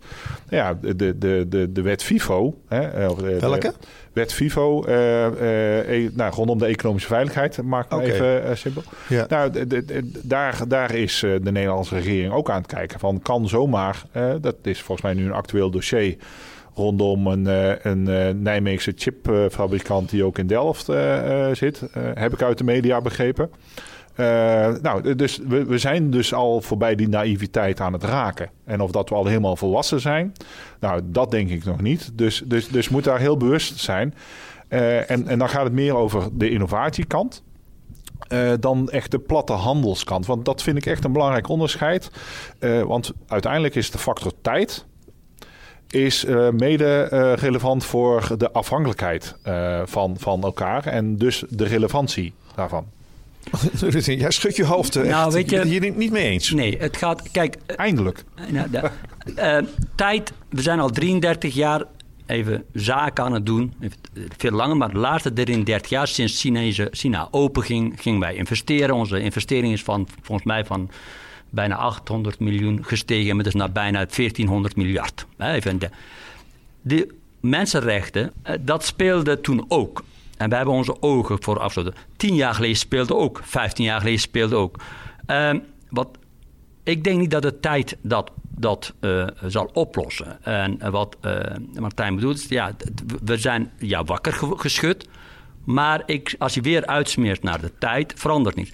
ja, 0.48 0.74
de, 0.74 1.18
de, 1.18 1.46
de, 1.48 1.72
de 1.72 1.82
wet 1.82 2.02
FIFO, 2.02 2.54
hè, 2.68 2.77
Welke? 3.40 3.72
Wet 4.12 4.32
FIFO, 4.32 4.84
uh, 4.88 5.26
uh, 5.90 6.10
nou, 6.14 6.34
rondom 6.34 6.58
de 6.58 6.66
economische 6.66 7.08
veiligheid, 7.08 7.62
maak 7.62 7.84
ik 7.84 7.92
okay. 7.92 8.08
even 8.08 8.58
simpel. 8.58 8.82
Ja. 9.08 9.26
Nou, 9.28 9.66
daar, 10.22 10.68
daar 10.68 10.94
is 10.94 11.18
de 11.20 11.52
Nederlandse 11.52 11.94
regering 11.94 12.32
ook 12.32 12.50
aan 12.50 12.60
het 12.60 12.66
kijken 12.66 13.00
van, 13.00 13.20
kan 13.22 13.48
zomaar, 13.48 14.02
dat 14.40 14.56
is 14.62 14.82
volgens 14.82 15.06
mij 15.06 15.14
nu 15.14 15.24
een 15.24 15.32
actueel 15.32 15.70
dossier 15.70 16.16
rondom 16.74 17.26
een, 17.26 17.46
een 17.82 18.42
Nijmeegse 18.42 18.92
chipfabrikant 18.96 20.10
die 20.10 20.24
ook 20.24 20.38
in 20.38 20.46
Delft 20.46 20.84
zit, 21.52 21.82
heb 22.14 22.32
ik 22.32 22.42
uit 22.42 22.58
de 22.58 22.64
media 22.64 23.00
begrepen. 23.00 23.50
Uh, 24.20 24.26
nou, 24.82 25.14
dus 25.14 25.40
we, 25.48 25.78
zijn 25.78 26.10
dus 26.10 26.34
al 26.34 26.60
voorbij 26.60 26.94
die 26.94 27.08
naïviteit 27.08 27.80
aan 27.80 27.92
het 27.92 28.04
raken. 28.04 28.50
En 28.64 28.80
of 28.80 28.90
dat 28.90 29.08
we 29.08 29.14
al 29.14 29.26
helemaal 29.26 29.56
volwassen 29.56 30.00
zijn, 30.00 30.32
nou, 30.80 31.00
dat 31.04 31.30
denk 31.30 31.50
ik 31.50 31.64
nog 31.64 31.80
niet. 31.80 32.10
Dus, 32.14 32.42
dus, 32.46 32.68
dus 32.68 32.88
moet 32.88 33.04
daar 33.04 33.18
heel 33.18 33.36
bewust 33.36 33.78
zijn. 33.78 34.14
Uh, 34.68 35.10
en, 35.10 35.26
en 35.26 35.38
dan 35.38 35.48
gaat 35.48 35.64
het 35.64 35.72
meer 35.72 35.96
over 35.96 36.28
de 36.32 36.50
innovatiekant. 36.50 37.42
Uh, 38.32 38.52
dan 38.60 38.90
echt 38.90 39.10
de 39.10 39.18
platte 39.18 39.52
handelskant. 39.52 40.26
Want 40.26 40.44
dat 40.44 40.62
vind 40.62 40.76
ik 40.76 40.86
echt 40.86 41.04
een 41.04 41.12
belangrijk 41.12 41.48
onderscheid. 41.48 42.10
want 42.86 43.12
uiteindelijk 43.26 43.74
is 43.74 43.90
de 43.90 43.98
factor 43.98 44.32
tijd 44.42 44.86
is 45.88 46.24
mede 46.52 47.02
relevant 47.34 47.84
voor 47.84 48.38
de 48.38 48.52
afhankelijkheid 48.52 49.36
van, 49.84 50.16
van 50.18 50.42
elkaar 50.42 50.86
en 50.86 51.16
dus 51.16 51.44
de 51.48 51.64
relevantie 51.64 52.32
daarvan. 52.54 52.86
Jij 54.04 54.30
schudt 54.30 54.56
je 54.56 54.64
hoofd. 54.64 54.96
Echt. 54.96 55.08
Nou, 55.08 55.32
weet 55.32 55.50
je, 55.50 55.64
hier 55.66 55.92
niet 55.96 56.10
mee 56.10 56.24
eens. 56.24 56.50
Nee, 56.50 56.76
het 56.78 56.96
gaat. 56.96 57.30
Kijk. 57.30 57.56
Eindelijk. 57.76 58.24
Nou, 58.48 58.70
de, 58.70 58.90
uh, 59.36 59.68
tijd. 59.94 60.32
We 60.48 60.62
zijn 60.62 60.80
al 60.80 60.90
33 60.90 61.54
jaar 61.54 61.84
even 62.26 62.64
zaken 62.72 63.24
aan 63.24 63.32
het 63.32 63.46
doen. 63.46 63.74
Veel 64.36 64.50
langer, 64.50 64.76
maar 64.76 64.90
de 64.90 64.98
laatste 64.98 65.32
33 65.32 65.90
jaar 65.90 66.08
sinds 66.08 66.40
Chinese, 66.40 66.88
China 66.90 67.28
open 67.30 67.62
ging, 67.62 67.94
gingen 68.00 68.20
wij 68.20 68.34
investeren. 68.34 68.94
Onze 68.94 69.20
investering 69.20 69.72
is 69.72 69.82
van, 69.82 70.08
volgens 70.22 70.46
mij 70.46 70.64
van 70.64 70.90
bijna 71.50 71.76
800 71.76 72.38
miljoen 72.38 72.84
gestegen. 72.84 73.36
Met 73.36 73.44
dus 73.44 73.54
naar 73.54 73.72
bijna 73.72 74.06
1400 74.16 74.76
miljard. 74.76 75.26
Even 75.38 75.78
de, 75.78 75.90
de 76.82 77.14
mensenrechten, 77.40 78.32
dat 78.60 78.84
speelde 78.84 79.40
toen 79.40 79.64
ook. 79.68 80.04
En 80.38 80.48
we 80.48 80.56
hebben 80.56 80.74
onze 80.74 81.02
ogen 81.02 81.42
voor 81.42 81.58
afgesloten. 81.58 82.00
Tien 82.16 82.34
jaar 82.34 82.54
geleden 82.54 82.76
speelde 82.76 83.14
ook. 83.14 83.40
Vijftien 83.44 83.84
jaar 83.84 83.98
geleden 83.98 84.20
speelde 84.20 84.56
ook. 84.56 84.80
Uh, 85.26 85.50
wat, 85.90 86.08
ik 86.82 87.04
denk 87.04 87.18
niet 87.18 87.30
dat 87.30 87.42
de 87.42 87.60
tijd 87.60 87.96
dat, 88.02 88.30
dat 88.42 88.94
uh, 89.00 89.26
zal 89.46 89.70
oplossen. 89.72 90.44
En 90.44 90.90
wat 90.90 91.16
uh, 91.22 91.40
Martijn 91.80 92.14
bedoelt, 92.14 92.48
ja, 92.48 92.72
we 93.24 93.36
zijn 93.36 93.70
ja, 93.78 94.04
wakker 94.04 94.32
geschud. 94.56 95.08
Maar 95.64 96.02
ik, 96.06 96.34
als 96.38 96.54
je 96.54 96.60
weer 96.60 96.86
uitsmeert 96.86 97.42
naar 97.42 97.60
de 97.60 97.72
tijd, 97.78 98.12
verandert 98.16 98.56
niets. 98.56 98.70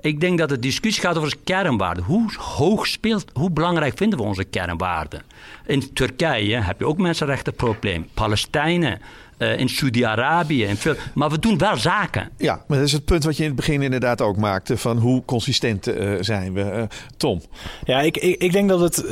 Ik 0.00 0.20
denk 0.20 0.38
dat 0.38 0.48
de 0.48 0.58
discussie 0.58 1.02
gaat 1.02 1.16
over 1.16 1.36
kernwaarden. 1.44 2.04
Hoe 2.04 2.34
hoog 2.36 2.86
speelt, 2.86 3.30
hoe 3.32 3.50
belangrijk 3.50 3.96
vinden 3.96 4.18
we 4.18 4.24
onze 4.24 4.44
kernwaarden? 4.44 5.22
In 5.66 5.92
Turkije 5.92 6.56
heb 6.56 6.78
je 6.78 6.86
ook 6.86 6.98
mensenrechtenprobleem. 6.98 8.08
Palestijnen, 8.14 9.00
uh, 9.40 9.58
in 9.58 9.68
Saudi-Arabië. 9.68 10.68
Maar 11.14 11.30
we 11.30 11.38
doen 11.38 11.58
wel 11.58 11.76
zaken. 11.76 12.30
Ja, 12.36 12.64
maar 12.66 12.78
dat 12.78 12.86
is 12.86 12.92
het 12.92 13.04
punt 13.04 13.24
wat 13.24 13.36
je 13.36 13.42
in 13.42 13.48
het 13.48 13.56
begin 13.56 13.82
inderdaad 13.82 14.20
ook 14.20 14.36
maakte. 14.36 14.76
Van 14.76 14.98
hoe 14.98 15.24
consistent 15.24 15.88
uh, 15.88 16.16
zijn 16.20 16.52
we. 16.52 16.60
Uh, 16.60 16.82
Tom? 17.16 17.40
Ja, 17.84 18.00
ik, 18.00 18.16
ik, 18.16 18.42
ik, 18.42 18.52
denk 18.52 18.68
dat 18.68 18.80
het 18.80 19.04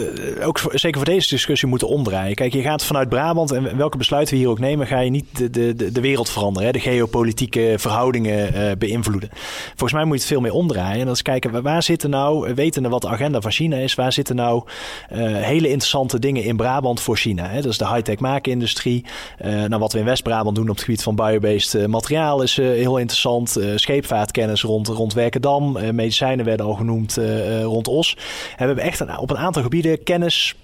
ook 0.43 0.59
voor, 0.59 0.79
zeker 0.79 0.97
voor 0.97 1.13
deze 1.13 1.29
discussie 1.29 1.69
moeten 1.69 1.89
omdraaien. 1.89 2.35
Kijk, 2.35 2.53
je 2.53 2.63
gaat 2.63 2.85
vanuit 2.85 3.09
Brabant 3.09 3.51
en 3.51 3.77
welke 3.77 3.97
besluiten 3.97 4.35
we 4.35 4.41
hier 4.41 4.51
ook 4.51 4.59
nemen... 4.59 4.87
ga 4.87 5.01
je 5.01 5.11
niet 5.11 5.27
de, 5.37 5.51
de, 5.75 5.93
de 5.93 6.01
wereld 6.01 6.31
veranderen. 6.31 6.67
Hè? 6.67 6.73
De 6.73 6.81
geopolitieke 6.81 7.75
verhoudingen 7.77 8.79
beïnvloeden. 8.79 9.31
Volgens 9.69 9.93
mij 9.93 10.05
moet 10.05 10.15
je 10.15 10.21
het 10.21 10.33
veel 10.33 10.41
meer 10.41 10.53
omdraaien. 10.53 11.01
En 11.01 11.07
dat 11.07 11.15
is 11.15 11.23
kijken, 11.23 11.63
waar 11.63 11.83
zitten 11.83 12.11
nou, 12.11 12.55
wetende 12.55 12.89
wat 12.89 13.03
de 13.03 13.09
agenda 13.09 13.41
van 13.41 13.51
China 13.51 13.77
is... 13.77 13.95
waar 13.95 14.13
zitten 14.13 14.37
nou 14.37 14.63
hele 15.09 15.69
interessante 15.69 16.19
dingen 16.19 16.45
in 16.45 16.57
Brabant 16.57 17.01
voor 17.01 17.17
China? 17.17 17.49
Hè? 17.49 17.61
Dat 17.61 17.73
is 17.73 17.79
de 17.79 17.89
high-tech 17.89 18.19
maakindustrie. 18.19 19.05
nou, 19.43 19.79
wat 19.79 19.93
we 19.93 19.99
in 19.99 20.05
West 20.05 20.18
West-Brabant 20.19 20.57
doen 20.57 20.69
op 20.69 20.75
het 20.75 20.85
gebied 20.85 21.03
van 21.03 21.15
biobased 21.15 21.75
uh, 21.75 21.87
materiaal 21.87 22.43
is 22.43 22.59
uh, 22.59 22.67
heel 22.67 22.99
interessant. 22.99 23.59
Uh, 23.59 23.77
scheepvaartkennis 23.77 24.63
rond, 24.63 24.89
rond 24.89 25.13
Werkendam. 25.13 25.73
medicijnen 25.73 26.45
werden 26.45 26.67
al 26.67 26.75
genoemd 26.75 27.19
rond 27.63 27.89
Os. 27.89 28.15
En 28.17 28.23
we 28.57 28.65
hebben 28.65 28.85
echt 28.85 29.19
op 29.19 29.31
een 29.31 29.39
aantal 29.39 29.63
gebieden 29.63 30.03
kennis, 30.03 30.55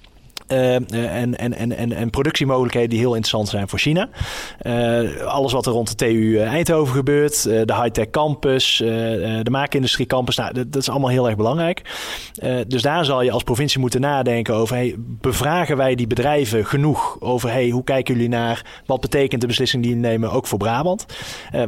uh, 0.48 0.74
en, 0.74 1.38
en, 1.38 1.76
en, 1.76 1.92
en 1.92 2.10
productiemogelijkheden 2.10 2.90
die 2.90 2.98
heel 2.98 3.14
interessant 3.14 3.48
zijn 3.48 3.68
voor 3.68 3.78
China. 3.78 4.08
Uh, 4.62 5.16
alles 5.26 5.52
wat 5.52 5.66
er 5.66 5.72
rond 5.72 5.88
de 5.88 5.94
TU 5.94 6.38
Eindhoven 6.38 6.94
gebeurt, 6.94 7.42
de 7.42 7.74
high-tech 7.74 8.10
campus, 8.10 8.76
de 8.76 9.50
maakindustrie 9.50 10.06
campus, 10.06 10.36
nou, 10.36 10.52
dat, 10.52 10.72
dat, 10.72 10.82
is 10.82 10.88
allemaal 10.88 11.10
heel 11.10 11.26
erg 11.26 11.36
belangrijk. 11.36 11.82
dus 12.66 12.82
daar 12.82 13.04
zal 13.04 13.22
je 13.22 13.30
als 13.30 13.42
provincie 13.42 13.80
moeten 13.80 14.00
nadenken 14.00 14.54
over, 14.54 14.76
hey, 14.76 14.94
bevragen 14.98 15.76
wij 15.76 15.94
die 15.94 16.06
bedrijven 16.06 16.66
genoeg 16.66 17.16
over, 17.20 17.50
hey, 17.50 17.68
hoe 17.68 17.84
kijken 17.84 18.14
jullie 18.14 18.28
naar, 18.28 18.82
wat 18.86 19.00
betekent 19.00 19.40
de 19.40 19.46
beslissing 19.46 19.82
die 19.82 19.94
we 19.94 20.00
nemen 20.00 20.32
ook 20.32 20.46
voor 20.46 20.58
Brabant? 20.58 21.06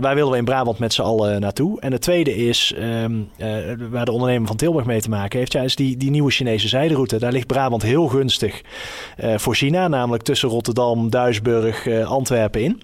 waar 0.01 0.15
willen 0.15 0.31
we 0.31 0.37
in 0.37 0.45
Brabant 0.45 0.79
met 0.79 0.93
z'n 0.93 1.03
allen 1.03 1.41
naartoe? 1.41 1.81
En 1.81 1.93
het 1.93 2.01
tweede 2.01 2.37
is, 2.37 2.75
um, 2.79 3.29
waar 3.91 4.05
de 4.05 4.13
ondernemer 4.13 4.47
van 4.47 4.57
Tilburg 4.57 4.87
mee 4.87 5.01
te 5.01 5.09
maken 5.09 5.39
heeft, 5.39 5.53
ja, 5.53 5.63
is 5.63 5.77
die, 5.77 5.97
die 5.97 6.11
nieuwe 6.11 6.31
Chinese 6.31 6.69
zijderoute. 6.69 7.19
Daar 7.19 7.33
ligt 7.33 7.47
Brabant 7.47 7.83
heel 7.83 8.07
gunstig 8.07 8.63
voor 9.37 9.55
China, 9.55 9.89
namelijk 9.89 10.23
tussen 10.23 10.49
Rotterdam, 10.49 11.11
Duisburg, 11.11 11.87
uh, 11.87 12.11
Antwerpen 12.11 12.63
in. 12.63 12.83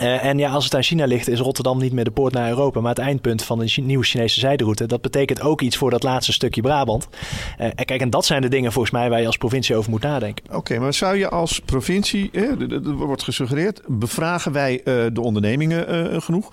Uh, 0.00 0.24
en 0.24 0.38
ja, 0.38 0.50
als 0.50 0.64
het 0.64 0.74
aan 0.74 0.82
China 0.82 1.04
ligt, 1.04 1.28
is 1.28 1.40
Rotterdam 1.40 1.78
niet 1.78 1.92
meer 1.92 2.04
de 2.04 2.10
poort 2.10 2.32
naar 2.32 2.48
Europa, 2.48 2.80
maar 2.80 2.94
het 2.94 2.98
eindpunt 2.98 3.42
van 3.42 3.58
de 3.58 3.72
nieuwe 3.82 4.04
Chinese 4.04 4.40
zijderoute. 4.40 4.86
Dat 4.86 5.02
betekent 5.02 5.40
ook 5.40 5.60
iets 5.60 5.76
voor 5.76 5.90
dat 5.90 6.02
laatste 6.02 6.32
stukje 6.32 6.60
Brabant. 6.60 7.08
En 7.56 7.84
kijk, 7.84 8.00
en 8.00 8.10
dat 8.10 8.24
zijn 8.24 8.42
de 8.42 8.48
dingen 8.48 8.72
volgens 8.72 8.94
mij 8.94 9.10
waar 9.10 9.20
je 9.20 9.26
als 9.26 9.36
provincie 9.36 9.76
over 9.76 9.90
moet 9.90 10.02
nadenken. 10.02 10.44
Oké, 10.54 10.78
maar 10.78 10.94
zou 10.94 11.16
je 11.16 11.28
als 11.28 11.60
provincie, 11.60 12.30
er 12.30 12.92
wordt 12.92 13.22
gesuggereerd, 13.22 13.82
bevragen 13.86 14.52
wij 14.52 14.80
de 15.12 15.20
ondernemingen 15.20 16.22
genoeg? 16.22 16.52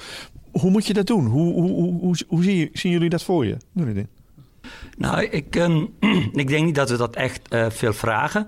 Hoe 0.52 0.72
moet 0.72 0.88
je 0.88 0.94
dat 0.94 1.08
doen? 1.08 1.26
Hoe, 1.26 1.54
hoe, 1.54 1.72
hoe, 1.72 2.18
hoe, 2.28 2.44
zien, 2.44 2.92
jullie 2.92 3.10
dat 3.10 3.24
voor 3.24 3.46
je? 3.46 3.58
Nou, 4.98 5.24
ik, 5.24 5.56
um, 5.56 5.94
ik 6.34 6.48
denk 6.48 6.66
niet 6.66 6.76
dat 6.76 6.90
we 6.90 6.98
dat 6.98 7.16
echt 7.16 7.54
uh, 7.54 7.66
veel 7.70 7.94
vragen. 7.94 8.48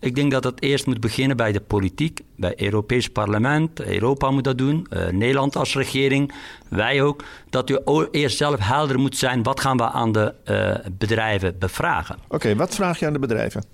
Ik 0.00 0.14
denk 0.14 0.30
dat 0.30 0.44
het 0.44 0.62
eerst 0.62 0.86
moet 0.86 1.00
beginnen 1.00 1.36
bij 1.36 1.52
de 1.52 1.60
politiek, 1.60 2.20
bij 2.36 2.50
het 2.50 2.60
Europees 2.60 3.08
Parlement. 3.08 3.80
Europa 3.80 4.30
moet 4.30 4.44
dat 4.44 4.58
doen, 4.58 4.86
uh, 4.90 5.08
Nederland 5.08 5.56
als 5.56 5.74
regering, 5.74 6.32
wij 6.68 7.02
ook. 7.02 7.24
Dat 7.50 7.70
u 7.70 7.78
eerst 8.10 8.36
zelf 8.36 8.60
helder 8.60 8.98
moet 8.98 9.16
zijn, 9.16 9.42
wat 9.42 9.60
gaan 9.60 9.76
we 9.76 9.90
aan 9.90 10.12
de 10.12 10.34
uh, 10.44 10.92
bedrijven 10.98 11.58
bevragen. 11.58 12.16
Oké, 12.24 12.34
okay, 12.34 12.56
wat 12.56 12.74
vraag 12.74 12.98
je 12.98 13.06
aan 13.06 13.12
de 13.12 13.18
bedrijven? 13.18 13.64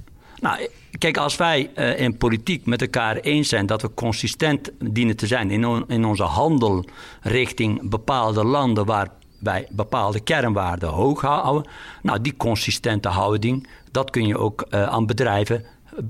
Nou, 0.41 0.69
kijk, 0.99 1.17
als 1.17 1.37
wij 1.37 1.71
uh, 1.75 2.01
in 2.01 2.17
politiek 2.17 2.67
met 2.67 2.81
elkaar 2.81 3.17
eens 3.17 3.49
zijn 3.49 3.67
dat 3.67 3.83
we 3.83 3.95
consistent 3.95 4.71
dienen 4.79 5.17
te 5.17 5.27
zijn 5.27 5.51
in, 5.51 5.67
on 5.67 5.85
in 5.89 6.05
onze 6.05 6.23
handel 6.23 6.85
richting 7.21 7.89
bepaalde 7.89 8.45
landen 8.45 8.87
waar 8.87 9.09
wij 9.39 9.67
bepaalde 9.71 10.21
kernwaarden 10.21 10.89
hoog 10.89 11.21
houden. 11.21 11.71
Nou, 12.03 12.21
die 12.21 12.37
consistente 12.37 13.09
houding, 13.09 13.69
dat 13.91 14.11
kun 14.11 14.27
je 14.27 14.39
ook 14.39 14.67
uh, 14.71 14.83
aan 14.83 15.07
bedrijven 15.07 15.65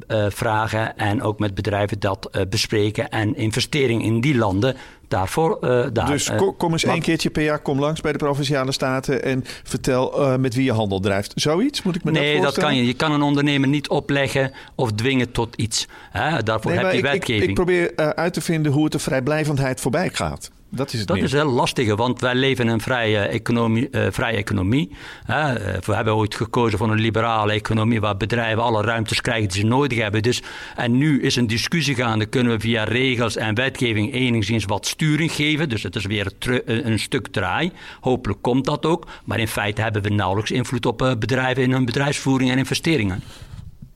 uh, 0.08 0.26
vragen 0.28 0.96
en 0.96 1.22
ook 1.22 1.38
met 1.38 1.54
bedrijven 1.54 2.00
dat 2.00 2.28
uh, 2.32 2.42
bespreken 2.50 3.08
en 3.08 3.36
investering 3.36 4.02
in 4.02 4.20
die 4.20 4.36
landen 4.36 4.76
daarvoor. 5.08 5.58
daar, 5.92 6.06
dus 6.06 6.30
kom 6.56 6.72
eens 6.72 6.84
één 6.84 7.00
keertje 7.00 7.30
per 7.30 7.42
jaar, 7.42 7.58
kom 7.58 7.78
langs 7.80 8.00
bij 8.00 8.12
de 8.12 8.18
provinciale 8.18 8.72
staten 8.72 9.22
en 9.22 9.44
vertel 9.62 10.38
met 10.38 10.54
wie 10.54 10.64
je 10.64 10.72
handel 10.72 11.00
drijft. 11.00 11.32
Zoiets 11.34 11.82
moet 11.82 11.96
ik 11.96 12.04
me 12.04 12.10
Nee, 12.10 12.40
dat 12.40 12.58
kan 12.58 12.76
je. 12.76 12.86
Je 12.86 12.94
kan 12.94 13.12
een 13.12 13.22
ondernemer 13.22 13.68
niet 13.68 13.88
opleggen 13.88 14.52
of 14.74 14.92
dwingen 14.92 15.32
tot 15.32 15.56
iets. 15.56 15.86
Hè? 16.10 16.42
Daarvoor 16.42 16.70
nee, 16.70 16.80
heb 16.80 16.92
je 16.92 16.98
ik, 16.98 17.04
wetgeving. 17.04 17.42
Ik, 17.42 17.48
ik 17.48 17.54
probeer 17.54 18.14
uit 18.14 18.32
te 18.32 18.40
vinden 18.40 18.72
hoe 18.72 18.82
het 18.82 18.92
de 18.92 18.98
vrijblijvendheid 18.98 19.80
voorbij 19.80 20.10
gaat. 20.12 20.50
Dat 20.76 20.92
is 20.92 20.98
het 20.98 21.08
Dat 21.08 21.16
meer. 21.16 21.24
is 21.24 21.32
heel 21.32 21.50
lastig, 21.50 21.94
want 21.94 22.20
wij 22.20 22.34
leven 22.34 22.64
in 22.64 22.70
een 22.72 22.80
vrije 22.80 23.18
economie. 23.18 23.88
eh, 23.90 24.06
vrije 24.10 24.36
economie. 24.36 24.90
Hè. 25.24 25.52
Eh, 25.54 25.80
we 25.80 25.94
hebben 25.94 26.14
ooit 26.16 26.34
gekozen 26.34 26.78
voor 26.78 26.90
een 26.90 27.00
liberale 27.00 27.52
economie 27.52 28.00
waar 28.00 28.16
bedrijven 28.16 28.62
alle 28.62 28.82
ruimtes 28.82 29.20
krijgen 29.20 29.48
die 29.48 29.60
ze 29.60 29.66
nodig 29.66 29.98
hebben. 29.98 30.22
Dus, 30.22 30.42
en 30.76 30.98
nu 30.98 31.22
is 31.22 31.36
een 31.36 31.46
discussie 31.46 31.94
gaande, 31.94 32.26
kunnen 32.26 32.52
we 32.52 32.60
via 32.60 32.84
regels 32.84 33.36
en 33.36 33.54
wetgeving 33.54 34.14
enigszins 34.14 34.64
wat 34.64 34.86
sturing 34.86 35.32
geven. 35.32 35.68
Dus 35.68 35.82
het 35.82 35.96
is 35.96 36.04
weer 36.06 36.30
teru- 36.38 36.62
een, 36.64 36.98
stuk 36.98 37.26
draai. 37.28 37.72
Hopelijk 38.00 38.42
komt 38.42 38.64
dat 38.64 38.86
ook. 38.86 39.06
Maar 39.24 39.38
in 39.38 39.48
feite 39.48 39.82
hebben 39.82 40.02
we 40.02 40.08
nauwelijks 40.10 40.50
invloed 40.50 40.86
op 40.86 41.02
eh, 41.02 41.12
bedrijven 41.18 41.62
in 41.62 41.72
hun 41.72 41.84
bedrijfsvoering 41.84 42.50
en 42.50 42.58
investeringen. 42.58 43.22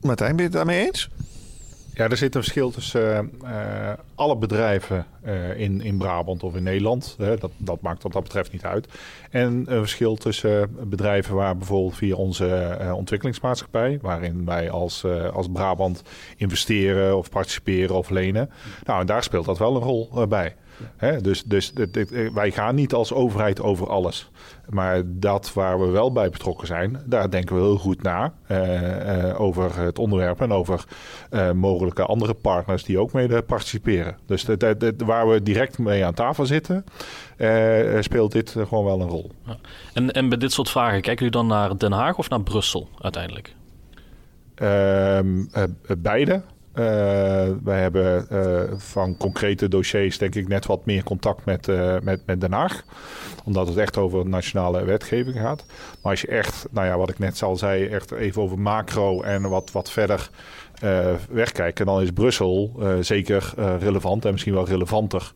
Martijn, 0.01 0.29
ben 0.29 0.37
je 0.37 0.43
het 0.43 0.53
daarmee 0.53 0.85
eens? 0.85 1.09
Ja, 1.93 2.09
er 2.09 2.17
zit 2.17 2.35
een 2.35 2.41
verschil 2.41 2.71
tussen 2.71 3.31
eh, 3.43 3.91
alle 4.15 4.37
bedrijven 4.37 5.05
eh, 5.21 5.59
in, 5.59 5.81
in 5.81 5.97
Brabant 5.97 6.43
of 6.43 6.55
in 6.55 6.63
Nederland. 6.63 7.15
Dat, 7.17 7.51
dat 7.57 7.81
maakt 7.81 8.03
wat 8.03 8.11
dat 8.11 8.23
betreft 8.23 8.51
niet 8.51 8.65
uit. 8.65 8.87
En 9.29 9.63
een 9.67 9.79
verschil 9.79 10.15
tussen 10.15 10.77
bedrijven 10.89 11.35
waar 11.35 11.57
bijvoorbeeld 11.57 11.95
via 11.95 12.15
onze 12.15 12.47
eh, 12.55 12.95
ontwikkelingsmaatschappij, 12.95 13.99
waarin 14.01 14.45
wij 14.45 14.69
als, 14.69 15.05
als 15.33 15.47
Brabant 15.53 16.03
investeren 16.37 17.17
of 17.17 17.29
participeren 17.29 17.95
of 17.95 18.09
lenen. 18.09 18.49
Nou, 18.83 18.99
en 18.99 19.05
daar 19.05 19.23
speelt 19.23 19.45
dat 19.45 19.57
wel 19.57 19.75
een 19.75 19.81
rol 19.81 20.27
bij. 20.27 20.55
Hè, 20.97 21.21
dus 21.21 21.43
dus 21.43 21.71
dit- 21.73 21.93
dit- 21.93 22.11
eh, 22.11 22.29
wij 22.33 22.51
gaan 22.51 22.75
niet 22.75 22.93
als 22.93 23.13
overheid 23.13 23.61
over 23.61 23.89
alles. 23.89 24.29
Maar 24.69 25.01
dat 25.05 25.53
waar 25.53 25.79
we 25.79 25.85
wel 25.85 26.11
bij 26.11 26.29
betrokken 26.29 26.67
zijn, 26.67 27.01
daar 27.05 27.29
denken 27.29 27.55
we 27.55 27.61
heel 27.61 27.77
goed 27.77 28.03
na. 28.03 28.33
eh, 28.47 29.29
eh, 29.29 29.41
over 29.41 29.79
het 29.79 29.99
onderwerp 29.99 30.41
en 30.41 30.51
over 30.51 30.83
mogelijke 31.53 32.05
andere 32.05 32.33
partners 32.33 32.83
die 32.83 32.99
ook 32.99 33.11
mede 33.13 33.41
participeren. 33.41 34.17
Dus 34.25 34.45
waar 34.97 35.29
we 35.29 35.43
direct 35.43 35.77
mee 35.79 36.05
aan 36.05 36.13
tafel 36.13 36.45
zitten, 36.45 36.83
speelt 37.99 38.31
dit 38.31 38.49
gewoon 38.67 38.85
wel 38.85 39.01
een 39.01 39.07
rol. 39.09 39.31
En, 39.93 40.11
en 40.11 40.29
bij 40.29 40.37
dit 40.37 40.51
soort 40.51 40.69
vragen, 40.69 41.01
kijken 41.01 41.25
jullie 41.25 41.39
dan 41.47 41.57
naar 41.57 41.77
Den 41.77 41.91
Haag 41.91 42.17
of 42.17 42.29
naar 42.29 42.41
Brussel 42.41 42.89
uiteindelijk? 43.01 43.53
Eh, 44.55 45.19
beide. 45.97 46.41
Eh, 46.73 46.83
wij 47.63 47.81
hebben 47.81 48.29
eh, 48.29 48.77
van 48.77 49.17
concrete 49.17 49.67
dossiers 49.67 50.17
denk 50.17 50.35
ik 50.35 50.47
net 50.47 50.65
wat 50.65 50.85
meer 50.85 51.03
contact 51.03 51.45
met, 51.45 51.67
eh, 51.67 51.95
met, 52.03 52.21
met 52.25 52.41
Den 52.41 52.51
Haag. 52.51 52.83
Omdat 53.43 53.67
het 53.67 53.77
echt 53.77 53.97
over 53.97 54.27
nationale 54.27 54.83
wetgeving 54.85 55.35
gaat. 55.35 55.65
Maar 56.01 56.11
als 56.11 56.21
je 56.21 56.27
echt, 56.27 56.67
nou 56.71 56.87
ja, 56.87 56.97
wat 56.97 57.09
ik 57.09 57.19
net 57.19 57.43
al 57.43 57.57
zei, 57.57 57.85
echt 57.85 58.11
even 58.11 58.41
over 58.41 58.59
macro 58.59 59.21
en 59.21 59.49
wat, 59.49 59.71
wat 59.71 59.91
verder 59.91 60.29
wegkijken, 61.29 61.85
dan 61.85 62.01
is 62.01 62.11
Brussel 62.11 62.79
zeker 62.99 63.53
relevant 63.79 64.25
en 64.25 64.31
misschien 64.31 64.53
wel 64.53 64.67
relevanter. 64.67 65.33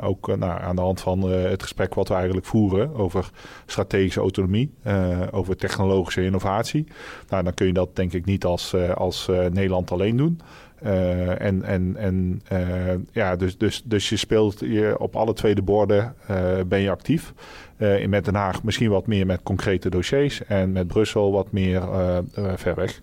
Ook 0.00 0.26
nou, 0.26 0.60
aan 0.60 0.76
de 0.76 0.82
hand 0.82 1.00
van 1.00 1.22
het 1.30 1.62
gesprek 1.62 1.94
wat 1.94 2.08
we 2.08 2.14
eigenlijk 2.14 2.46
voeren 2.46 2.94
over 2.94 3.30
strategische 3.66 4.20
autonomie, 4.20 4.74
over 5.30 5.56
technologische 5.56 6.24
innovatie. 6.24 6.86
Nou, 7.28 7.44
dan 7.44 7.54
kun 7.54 7.66
je 7.66 7.72
dat 7.72 7.96
denk 7.96 8.12
ik 8.12 8.24
niet 8.24 8.44
als, 8.44 8.74
als 8.94 9.26
Nederland 9.50 9.90
alleen 9.90 10.16
doen. 10.16 10.40
Eh, 10.82 11.40
en 11.40 11.62
en, 11.62 11.96
en 11.96 12.42
eh, 12.48 12.94
ja, 13.12 13.36
dus, 13.36 13.58
dus, 13.58 13.82
dus 13.84 14.08
je 14.08 14.16
speelt 14.16 14.60
je 14.60 14.94
op 14.98 15.16
alle 15.16 15.32
twee 15.32 15.54
de 15.54 15.62
borden 15.62 16.14
eh, 16.26 16.36
ben 16.66 16.80
je 16.80 16.90
actief. 16.90 17.32
Eh, 17.76 18.00
in 18.00 18.10
met 18.10 18.24
Den 18.24 18.34
Haag 18.34 18.62
misschien 18.62 18.90
wat 18.90 19.06
meer 19.06 19.26
met 19.26 19.42
concrete 19.42 19.90
dossiers 19.90 20.44
en 20.44 20.72
met 20.72 20.86
Brussel 20.86 21.32
wat 21.32 21.52
meer 21.52 21.82
ver 22.56 22.74
weg. 22.74 23.00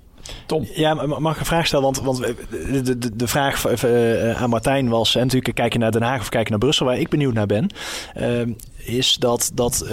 Ja, 0.73 0.93
maar 0.93 1.21
mag 1.21 1.33
ik 1.33 1.39
een 1.39 1.45
vraag 1.45 1.67
stellen? 1.67 1.83
Want, 1.85 2.01
want 2.01 2.17
de, 2.49 2.97
de, 2.97 3.15
de 3.15 3.27
vraag 3.27 3.65
eh, 3.65 4.41
aan 4.41 4.49
Martijn 4.49 4.89
was... 4.89 5.15
En 5.15 5.21
natuurlijk 5.21 5.55
kijk 5.55 5.73
je 5.73 5.79
naar 5.79 5.91
Den 5.91 6.01
Haag 6.01 6.19
of 6.19 6.29
kijk 6.29 6.43
je 6.43 6.49
naar 6.49 6.59
Brussel... 6.59 6.85
waar 6.85 6.99
ik 6.99 7.09
benieuwd 7.09 7.33
naar 7.33 7.45
ben... 7.45 7.69
is 8.85 9.15
dat, 9.15 9.51
dat 9.53 9.81
eh, 9.81 9.89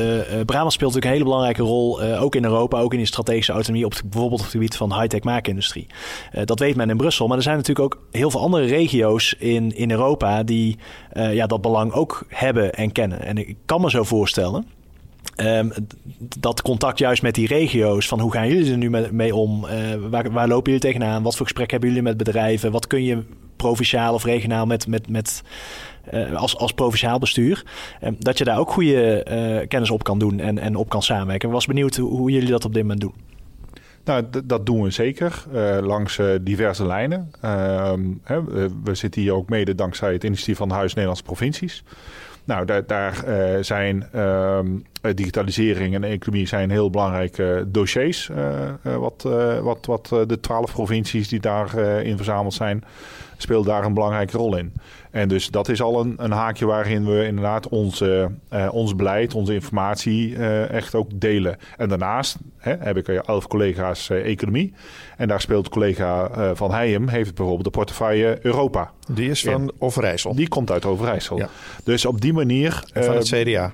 Brabant 0.47 0.73
speelt 0.73 0.95
natuurlijk 0.95 1.05
een 1.05 1.11
hele 1.11 1.25
belangrijke 1.25 1.63
rol... 1.63 2.03
eh, 2.03 2.23
ook 2.23 2.35
in 2.35 2.45
Europa, 2.45 2.81
ook 2.81 2.93
in 2.93 2.99
die 2.99 3.07
strategische 3.07 3.53
autonomie... 3.53 3.87
Op, 3.87 3.93
het- 3.93 4.03
bijvoorbeeld 4.03 4.41
op 4.41 4.47
het 4.47 4.55
gebied 4.55 4.77
van 4.77 4.95
high-tech 4.95 5.23
maakindustrie. 5.23 5.87
Eh, 6.33 6.45
dat 6.45 6.59
weet 6.59 6.77
men 6.77 6.91
in 6.91 6.97
Brussel. 6.97 7.27
Maar 7.27 7.37
er 7.37 7.43
zijn 7.43 7.57
natuurlijk 7.57 7.95
ook 7.95 8.03
heel 8.11 8.31
veel 8.31 8.41
andere 8.41 8.65
regio's 8.65 9.35
in, 9.39 9.77
in 9.77 9.91
Europa... 9.91 10.43
die 10.43 10.79
ja, 11.13 11.47
dat 11.47 11.61
belang 11.61 11.93
ook 11.93 12.25
hebben 12.29 12.75
en 12.75 12.93
kennen. 12.93 13.23
En 13.23 13.39
ik 13.39 13.57
kan 13.67 13.81
me 13.81 13.91
zo 13.91 14.05
voorstellen... 14.05 14.67
Ehm, 15.37 15.71
dat 16.39 16.63
contact 16.63 16.99
juist 16.99 17.23
met 17.23 17.35
die 17.35 17.47
regio's, 17.47 18.09
van 18.09 18.21
hoe 18.21 18.33
gaan 18.33 18.49
jullie 18.49 18.71
er 18.71 18.77
nu 18.77 18.91
mee, 19.13 19.35
om? 19.35 19.67
Waar, 20.11 20.33
waar 20.33 20.49
lopen 20.49 20.73
jullie 20.73 20.89
tegenaan? 20.89 21.23
Wat 21.23 21.37
voor 21.37 21.47
gesprek 21.47 21.71
hebben 21.71 21.89
jullie 21.89 22.05
met 22.05 22.17
bedrijven? 22.17 22.71
Wat 22.71 22.87
kun 22.87 23.05
je 23.05 23.23
provinciaal 23.57 24.15
of 24.15 24.25
regionaal 24.25 24.67
met, 24.67 24.87
met, 24.87 25.09
met, 25.09 25.43
eh, 26.05 26.33
als, 26.33 26.57
provinciaal 26.73 27.19
bestuur? 27.19 27.65
Ehm, 28.01 28.13
dat 28.19 28.39
je 28.39 28.45
daar 28.45 28.59
ook 28.59 28.71
goede 28.71 29.23
eh, 29.23 29.69
kennis 29.69 29.91
op 29.91 30.03
kan 30.05 30.19
doen 30.19 30.41
en, 30.41 30.59
en 30.59 30.77
op 30.77 30.89
kan 30.89 31.03
samenwerken. 31.03 31.49
Ik 31.49 31.55
was 31.55 31.67
benieuwd 31.67 31.97
hoe, 31.97 32.31
jullie 32.31 32.51
dat 32.51 32.65
op 32.65 32.73
dit 32.75 32.83
moment 32.83 33.01
doen. 33.01 33.15
Nou, 34.05 34.25
dat 34.45 34.67
doen 34.67 34.83
we 34.83 34.91
zeker 34.91 35.45
eh, 35.53 35.79
langs 35.81 36.19
eh, 36.19 36.27
diverse 36.41 36.87
lijnen. 36.87 37.31
Ehm, 37.41 38.01
hè, 38.23 38.45
we- 38.45 38.95
zitten 38.95 39.21
hier 39.23 39.33
ook 39.35 39.49
mede 39.49 39.75
dankzij 39.75 40.13
het 40.13 40.25
initiatief 40.25 40.57
van 40.57 40.71
Huis 40.71 40.89
Nederlandse 40.91 41.25
Provincies. 41.25 41.85
Nou, 42.45 42.65
daar, 42.67 42.87
daar 42.87 43.25
eh, 43.25 43.63
zijn 43.63 44.07
ehm, 44.13 44.67
eh, 45.03 45.15
digitalisering 45.15 45.95
en 45.95 46.05
economie 46.05 46.47
zijn 46.47 46.71
heel 46.71 46.91
belangrijke 46.91 47.65
dossiers. 47.69 48.29
eh, 48.31 48.63
eh, 48.69 48.97
wat, 48.97 49.25
eh, 49.27 49.59
wat, 49.59 49.87
wat 49.87 50.11
eh, 50.13 50.19
de 50.27 50.41
twaalf 50.41 50.73
provincies 50.73 51.29
die 51.29 51.41
daarin 51.41 52.05
in 52.05 52.17
verzameld 52.17 52.55
zijn, 52.55 52.85
speelt 53.37 53.67
daar 53.67 53.85
een 53.85 53.95
belangrijke 53.95 54.37
rol 54.37 54.57
in. 54.57 54.73
En 55.13 55.29
dus 55.29 55.49
dat 55.49 55.69
is 55.69 55.83
al 55.83 56.01
een, 56.01 56.15
een 56.17 56.31
haakje 56.31 56.67
waarin 56.67 57.07
we 57.07 57.27
inderdaad 57.27 57.69
onze, 57.69 58.31
eh, 58.49 58.69
ons 58.73 58.97
beleid, 58.97 59.35
onze 59.35 59.55
informatie 59.55 60.37
eh, 60.37 60.71
echt 60.71 60.95
ook 60.95 61.09
delen. 61.15 61.57
En 61.77 61.89
daarnaast 61.89 62.37
hè, 62.59 62.75
heb 62.79 62.97
ik 62.97 63.09
eh, 63.09 63.19
elf 63.27 63.47
collega's 63.47 64.11
eh, 64.11 64.31
economie. 64.31 64.73
En 65.17 65.29
daar 65.29 65.41
speelt 65.41 65.69
collega 65.69 66.29
eh, 66.31 66.51
van 66.55 66.71
Heijem, 66.73 67.09
heeft 67.09 67.35
bijvoorbeeld 67.35 67.65
de 67.65 67.71
portefeuille 67.71 68.39
Europa. 68.43 68.91
Die 69.09 69.31
is 69.31 69.43
van 69.43 69.73
Overijssel. 69.79 70.35
Die 70.35 70.49
komt 70.49 70.71
uit 70.71 70.85
Overijssel. 70.85 71.39
Ja. 71.39 71.49
Dus 71.85 72.05
op 72.07 72.21
die 72.21 72.33
manier... 72.33 72.85
En 72.93 73.05
van 73.05 73.15
eh, 73.15 73.19
het 73.19 73.29
CDA. 73.29 73.73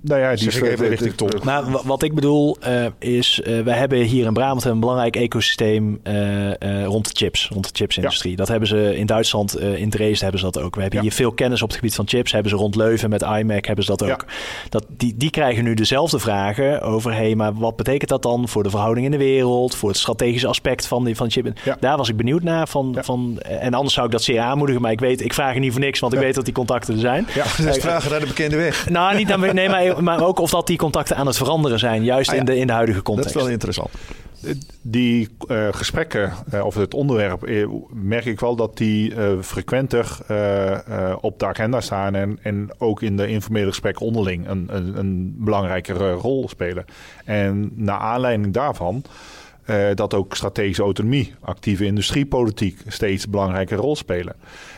Nou 0.00 0.20
ja, 0.20 0.30
die 0.34 0.50
Zeg 0.50 0.56
ik 0.56 0.62
even 0.62 0.78
de- 0.90 0.94
richting. 0.96 1.44
Maar 1.44 1.70
wa- 1.70 1.80
wat 1.84 2.02
ik 2.02 2.14
bedoel 2.14 2.56
eh, 2.60 2.86
is, 2.98 3.40
eh 3.44 3.60
wij 3.62 3.76
hebben 3.78 3.98
hier 3.98 4.26
in 4.26 4.32
Brabant 4.32 4.64
een 4.64 4.80
belangrijk 4.80 5.16
ecosysteem 5.16 6.00
eh, 6.02 6.50
eh, 6.62 6.84
rond 6.84 7.04
de 7.04 7.24
chips, 7.24 7.48
rond 7.52 7.64
de 7.64 7.70
chipsindustrie. 7.72 8.36
Dat 8.36 8.48
hebben 8.48 8.68
ze 8.68 8.96
in 8.96 9.06
Duitsland, 9.06 9.54
eh, 9.54 9.76
in 9.80 9.90
Dresden 9.90 10.22
hebben 10.22 10.40
ze 10.40 10.44
dat 10.50 10.60
ook. 10.62 10.74
We 10.74 10.80
hebben 10.80 10.98
Ja. 10.98 11.04
hier 11.04 11.14
veel 11.14 11.32
kennis 11.32 11.62
op 11.62 11.68
het 11.68 11.76
gebied 11.76 11.94
van 11.94 12.08
chips, 12.08 12.32
hebben 12.32 12.50
ze 12.50 12.56
rond 12.56 12.74
Leuven 12.76 13.10
met 13.10 13.22
iMac 13.22 13.64
hebben 13.64 13.84
ze 13.84 13.96
dat 13.96 14.10
ook. 14.10 14.24
Dat, 14.68 14.84
die, 14.96 15.14
die 15.16 15.30
krijgen 15.30 15.64
nu 15.64 15.74
dezelfde 15.74 16.18
vragen 16.18 16.82
over, 16.82 17.10
hé, 17.12 17.16
hey, 17.16 17.34
maar 17.34 17.54
wat 17.54 17.76
betekent 17.76 18.10
dat 18.10 18.22
dan 18.22 18.48
voor 18.48 18.62
de 18.62 18.70
verhouding 18.70 19.06
in 19.06 19.12
de 19.12 19.18
wereld, 19.18 19.74
voor 19.74 19.88
het 19.88 19.98
strategische 19.98 20.46
aspect 20.48 20.86
van 20.86 21.04
die 21.04 21.16
van 21.16 21.30
chip? 21.30 21.44
Ja. 21.64 21.76
Daar 21.80 21.96
was 21.96 22.08
ik 22.08 22.16
benieuwd 22.16 22.42
naar. 22.42 22.68
Van, 22.68 22.90
Ja. 22.94 23.02
van, 23.02 23.38
en 23.40 23.74
anders 23.74 23.94
zou 23.94 24.06
ik 24.06 24.12
dat 24.12 24.22
zeer 24.22 24.40
aanmoedigen, 24.40 24.82
maar 24.82 24.92
ik 24.92 25.00
weet, 25.00 25.20
ik 25.20 25.34
vraag 25.34 25.54
er 25.54 25.60
niet 25.60 25.72
voor 25.72 25.80
niks, 25.80 26.00
want 26.00 26.12
ik 26.12 26.18
weet 26.18 26.34
dat 26.34 26.44
die 26.44 26.54
contacten 26.54 26.94
er 26.94 27.00
zijn. 27.00 27.26
Ja. 27.34 27.44
Dus 27.64 27.76
vragen 27.76 28.10
naar 28.10 28.20
de 28.20 28.26
bekende 28.26 28.56
weg. 28.56 28.90
Nou, 28.90 29.16
niet 29.16 29.28
aan, 29.44 29.54
nee, 29.54 29.68
maar, 29.68 30.02
maar 30.02 30.24
ook 30.26 30.38
of 30.38 30.50
dat 30.50 30.66
die 30.66 30.78
contacten 30.78 31.16
aan 31.16 31.26
het 31.26 31.36
veranderen 31.36 31.78
zijn, 31.78 32.04
juist 32.04 32.28
Ah, 32.28 32.34
ja. 32.34 32.40
in, 32.40 32.46
de, 32.46 32.56
in 32.56 32.66
de 32.66 32.72
huidige 32.72 32.96
Dat 32.98 33.06
context. 33.06 33.34
is 33.34 33.42
wel 33.42 33.50
interessant. 33.50 33.90
Die 34.82 35.28
eh, 35.48 35.68
gesprekken, 35.70 36.32
eh, 36.50 36.64
of 36.64 36.74
het 36.74 36.94
onderwerp, 36.94 37.42
eh, 37.44 37.66
merk 37.92 38.24
ik 38.24 38.40
wel 38.40 38.56
dat 38.56 38.76
die 38.76 39.12
frequenter 39.42 40.18
op 41.20 41.38
de 41.38 41.46
agenda 41.46 41.80
staan 41.80 42.14
en, 42.14 42.38
en 42.42 42.70
ook 42.78 43.02
in 43.02 43.16
de 43.16 43.28
informele 43.28 43.68
gesprekken 43.68 44.06
onderling 44.06 44.48
een, 44.48 44.68
een, 44.70 44.98
een 44.98 45.34
belangrijkere 45.38 46.12
rol 46.12 46.48
spelen. 46.48 46.84
En 47.24 47.70
naar 47.74 47.98
aanleiding 47.98 48.52
daarvan 48.54 49.04
dat 49.94 50.14
ook 50.14 50.36
strategische 50.36 50.82
autonomie, 50.82 51.34
actieve 51.40 51.84
industriepolitiek 51.84 52.80
steeds 52.86 53.24
een 53.24 53.30
belangrijke 53.30 53.74
rol 53.74 53.96
spelen. 53.96 54.34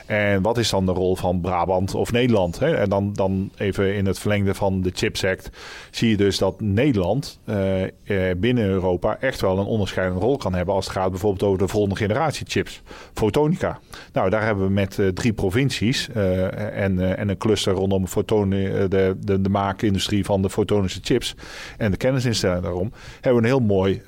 En 0.08 0.42
wat 0.42 0.58
is 0.58 0.70
dan 0.70 0.86
de 0.86 0.92
rol 0.92 1.16
van 1.16 1.40
Brabant 1.40 1.94
of 1.94 2.12
Nederland? 2.12 2.58
Hè? 2.58 2.74
En 2.74 2.88
dan, 2.88 3.12
dan 3.12 3.50
even 3.56 3.94
in 3.94 4.06
het 4.06 4.18
verlengde 4.18 4.54
van 4.54 4.82
de 4.82 4.90
Chips 4.94 5.24
Act 5.24 5.50
zie 5.90 6.10
je 6.10 6.16
dus 6.16 6.38
dat 6.38 6.60
Nederland 6.60 7.40
eh, 7.44 7.82
eh, 7.82 7.90
binnen 8.36 8.64
Europa 8.64 9.16
echt 9.20 9.40
wel 9.40 9.58
een 9.58 9.66
onderscheidende 9.66 10.20
rol 10.20 10.36
kan 10.36 10.54
hebben 10.54 10.74
als 10.74 10.84
het 10.84 10.94
gaat 10.94 11.10
bijvoorbeeld 11.10 11.42
over 11.42 11.58
de 11.58 11.68
volgende 11.68 11.96
generatie 11.96 12.46
chips. 12.48 12.82
Fotonica. 13.14 13.78
Nou, 14.12 14.30
daar 14.30 14.44
hebben 14.44 14.64
we 14.64 14.72
met 14.72 14.98
eh, 14.98 15.06
drie 15.06 15.32
provincies 15.32 16.08
en, 16.08 17.16
en 17.16 17.28
een 17.28 17.38
cluster 17.38 17.72
rondom 17.72 18.04
de, 18.48 18.86
de, 18.88 19.40
de 19.40 19.48
maakindustrie 19.48 20.24
van 20.24 20.42
de 20.42 20.50
fotonische 20.50 21.00
chips 21.02 21.34
en 21.78 21.90
de 21.90 21.96
kennisinstelling 21.96 22.62
daarom, 22.62 22.92
hebben 23.20 23.42
we 23.42 23.48
een 23.48 23.54
heel 23.54 23.66
mooi 23.66 24.02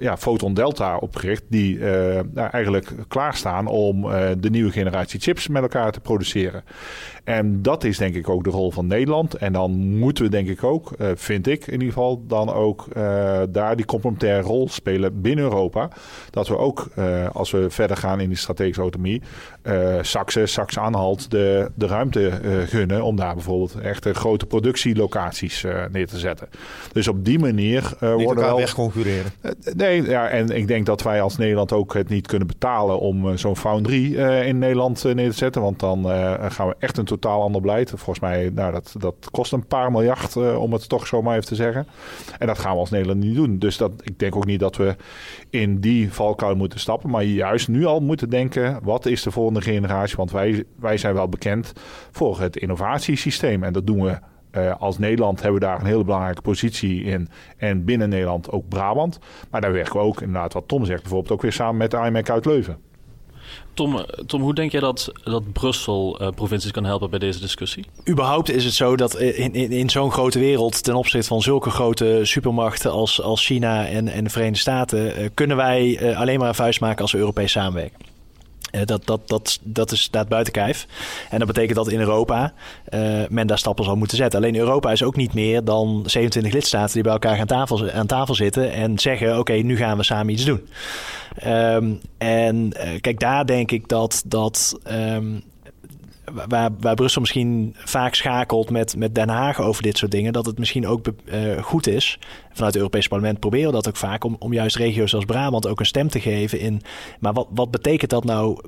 ja, 0.00 0.16
Photon 0.16 0.54
Delta 0.54 0.96
opgericht 0.96 1.42
die 1.48 1.78
nou, 1.78 2.48
eigenlijk 2.50 2.92
klaarstaan 3.08 3.66
om 3.66 4.02
de 4.40 4.50
nieuwe 4.50 4.70
generatie 4.70 5.20
chips 5.20 5.33
chips 5.34 5.48
met 5.48 5.62
elkaar 5.62 5.92
te 5.92 6.00
produceren. 6.00 6.64
En 7.24 7.62
dat 7.62 7.84
is 7.84 7.98
denk 7.98 8.14
ik 8.14 8.28
ook 8.28 8.44
de 8.44 8.50
rol 8.50 8.70
van 8.70 8.86
Nederland. 8.86 9.34
En 9.34 9.52
dan 9.52 9.98
moeten 9.98 10.24
we 10.24 10.30
denk 10.30 10.48
ik 10.48 10.64
ook, 10.64 10.92
uh, 10.98 11.08
vind 11.14 11.46
ik 11.46 11.66
in 11.66 11.72
ieder 11.72 11.88
geval, 11.88 12.24
dan 12.26 12.52
ook 12.52 12.86
uh, 12.96 13.40
daar 13.48 13.76
die 13.76 13.84
complementaire 13.84 14.42
rol 14.42 14.68
spelen 14.68 15.20
binnen 15.20 15.44
Europa. 15.44 15.88
Dat 16.30 16.48
we 16.48 16.58
ook, 16.58 16.88
uh, 16.98 17.28
als 17.32 17.50
we 17.50 17.70
verder 17.70 17.96
gaan 17.96 18.20
in 18.20 18.28
die 18.28 18.38
strategische 18.38 18.80
autonomie, 18.80 19.22
Saxe, 20.00 20.46
Saxe-Anhalt 20.46 21.30
de, 21.30 21.70
de 21.74 21.86
ruimte 21.86 22.30
gunnen 22.66 23.02
om 23.02 23.16
daar 23.16 23.34
bijvoorbeeld 23.34 23.74
echt 23.80 24.08
grote 24.08 24.46
productielocaties 24.46 25.64
neer 25.92 26.06
te 26.06 26.18
zetten. 26.18 26.48
Dus 26.92 27.08
op 27.08 27.24
die 27.24 27.38
manier 27.38 27.92
worden 28.00 28.48
we 28.48 28.54
weg 28.56 28.74
concurreren. 28.74 29.32
nee, 29.76 30.02
ja, 30.02 30.28
en 30.28 30.48
ik 30.48 30.68
denk 30.68 30.86
dat 30.86 31.02
wij 31.02 31.20
als 31.20 31.36
Nederland 31.36 31.72
ook 31.72 31.94
het 31.94 32.08
niet 32.08 32.26
kunnen 32.26 32.46
betalen 32.48 32.98
om 32.98 33.36
zo'n 33.36 33.56
foundry 33.56 34.14
in 34.46 34.58
Nederland 34.58 35.04
neer 35.14 35.23
te 35.30 35.36
zetten. 35.36 35.62
Want 35.62 35.80
dan 35.80 36.04
gaan 36.50 36.68
we 36.68 36.74
echt 36.78 36.98
een 36.98 37.04
totaal 37.04 37.42
ander 37.42 37.60
beleid. 37.60 37.90
Volgens 37.90 38.20
mij, 38.20 38.50
nou, 38.54 38.72
dat, 38.72 38.94
dat 38.98 39.14
kost 39.30 39.52
een 39.52 39.66
paar 39.66 39.90
miljard 39.90 40.34
uh, 40.34 40.60
om 40.60 40.72
het 40.72 40.88
toch 40.88 41.06
zo 41.06 41.22
maar 41.22 41.34
even 41.36 41.48
te 41.48 41.54
zeggen. 41.54 41.86
En 42.38 42.46
dat 42.46 42.58
gaan 42.58 42.72
we 42.72 42.78
als 42.78 42.90
Nederland 42.90 43.20
niet 43.20 43.34
doen. 43.34 43.58
Dus 43.58 43.76
dat, 43.76 43.92
ik 44.02 44.18
denk 44.18 44.36
ook 44.36 44.46
niet 44.46 44.60
dat 44.60 44.76
we 44.76 44.96
in 45.50 45.80
die 45.80 46.12
valkuil 46.12 46.56
moeten 46.56 46.80
stappen. 46.80 47.10
Maar 47.10 47.24
juist 47.24 47.68
nu 47.68 47.84
al 47.84 48.00
moeten 48.00 48.30
denken, 48.30 48.78
wat 48.82 49.06
is 49.06 49.22
de 49.22 49.30
volgende 49.30 49.60
generatie? 49.60 50.16
Want 50.16 50.30
wij, 50.30 50.64
wij 50.76 50.96
zijn 50.96 51.14
wel 51.14 51.28
bekend 51.28 51.72
voor 52.10 52.40
het 52.40 52.56
innovatiesysteem. 52.56 53.62
En 53.62 53.72
dat 53.72 53.86
doen 53.86 54.02
we 54.02 54.18
uh, 54.52 54.74
als 54.78 54.98
Nederland 54.98 55.42
hebben 55.42 55.60
we 55.60 55.66
daar 55.66 55.80
een 55.80 55.86
hele 55.86 56.04
belangrijke 56.04 56.42
positie 56.42 57.02
in. 57.02 57.28
En 57.56 57.84
binnen 57.84 58.08
Nederland 58.08 58.50
ook 58.50 58.68
Brabant. 58.68 59.18
Maar 59.50 59.60
daar 59.60 59.72
werken 59.72 59.92
we 59.92 59.98
ook, 59.98 60.20
inderdaad, 60.20 60.52
wat 60.52 60.68
Tom 60.68 60.84
zegt, 60.84 61.00
bijvoorbeeld 61.02 61.32
ook 61.32 61.42
weer 61.42 61.52
samen 61.52 61.76
met 61.76 61.90
de 61.90 61.96
IMEC 61.96 62.30
uit 62.30 62.44
Leuven. 62.44 62.78
Tom, 63.74 64.04
Tom, 64.26 64.42
hoe 64.42 64.54
denk 64.54 64.72
jij 64.72 64.80
dat, 64.80 65.12
dat 65.24 65.52
Brussel 65.52 66.22
uh, 66.22 66.28
provincies 66.34 66.70
kan 66.70 66.84
helpen 66.84 67.10
bij 67.10 67.18
deze 67.18 67.40
discussie? 67.40 67.84
Überhaupt 68.08 68.50
is 68.50 68.64
het 68.64 68.74
zo 68.74 68.96
dat 68.96 69.18
in, 69.18 69.54
in, 69.54 69.70
in 69.70 69.90
zo'n 69.90 70.12
grote 70.12 70.38
wereld, 70.38 70.82
ten 70.84 70.94
opzichte 70.94 71.28
van 71.28 71.42
zulke 71.42 71.70
grote 71.70 72.20
supermachten 72.22 72.90
als, 72.90 73.22
als 73.22 73.46
China 73.46 73.86
en, 73.86 74.08
en 74.08 74.24
de 74.24 74.30
Verenigde 74.30 74.60
Staten, 74.60 75.34
kunnen 75.34 75.56
wij 75.56 76.14
alleen 76.16 76.38
maar 76.38 76.48
een 76.48 76.54
vuist 76.54 76.80
maken 76.80 77.02
als 77.02 77.12
we 77.12 77.18
Europees 77.18 77.52
samenwerken. 77.52 78.03
Dat, 78.84 79.06
dat, 79.06 79.28
dat, 79.28 79.58
dat 79.62 79.92
is, 79.92 80.00
staat 80.00 80.28
buiten 80.28 80.52
kijf. 80.52 80.86
En 81.30 81.38
dat 81.38 81.46
betekent 81.46 81.76
dat 81.76 81.88
in 81.88 82.00
Europa 82.00 82.52
uh, 82.94 83.22
men 83.28 83.46
daar 83.46 83.58
stappen 83.58 83.84
zal 83.84 83.96
moeten 83.96 84.16
zetten. 84.16 84.40
Alleen 84.40 84.56
Europa 84.56 84.92
is 84.92 85.02
ook 85.02 85.16
niet 85.16 85.34
meer 85.34 85.64
dan 85.64 86.02
27 86.06 86.52
lidstaten 86.52 86.92
die 86.92 87.02
bij 87.02 87.12
elkaar 87.12 87.40
aan 87.40 87.46
tafel, 87.46 87.90
aan 87.90 88.06
tafel 88.06 88.34
zitten 88.34 88.72
en 88.72 88.98
zeggen: 88.98 89.38
Oké, 89.38 89.52
nu 89.52 89.76
gaan 89.76 89.96
we 89.96 90.02
samen 90.02 90.32
iets 90.32 90.44
doen. 90.44 90.68
Um, 91.46 92.00
en 92.18 92.56
uh, 92.56 93.00
kijk, 93.00 93.20
daar 93.20 93.46
denk 93.46 93.70
ik 93.70 93.88
dat, 93.88 94.22
dat 94.26 94.78
um, 94.90 95.42
waar, 96.48 96.94
Brussel 96.94 97.20
misschien 97.20 97.74
vaak 97.78 98.14
schakelt 98.14 98.70
met, 98.70 98.96
met 98.96 99.14
Den 99.14 99.28
Haag 99.28 99.60
over 99.60 99.82
dit 99.82 99.98
soort 99.98 100.10
dingen, 100.10 100.32
dat 100.32 100.46
het 100.46 100.58
misschien 100.58 100.86
ook 100.86 101.06
uh, 101.24 101.62
goed 101.62 101.86
is. 101.86 102.18
Vanuit 102.52 102.72
het 102.72 102.76
Europese 102.76 103.08
parlement 103.08 103.40
proberen 103.40 103.66
we 103.66 103.72
dat 103.72 103.88
ook 103.88 103.96
vaak 103.96 104.24
om, 104.24 104.36
om 104.38 104.52
juist 104.52 104.76
regio's 104.76 105.14
als 105.14 105.24
Brabant 105.24 105.66
ook 105.66 105.80
een 105.80 105.86
stem 105.86 106.08
te 106.08 106.20
geven 106.20 106.60
in. 106.60 106.82
Maar 107.20 107.32
wat, 107.32 107.46
wat 107.50 107.70
betekent 107.70 108.10
dat 108.10 108.24
nou 108.24 108.58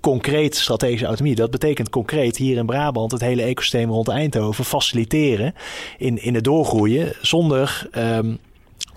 concreet 0.00 0.56
strategische 0.56 1.06
autonomie. 1.06 1.38
Dat 1.38 1.50
betekent 1.50 1.90
concreet 1.90 2.36
hier 2.36 2.56
in 2.56 2.66
Brabant 2.66 3.12
het 3.12 3.20
hele 3.20 3.42
ecosysteem 3.42 3.90
rond 3.90 4.08
Eindhoven 4.08 4.64
faciliteren 4.64 5.54
in, 5.98 6.22
in 6.22 6.34
het 6.34 6.44
doorgroeien 6.44 7.12
zonder 7.20 7.88
um, 7.96 8.38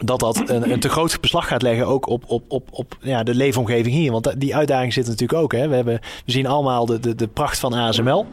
dat 0.03 0.19
dat 0.19 0.49
een, 0.49 0.71
een, 0.71 0.79
te 0.79 0.89
groot 0.89 1.21
beslag 1.21 1.47
gaat 1.47 1.61
leggen 1.61 1.87
ook 1.87 2.07
op, 2.07 2.23
op, 2.27 2.43
op, 2.47 2.67
op 2.71 2.97
ja, 3.01 3.23
de 3.23 3.35
leefomgeving 3.35 3.95
hier. 3.95 4.11
Want 4.11 4.39
die 4.39 4.55
uitdaging 4.55 4.93
zit 4.93 5.07
natuurlijk 5.07 5.39
ook. 5.39 5.51
Hè. 5.51 5.67
We, 5.67 5.75
hebben, 5.75 5.99
we 6.25 6.31
zien 6.31 6.47
allemaal 6.47 6.85
de, 6.85 6.99
de, 6.99 7.15
de 7.15 7.27
pracht 7.27 7.59
van 7.59 7.73
ASML 7.73 8.25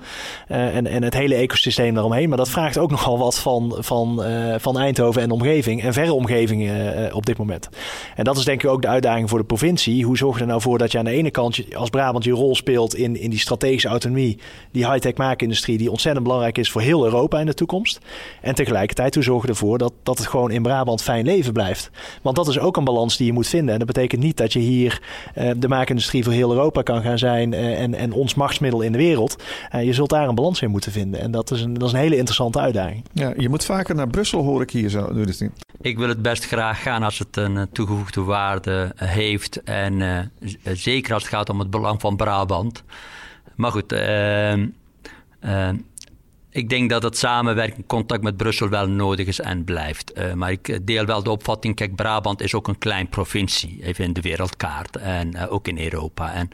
uh, 0.49 0.77
en, 0.77 0.87
en 0.87 1.03
het 1.03 1.15
hele 1.15 1.35
ecosysteem 1.35 1.95
daaromheen. 1.95 2.29
Maar 2.29 2.39
dat 2.39 2.49
vraagt 2.49 2.79
ook 2.79 2.91
nogal 2.97 3.19
wat 3.19 3.39
van, 3.39 3.77
van, 3.79 4.25
uh, 4.27 4.55
van 4.59 4.79
Eindhoven 4.79 5.23
en 5.23 5.31
omgeving 5.31 5.83
en 5.83 5.93
verre 5.93 6.13
omgevingen 6.13 7.05
uh, 7.05 7.15
op 7.15 7.27
dit 7.27 7.39
moment. 7.39 7.69
En 8.15 8.25
dat 8.25 8.37
is 8.37 8.45
denk 8.45 8.63
ik 8.63 8.71
ook 8.71 8.83
de 8.83 8.89
uitdaging 8.89 9.29
voor 9.29 9.39
de 9.39 9.45
provincie. 9.45 10.05
Hoe 10.05 10.17
zorg 10.17 10.35
je 10.37 10.41
er 10.41 10.47
nou 10.49 10.61
voor 10.61 10.79
dat 10.79 10.93
je 10.93 10.99
aan 10.99 11.05
de 11.05 11.11
ene 11.11 11.31
kant 11.31 11.75
als 11.75 11.91
Brabant 11.91 12.25
je 12.25 12.31
rol 12.31 12.55
speelt 12.55 12.95
in, 12.95 13.21
in 13.21 13.31
die 13.31 13.39
strategische 13.39 13.89
autonomie, 13.89 14.39
die 14.73 14.91
high-tech 14.91 15.15
maakindustrie, 15.15 15.79
die 15.79 15.91
ontzettend 15.91 16.25
belangrijk 16.25 16.59
is 16.59 16.71
voor 16.71 16.81
heel 16.81 17.05
Europa 17.05 17.41
in 17.41 17.47
de 17.47 17.55
toekomst. 17.55 17.99
En 18.41 18.55
tegelijkertijd 18.55 19.15
hoe 19.15 19.25
zorg 19.25 19.43
je 19.43 19.49
ervoor 19.49 19.79
dat, 19.79 19.93
dat 20.03 20.19
het 20.19 20.27
gewoon 20.27 20.51
in 20.51 20.63
Brabant 20.63 21.03
fijn 21.03 21.25
leven 21.25 21.53
blijft. 21.57 21.91
Want 22.23 22.37
dat 22.37 22.49
is 22.49 22.59
ook 22.59 22.77
een 22.77 22.85
balans 22.85 23.17
die 23.17 23.27
je 23.27 23.33
moet 23.33 23.47
vinden. 23.49 23.73
En 23.73 23.79
dat 23.79 23.87
betekent 23.87 24.23
niet 24.23 24.37
dat 24.37 24.53
je 24.53 24.59
hier 24.59 25.01
uh, 25.39 25.51
de 25.57 25.69
maakindustrie 25.69 26.25
voor 26.25 26.33
heel 26.33 26.53
Europa 26.53 26.83
kan 26.83 27.03
gaan 27.03 27.19
zijn 27.19 27.53
uh, 27.53 27.81
en, 27.81 27.95
en 27.95 28.13
ons 28.13 28.35
machtsmiddel 28.35 28.81
in 28.81 28.93
de 28.93 28.99
wereld. 28.99 29.43
Uh, 29.75 29.85
je 29.85 29.93
zult 29.93 30.11
daar 30.11 30.29
een 30.29 30.35
balans 30.35 30.63
in 30.63 30.71
moeten 30.71 30.93
vinden. 30.93 31.21
En 31.21 31.31
dat 31.31 31.51
is 31.51 31.63
een, 31.63 31.75
dat 31.75 31.89
is 31.89 31.93
een 31.93 31.99
hele 31.99 32.17
interessante 32.17 32.61
uitdaging. 32.61 33.05
Ja, 33.13 33.33
je 33.37 33.49
moet 33.49 33.65
vaker 33.65 33.95
naar 33.95 34.09
Brussel, 34.09 34.43
hoor 34.43 34.63
ik 34.63 34.71
hier 34.71 34.89
zo. 34.89 35.11
Ik 35.81 35.99
wil 35.99 36.09
het 36.09 36.23
best 36.23 36.47
graag 36.47 36.83
gaan 36.83 37.03
als 37.03 37.19
het 37.19 37.37
een 37.37 37.69
toegevoegde 37.73 38.23
waarde 38.23 38.93
heeft. 38.97 39.63
En 39.63 40.31
zeker 40.63 41.15
als 41.15 41.23
het 41.23 41.33
gaat 41.33 41.51
om 41.51 41.59
het 41.59 41.71
belang 41.71 42.01
van 42.01 42.17
Brabant. 42.17 42.83
Maar 43.55 43.71
goed, 43.71 43.95
ik 46.57 46.69
denk 46.69 46.91
dat 46.91 47.03
het 47.03 47.19
samenwerking, 47.19 47.87
contact 47.87 48.23
met 48.23 48.37
Brussel 48.37 48.69
wel 48.69 48.89
nodig 48.89 49.27
is 49.27 49.41
en 49.41 49.65
blijft. 49.65 50.19
Uh, 50.19 50.33
maar 50.33 50.51
ik 50.51 50.87
deel 50.87 51.05
wel 51.05 51.23
de 51.23 51.31
opvatting, 51.31 51.75
kijk, 51.75 51.95
Brabant 51.95 52.41
is 52.41 52.55
ook 52.55 52.69
een 52.69 52.79
klein 52.79 53.09
provincie, 53.09 53.79
even 53.83 54.05
in 54.05 54.13
de 54.13 54.21
wereldkaart 54.21 54.97
en 54.97 55.37
uh, 55.37 55.53
ook 55.53 55.69
in 55.69 55.79
Europa. 55.79 56.33
En 56.33 56.51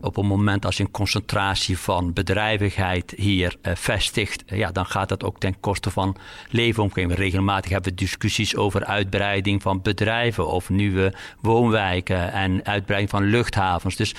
op 0.00 0.16
het 0.16 0.24
moment 0.24 0.64
als 0.64 0.76
je 0.76 0.82
een 0.82 0.90
concentratie 0.90 1.78
van 1.78 2.12
bedrijvigheid 2.12 3.14
hier 3.16 3.56
vestigt, 3.62 4.42
ja, 4.46 4.72
dan 4.72 4.86
gaat 4.86 5.08
dat 5.08 5.24
ook 5.24 5.38
ten 5.38 5.60
koste 5.60 5.90
van 5.90 6.16
leefomgeving. 6.48 7.14
Regelmatig 7.14 7.70
hebben 7.70 7.90
we 7.90 7.98
discussies 7.98 8.56
over 8.56 8.84
uitbreiding 8.84 9.62
van 9.62 9.82
bedrijven 9.82 10.46
of 10.46 10.70
nieuwe 10.70 11.14
woonwijken 11.40 12.32
en 12.32 12.64
uitbreiding 12.64 13.10
van 13.10 13.24
luchthavens. 13.24 13.96
Dus 13.96 14.14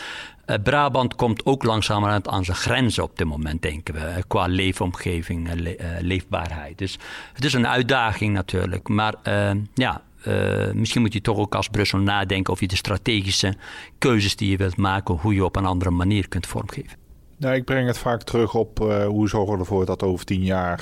Brabant 0.64 1.16
komt 1.16 1.46
ook 1.46 1.64
langzamerhand 1.64 2.28
aan 2.28 2.46
zijn 2.46 2.58
grenzen 2.58 3.04
op 3.04 3.18
dit 3.18 3.28
moment, 3.28 3.62
denken 3.62 3.94
we, 3.94 4.24
qua 4.28 4.46
leefomgeving 4.46 5.50
en 5.50 5.62
le 5.62 5.78
uh, 5.78 5.86
leefbaarheid. 6.00 6.78
Dus 6.78 7.00
het 7.34 7.46
is 7.46 7.54
een 7.54 7.68
uitdaging 7.68 8.34
natuurlijk. 8.34 8.88
Maar 8.88 9.16
ja, 9.74 10.02
misschien 10.74 11.02
moet 11.02 11.14
je 11.14 11.22
toch 11.22 11.38
ook 11.38 11.56
als 11.56 11.68
Brussel 11.68 12.00
nadenken 12.00 12.54
of 12.54 12.60
je 12.60 12.68
de 12.68 12.76
strategische 12.76 13.54
keuzes 13.98 14.36
die 14.36 14.50
je 14.50 14.58
wilt 14.58 14.78
maken, 14.78 15.16
hoe 15.16 15.34
je 15.34 15.46
op 15.46 15.56
een 15.56 15.66
andere 15.66 15.92
manier 15.92 16.28
kunt 16.28 16.48
vormgeven. 16.48 16.98
Nou, 17.38 17.56
ik 17.56 17.66
breng 17.66 17.88
het 17.88 17.98
vaak 17.98 18.24
terug 18.24 18.54
op 18.54 18.78
hoe 19.08 19.30
zorgen 19.30 19.54
we 19.54 19.60
ervoor 19.60 19.86
dat 19.86 20.04
over 20.04 20.26
tien 20.26 20.44
jaar 20.44 20.82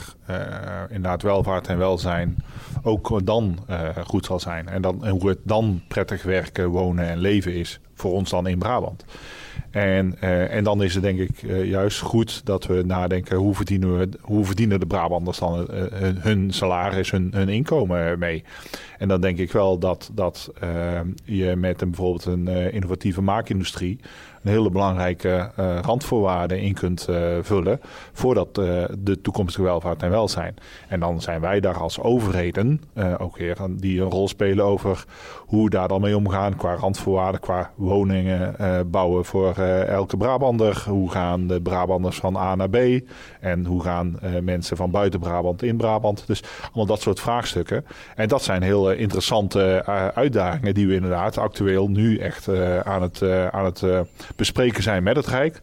inderdaad 0.88 1.22
welvaart 1.22 1.68
en 1.68 1.78
welzijn 1.78 2.44
ook 2.84 3.26
dan 3.26 3.60
goed 4.06 4.26
zal 4.26 4.40
zijn. 4.40 4.70
En, 4.70 4.82
dan, 4.82 5.06
en 5.06 5.12
hoe 5.12 5.30
het 5.30 5.40
dan 5.44 5.82
prettig 5.88 6.24
werken, 6.24 6.68
wonen 6.70 7.10
en 7.10 7.18
leven 7.18 7.54
is 7.54 7.80
voor 7.94 8.12
ons 8.12 8.30
dan 8.30 8.48
in 8.48 8.60
Brabant. 8.60 9.06
En, 9.72 10.16
uh, 10.24 10.54
en 10.54 10.64
dan 10.64 10.84
is 10.84 10.94
het 10.94 11.04
denk 11.04 11.20
ik 11.20 11.42
uh, 11.42 11.66
juist 11.66 12.00
goed 12.00 12.46
dat 12.46 12.66
we 12.66 12.84
nadenken 12.86 13.38
hoe 13.38 13.56
verdienen, 13.56 13.98
we, 13.98 14.10
hoe 14.22 14.46
verdienen 14.46 14.80
de 14.80 14.86
Brabanders 14.86 15.40
dan 15.40 15.60
uh, 15.60 15.88
hun 16.20 16.52
salaris, 16.54 17.12
hun, 17.12 17.30
hun 17.34 17.50
inkomen 17.50 18.20
mee. 18.20 18.44
En 18.98 19.08
dan 19.08 19.22
denk 19.22 19.38
ik 19.38 19.52
wel 19.52 19.78
dat, 19.78 20.12
dat 20.14 20.52
je 21.24 21.56
met 21.56 21.82
een, 21.82 21.90
bijvoorbeeld 21.90 22.26
een 22.26 22.48
innovatieve 22.72 23.22
maakindustrie 23.22 24.00
een 24.44 24.52
hele 24.52 24.70
belangrijke 24.70 25.52
uh, 25.60 25.80
randvoorwaarde 25.82 26.62
in 26.62 26.74
kunt 26.74 27.08
uh, 27.10 27.38
vullen 27.42 27.80
voordat 28.14 28.58
uh, 28.58 28.84
de 29.00 29.22
toekomstige 29.22 29.64
welvaart 29.64 30.04
en 30.04 30.10
welzijn. 30.10 30.56
En 30.88 31.00
dan 31.00 31.22
zijn 31.22 31.42
wij 31.42 31.60
daar 31.60 31.78
als 31.78 32.00
overheden 32.00 32.82
ook 33.18 33.38
weer 33.38 33.58
die 33.70 34.02
een 34.02 34.10
rol 34.10 34.28
spelen 34.28 34.66
over 34.66 35.06
hoe 35.38 35.70
daar 35.70 35.88
dan 35.88 36.02
mee 36.02 36.16
omgaan 36.16 36.56
qua 36.56 36.76
randvoorwaarden, 36.76 37.42
qua 37.42 37.72
woningen 37.76 38.56
bouwen 38.92 39.26
voor 39.26 39.56
elke 39.88 40.18
Brabander. 40.18 40.84
Hoe 40.88 41.12
gaan 41.12 41.48
de 41.48 41.62
Brabanders 41.62 42.18
van 42.18 42.36
A 42.36 42.56
naar 42.56 42.70
B 42.70 42.78
en 43.40 43.66
hoe 43.66 43.84
gaan 43.84 44.20
mensen 44.42 44.78
van 44.78 44.92
buiten 44.92 45.20
Brabant 45.20 45.64
in 45.64 45.78
Brabant. 45.78 46.28
Dus 46.28 46.44
allemaal 46.64 46.86
dat 46.86 47.02
soort 47.02 47.20
vraagstukken. 47.20 47.86
En 48.16 48.28
dat 48.28 48.44
zijn 48.44 48.62
heel 48.62 48.92
interessante 48.92 49.86
uitdagingen 50.16 50.74
die 50.74 50.88
we 50.88 50.94
inderdaad 50.94 51.38
actueel 51.38 51.88
nu 51.88 52.18
echt 52.18 52.50
aan 52.84 53.02
het, 53.02 53.24
aan 53.52 53.66
het 53.66 53.84
bespreken 54.36 54.84
zijn 54.84 55.04
met 55.04 55.16
het 55.16 55.28
Rijk. 55.28 55.62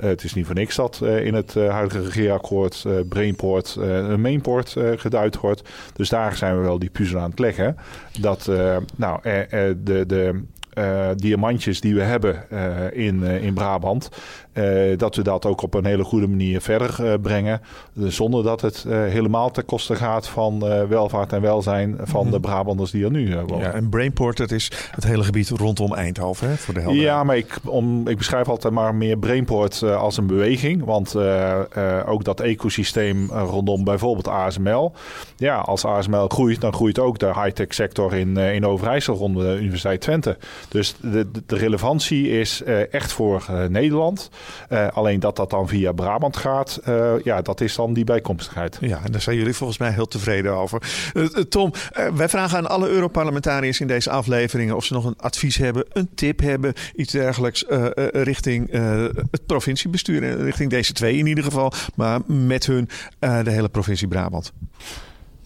het 0.00 0.24
is 0.24 0.34
niet 0.34 0.46
voor 0.46 0.54
niks 0.54 0.76
dat 0.76 1.00
eh, 1.02 1.26
in 1.26 1.34
het 1.34 1.54
uh, 1.54 1.70
huidige 1.70 2.02
regeerakkoord 2.02 2.84
uh, 2.86 2.92
Brainport 3.08 3.76
een 3.80 4.20
Mainport 4.20 4.76
geduid 4.96 5.40
wordt. 5.40 5.68
Dus 5.92 6.08
daar 6.08 6.36
zijn 6.36 6.56
we 6.56 6.62
wel 6.62 6.78
die 6.78 6.90
puzzel 6.90 7.20
aan 7.20 7.30
het 7.30 7.38
leggen. 7.38 7.76
Dat 8.20 8.50
nou, 8.96 9.20
de, 9.22 10.04
de, 10.06 10.42
diamantjes 11.16 11.80
die 11.80 11.94
we 11.94 12.02
hebben 12.02 12.48
in, 12.94 13.22
in 13.22 13.54
Brabant, 13.54 14.08
dat 14.96 15.16
we 15.16 15.22
dat 15.22 15.46
ook 15.46 15.62
op 15.62 15.74
een 15.74 15.84
hele 15.84 16.04
goede 16.04 16.28
manier 16.28 16.60
verder 16.60 17.20
brengen. 17.20 17.60
zonder 17.94 18.42
dat 18.44 18.60
het 18.60 18.86
helemaal 18.88 19.50
ten 19.50 19.64
koste 19.64 19.96
gaat 19.96 20.28
van 20.28 20.58
welvaart 20.88 21.32
en 21.32 21.40
welzijn 21.40 21.96
van 22.02 22.22
mhm. 22.22 22.32
de 22.32 22.40
Brabanders 22.40 22.90
die 22.90 23.04
er 23.04 23.10
nu 23.10 23.36
wonen. 23.46 23.58
Ja, 23.58 23.72
en 23.72 23.88
Brainport, 23.88 24.36
dat 24.36 24.50
is 24.50 24.70
het 24.90 25.04
hele 25.04 25.22
gebied 25.22 25.48
rondom 25.48 25.94
Eindhoven, 25.94 26.48
hè, 26.48 26.56
voor 26.56 26.74
de 26.74 26.80
helderheid. 26.80 27.10
Ja, 27.10 27.24
maar 27.24 27.36
ik, 27.36 27.58
om, 27.64 28.08
ik 28.08 28.16
beschrijf 28.16 28.48
altijd 28.48 28.74
maar 28.74 28.94
meer 28.94 29.18
Brainport 29.18 29.82
als 29.82 30.16
een 30.16 30.26
beweging. 30.26 30.84
Want 30.84 31.16
ook 32.06 32.24
dat 32.24 32.40
ecosysteem 32.40 33.30
rondom 33.30 33.84
bijvoorbeeld 33.84 34.28
ASML. 34.28 34.92
Ja, 35.36 35.58
als 35.58 35.84
ASML 35.84 36.28
groeit, 36.28 36.60
dan 36.60 36.72
groeit 36.72 36.98
ook 36.98 37.18
de 37.18 37.26
high-tech 37.26 37.74
sector 37.74 38.14
in, 38.14 38.36
in 38.36 38.66
Overijssel 38.66 39.14
rond 39.14 39.36
de 39.36 39.58
Universiteit 39.60 40.00
Twente. 40.00 40.36
Dus 40.68 40.94
de, 41.00 41.30
de 41.46 41.56
relevantie 41.56 42.28
is 42.28 42.62
echt 42.90 43.12
voor 43.12 43.44
uh, 44.62 44.68
Nederland. 44.68 44.94
alleen 44.94 45.20
dat 45.20 45.36
dat 45.36 45.50
dan 45.50 45.68
via 45.68 45.92
Brabant 45.92 46.36
gaat, 46.36 46.80
ja, 47.24 47.42
dat 47.42 47.60
is 47.60 47.74
dan 47.74 47.92
die 47.92 48.04
bijkomstigheid. 48.04 48.78
Ja, 48.80 49.00
en 49.04 49.12
daar 49.12 49.20
zijn 49.20 49.36
jullie 49.36 49.54
volgens 49.54 49.78
mij 49.78 49.90
heel 49.90 50.08
tevreden 50.08 50.52
over. 50.52 50.82
Tom, 51.48 51.72
wij 52.14 52.28
vragen 52.28 52.58
aan 52.58 52.68
alle 52.68 52.88
Europarlementariërs 52.88 53.80
in 53.80 53.86
deze 53.86 54.10
afleveringen 54.10 54.76
of 54.76 54.84
ze 54.84 54.92
nog 54.92 55.04
een 55.04 55.18
advies 55.18 55.56
hebben, 55.56 55.84
een 55.92 56.08
tip 56.14 56.40
hebben, 56.40 56.72
iets 56.94 57.12
dergelijks 57.12 57.64
richting 58.12 58.70
het 59.30 59.46
provinciebestuur, 59.46 60.42
richting 60.42 60.70
deze 60.70 60.92
twee 60.92 61.16
in 61.16 61.26
ieder 61.26 61.44
geval, 61.44 61.72
maar 61.94 62.20
met 62.26 62.66
hun 62.66 62.88
de 63.18 63.50
hele 63.50 63.68
provincie 63.68 64.08
Brabant. 64.08 64.52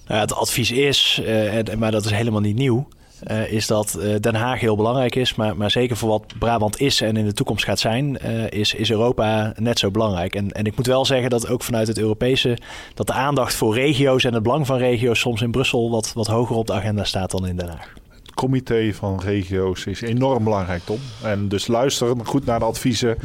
Nou, 0.06 0.20
het 0.20 0.34
advies 0.34 0.70
is, 0.70 1.20
uh, 1.22 1.74
maar 1.78 1.90
dat 1.90 2.04
is 2.04 2.10
helemaal 2.10 2.40
niet 2.40 2.56
nieuw. 2.56 2.88
Uh, 3.30 3.52
is 3.52 3.66
dat 3.66 3.96
uh, 3.98 4.14
Den 4.20 4.34
Haag 4.34 4.60
heel 4.60 4.76
belangrijk 4.76 5.14
is, 5.14 5.34
maar, 5.34 5.56
maar 5.56 5.70
zeker 5.70 5.96
voor 5.96 6.08
wat 6.08 6.24
Brabant 6.38 6.80
is 6.80 7.00
en 7.00 7.16
in 7.16 7.24
de 7.24 7.32
toekomst 7.32 7.64
gaat 7.64 7.78
zijn, 7.78 8.18
uh, 8.24 8.50
is, 8.50 8.74
is 8.74 8.90
Europa 8.90 9.52
net 9.56 9.78
zo 9.78 9.90
belangrijk. 9.90 10.34
En, 10.34 10.50
en 10.50 10.64
ik 10.64 10.76
moet 10.76 10.86
wel 10.86 11.04
zeggen 11.04 11.30
dat 11.30 11.48
ook 11.48 11.62
vanuit 11.62 11.88
het 11.88 11.98
Europese, 11.98 12.58
dat 12.94 13.06
de 13.06 13.12
aandacht 13.12 13.54
voor 13.54 13.74
regio's 13.74 14.24
en 14.24 14.34
het 14.34 14.42
belang 14.42 14.66
van 14.66 14.78
regio's 14.78 15.20
soms 15.20 15.42
in 15.42 15.50
Brussel 15.50 15.90
wat, 15.90 16.12
wat 16.12 16.26
hoger 16.26 16.56
op 16.56 16.66
de 16.66 16.72
agenda 16.72 17.04
staat 17.04 17.30
dan 17.30 17.46
in 17.46 17.56
Den 17.56 17.68
Haag 17.68 18.03
comité 18.34 18.92
van 18.92 19.20
regio's 19.20 19.86
is 19.86 20.00
enorm 20.00 20.44
belangrijk, 20.44 20.82
Tom. 20.84 20.98
En 21.22 21.48
dus 21.48 21.66
luister 21.66 22.16
goed 22.24 22.44
naar 22.44 22.58
de 22.58 22.64
adviezen 22.64 23.16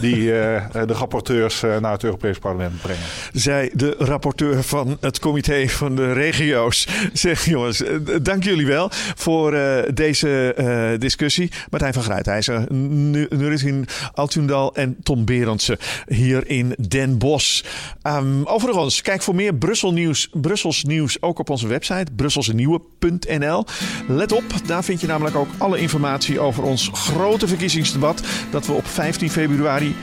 die 0.00 0.16
uh, 0.16 0.64
de 0.86 0.92
rapporteurs 0.92 1.62
uh, 1.62 1.78
naar 1.78 1.92
het 1.92 2.04
Europees 2.04 2.38
Parlement 2.38 2.80
brengen. 2.80 3.02
Zij, 3.32 3.70
de 3.74 3.94
rapporteur 3.98 4.62
van 4.62 4.96
het 5.00 5.18
comité 5.18 5.68
van 5.68 5.96
de 5.96 6.12
regio's. 6.12 6.88
Zeg 7.12 7.44
jongens, 7.44 7.82
eh, 7.82 7.96
dank 8.22 8.44
jullie 8.44 8.66
wel 8.66 8.88
voor 9.16 9.54
uh, 9.54 9.78
deze 9.94 10.96
discussie. 10.98 11.50
Martijn 11.70 11.92
van 11.92 12.02
Gruitijzer, 12.02 12.72
Nurin 12.72 13.86
Altundal 14.14 14.74
en 14.74 14.96
Tom 15.02 15.24
Berendsen 15.24 15.78
hier 16.06 16.48
in 16.48 16.74
Den 16.88 17.18
Bosch. 17.18 17.64
Um, 18.02 18.44
overigens, 18.44 19.02
kijk 19.02 19.22
voor 19.22 19.34
meer 19.34 19.54
Brussel 19.54 19.92
nieuws, 19.92 20.28
Brussels 20.32 20.84
nieuws 20.84 21.22
ook 21.22 21.38
op 21.38 21.50
onze 21.50 21.66
website 21.66 22.12
brusselsenieuwe.nl. 22.16 23.64
Let 24.08 24.32
op, 24.32 24.44
daar 24.66 24.84
vind 24.84 25.00
je 25.00 25.06
namelijk 25.06 25.36
ook 25.36 25.48
alle 25.58 25.78
informatie 25.78 26.40
over 26.40 26.62
ons 26.62 26.90
grote 26.92 27.48
verkiezingsdebat 27.48 28.22
dat 28.50 28.66
we 28.66 28.72
op 28.72 28.86
15 28.86 29.30
februari 29.30 29.94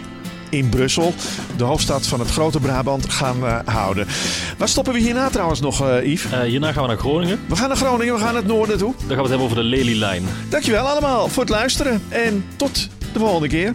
in 0.49 0.69
Brussel, 0.69 1.13
de 1.57 1.63
hoofdstad 1.63 2.07
van 2.07 2.19
het 2.19 2.29
grote 2.29 2.59
Brabant, 2.59 3.09
gaan 3.09 3.43
uh, 3.43 3.59
houden. 3.65 4.07
Waar 4.57 4.67
stoppen 4.67 4.93
we 4.93 4.99
hierna 4.99 5.29
trouwens 5.29 5.59
nog, 5.59 5.83
uh, 5.83 6.05
Yves? 6.05 6.31
Uh, 6.31 6.39
hierna 6.39 6.71
gaan 6.71 6.81
we 6.81 6.87
naar 6.87 6.97
Groningen. 6.97 7.39
We 7.47 7.55
gaan 7.55 7.67
naar 7.67 7.77
Groningen, 7.77 8.13
we 8.13 8.19
gaan 8.19 8.33
naar 8.33 8.41
het 8.41 8.51
noorden 8.51 8.77
toe. 8.77 8.93
Dan 8.97 9.07
gaan 9.07 9.15
we 9.15 9.21
het 9.21 9.29
hebben 9.29 9.47
over 9.47 9.57
de 9.57 9.63
Lelylijn. 9.63 10.23
Dankjewel 10.49 10.87
allemaal 10.87 11.27
voor 11.27 11.43
het 11.43 11.51
luisteren 11.51 12.01
en 12.09 12.45
tot 12.55 12.89
de 13.13 13.19
volgende 13.19 13.47
keer. 13.47 13.73